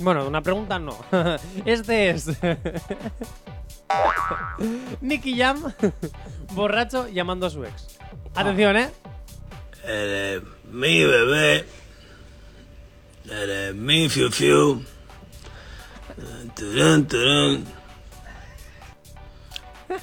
Bueno, 0.00 0.26
una 0.26 0.42
pregunta 0.42 0.78
no. 0.78 0.96
Este 1.64 2.10
es. 2.10 2.26
Nicky 5.00 5.36
Jam, 5.36 5.62
borracho, 6.52 7.08
llamando 7.08 7.46
a 7.46 7.50
su 7.50 7.64
ex. 7.64 7.98
Atención, 8.34 8.76
¿eh? 8.76 8.90
Eres 9.84 10.42
mi 10.70 11.04
bebé. 11.04 11.66
Eres 13.30 13.74
mi 13.74 14.08
fiu 14.08 14.30
fiu. 14.30 14.82
Turun, 16.54 17.06
turun. 17.06 17.64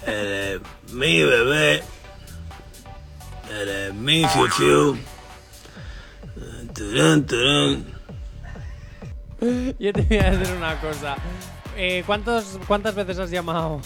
Eres 0.06 0.62
mi 0.92 1.24
bebé. 1.24 1.84
Eres 3.50 3.94
mi 3.94 4.26
fiu 4.26 4.48
fiu. 4.50 4.98
Turun, 6.74 7.26
turun. 7.26 7.86
Yo 9.80 9.92
te 9.94 10.02
voy 10.04 10.18
a 10.18 10.32
decir 10.32 10.56
una 10.56 10.80
cosa. 10.80 11.16
Eh, 11.84 12.04
¿cuántos, 12.06 12.60
¿Cuántas 12.68 12.94
veces 12.94 13.18
has 13.18 13.32
llamado? 13.32 13.82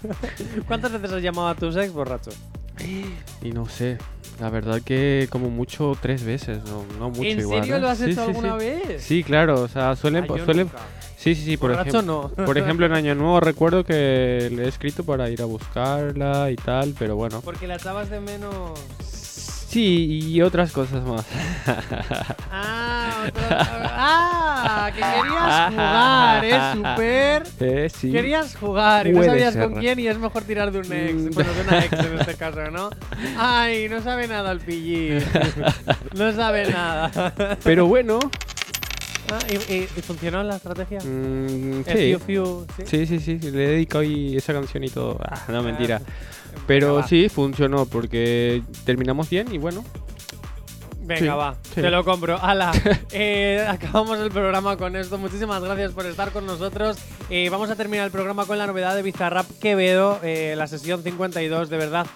¿Cuántas 0.66 0.90
veces 0.90 1.12
has 1.12 1.22
llamado 1.22 1.46
a 1.46 1.54
tus 1.54 1.76
ex 1.76 1.92
borracho? 1.92 2.30
Y 3.42 3.52
no 3.52 3.66
sé, 3.68 3.96
la 4.40 4.50
verdad 4.50 4.82
que 4.82 5.28
como 5.30 5.48
mucho 5.48 5.96
tres 6.02 6.24
veces, 6.24 6.58
no, 6.64 6.84
no 6.98 7.10
mucho 7.10 7.22
¿En 7.22 7.38
igual. 7.38 7.60
serio 7.60 7.76
¿eh? 7.76 7.80
lo 7.80 7.88
has 7.88 7.98
Sí, 7.98 8.04
hecho 8.10 8.22
sí, 8.22 8.26
alguna 8.28 8.58
sí. 8.58 8.66
vez? 8.66 9.02
Sí, 9.04 9.22
claro, 9.22 9.60
o 9.62 9.68
sea, 9.68 9.94
suelen... 9.94 10.24
Ah, 10.24 10.44
suelen 10.44 10.66
nunca. 10.66 10.78
Sí, 11.16 11.36
sí, 11.36 11.44
sí, 11.44 11.56
por 11.56 11.70
ejemplo. 11.70 12.02
no. 12.02 12.28
Por 12.30 12.58
ejemplo, 12.58 12.86
en 12.86 12.92
Año 12.94 13.14
Nuevo 13.14 13.38
recuerdo 13.38 13.84
que 13.84 14.50
le 14.52 14.64
he 14.64 14.68
escrito 14.68 15.04
para 15.04 15.30
ir 15.30 15.40
a 15.40 15.44
buscarla 15.44 16.50
y 16.50 16.56
tal, 16.56 16.94
pero 16.98 17.14
bueno. 17.14 17.40
Porque 17.42 17.68
la 17.68 17.76
echabas 17.76 18.10
de 18.10 18.18
menos. 18.20 18.80
Sí, 19.68 20.20
y 20.24 20.40
otras 20.40 20.72
cosas 20.72 21.04
más. 21.04 21.24
Ah, 22.50 23.24
otra- 23.28 23.68
ah, 23.84 24.90
que 24.94 25.00
querías 25.00 25.70
jugar, 25.70 26.44
¿eh? 26.44 26.60
Súper. 26.74 27.42
Eh, 27.60 27.90
sí. 27.94 28.10
Querías 28.10 28.56
jugar 28.56 29.06
y 29.06 29.10
no 29.10 29.16
Puede 29.18 29.28
sabías 29.30 29.52
ser. 29.54 29.62
con 29.64 29.74
quién 29.80 29.98
y 30.00 30.06
es 30.08 30.18
mejor 30.18 30.42
tirar 30.44 30.72
de 30.72 30.78
un 30.78 30.92
ex. 30.92 31.14
Mm. 31.14 31.30
Bueno, 31.34 31.52
de 31.52 31.60
una 31.62 31.84
ex 31.84 31.92
en 31.92 32.18
este 32.18 32.34
caso, 32.38 32.70
¿no? 32.70 32.90
Ay, 33.38 33.88
no 33.88 34.02
sabe 34.02 34.26
nada 34.28 34.50
el 34.52 34.60
pillín. 34.60 35.22
No 36.16 36.32
sabe 36.32 36.70
nada. 36.70 37.34
Pero 37.62 37.86
bueno. 37.86 38.18
Ah, 39.30 39.38
¿y, 39.50 39.56
y- 39.74 39.88
y 39.96 40.00
funcionó 40.02 40.42
la 40.42 40.56
estrategia? 40.56 41.00
Mm, 41.00 41.82
El 41.84 41.84
sí. 41.84 41.92
fiu 41.92 42.18
fiu, 42.20 42.66
¿sí? 42.78 42.82
sí, 42.86 43.06
sí, 43.06 43.20
sí, 43.20 43.38
sí, 43.40 43.50
Le 43.50 43.68
dedicado 43.68 44.00
ahí 44.00 44.34
esa 44.36 44.54
canción 44.54 44.82
y 44.84 44.88
todo. 44.88 45.18
Ah, 45.22 45.42
no, 45.48 45.62
mentira. 45.62 45.98
Venga, 45.98 46.12
Pero 46.66 47.02
sí, 47.06 47.28
funcionó 47.28 47.86
porque 47.86 48.62
terminamos 48.84 49.30
bien 49.30 49.52
y 49.52 49.58
bueno. 49.58 49.84
Venga, 51.00 51.20
Sí, 51.20 51.26
va, 51.26 51.54
sí. 51.62 51.80
te 51.80 51.90
lo 51.90 52.04
compro. 52.04 52.38
Ala, 52.42 52.70
eh, 53.12 53.64
acabamos 53.66 54.18
el 54.18 54.30
programa 54.30 54.76
con 54.76 54.94
esto. 54.94 55.16
Muchísimas 55.16 55.62
gracias 55.62 55.92
por 55.92 56.04
estar 56.04 56.32
con 56.32 56.44
nosotros. 56.44 56.98
Eh, 57.30 57.48
vamos 57.50 57.70
a 57.70 57.76
terminar 57.76 58.04
el 58.04 58.12
programa 58.12 58.44
con 58.44 58.58
la 58.58 58.66
novedad 58.66 58.94
de 58.94 59.02
Bizarrap 59.02 59.46
Quevedo, 59.58 60.20
eh, 60.22 60.54
la 60.56 60.66
sesión 60.66 61.02
52, 61.02 61.70
de 61.70 61.76
verdad. 61.78 62.06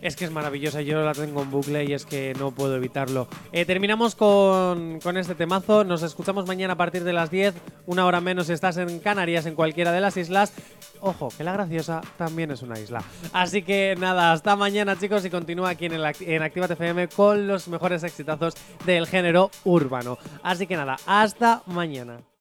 Es 0.00 0.16
que 0.16 0.24
es 0.24 0.30
maravillosa, 0.30 0.80
yo 0.80 1.02
la 1.02 1.12
tengo 1.12 1.42
en 1.42 1.50
bucle 1.50 1.84
y 1.84 1.92
es 1.92 2.04
que 2.04 2.34
no 2.38 2.52
puedo 2.52 2.76
evitarlo. 2.76 3.28
Eh, 3.52 3.64
terminamos 3.64 4.14
con, 4.14 5.00
con 5.00 5.16
este 5.16 5.34
temazo, 5.34 5.84
nos 5.84 6.02
escuchamos 6.02 6.46
mañana 6.46 6.74
a 6.74 6.76
partir 6.76 7.04
de 7.04 7.12
las 7.12 7.30
10, 7.30 7.54
una 7.86 8.06
hora 8.06 8.20
menos 8.20 8.46
si 8.46 8.52
estás 8.52 8.76
en 8.76 9.00
Canarias, 9.00 9.46
en 9.46 9.54
cualquiera 9.54 9.92
de 9.92 10.00
las 10.00 10.16
islas. 10.16 10.52
Ojo, 11.00 11.28
que 11.36 11.44
la 11.44 11.52
graciosa 11.52 12.00
también 12.16 12.50
es 12.50 12.62
una 12.62 12.78
isla. 12.78 13.02
Así 13.32 13.62
que 13.62 13.96
nada, 13.98 14.32
hasta 14.32 14.56
mañana 14.56 14.98
chicos 14.98 15.24
y 15.24 15.30
continúa 15.30 15.70
aquí 15.70 15.86
en, 15.86 15.94
en 15.94 17.08
con 17.14 17.46
los 17.46 17.68
mejores 17.68 18.02
exitazos 18.02 18.54
del 18.84 19.06
género 19.06 19.50
urbano. 19.64 20.18
Así 20.42 20.66
que 20.66 20.76
nada, 20.76 20.96
hasta 21.06 21.62
mañana. 21.66 22.20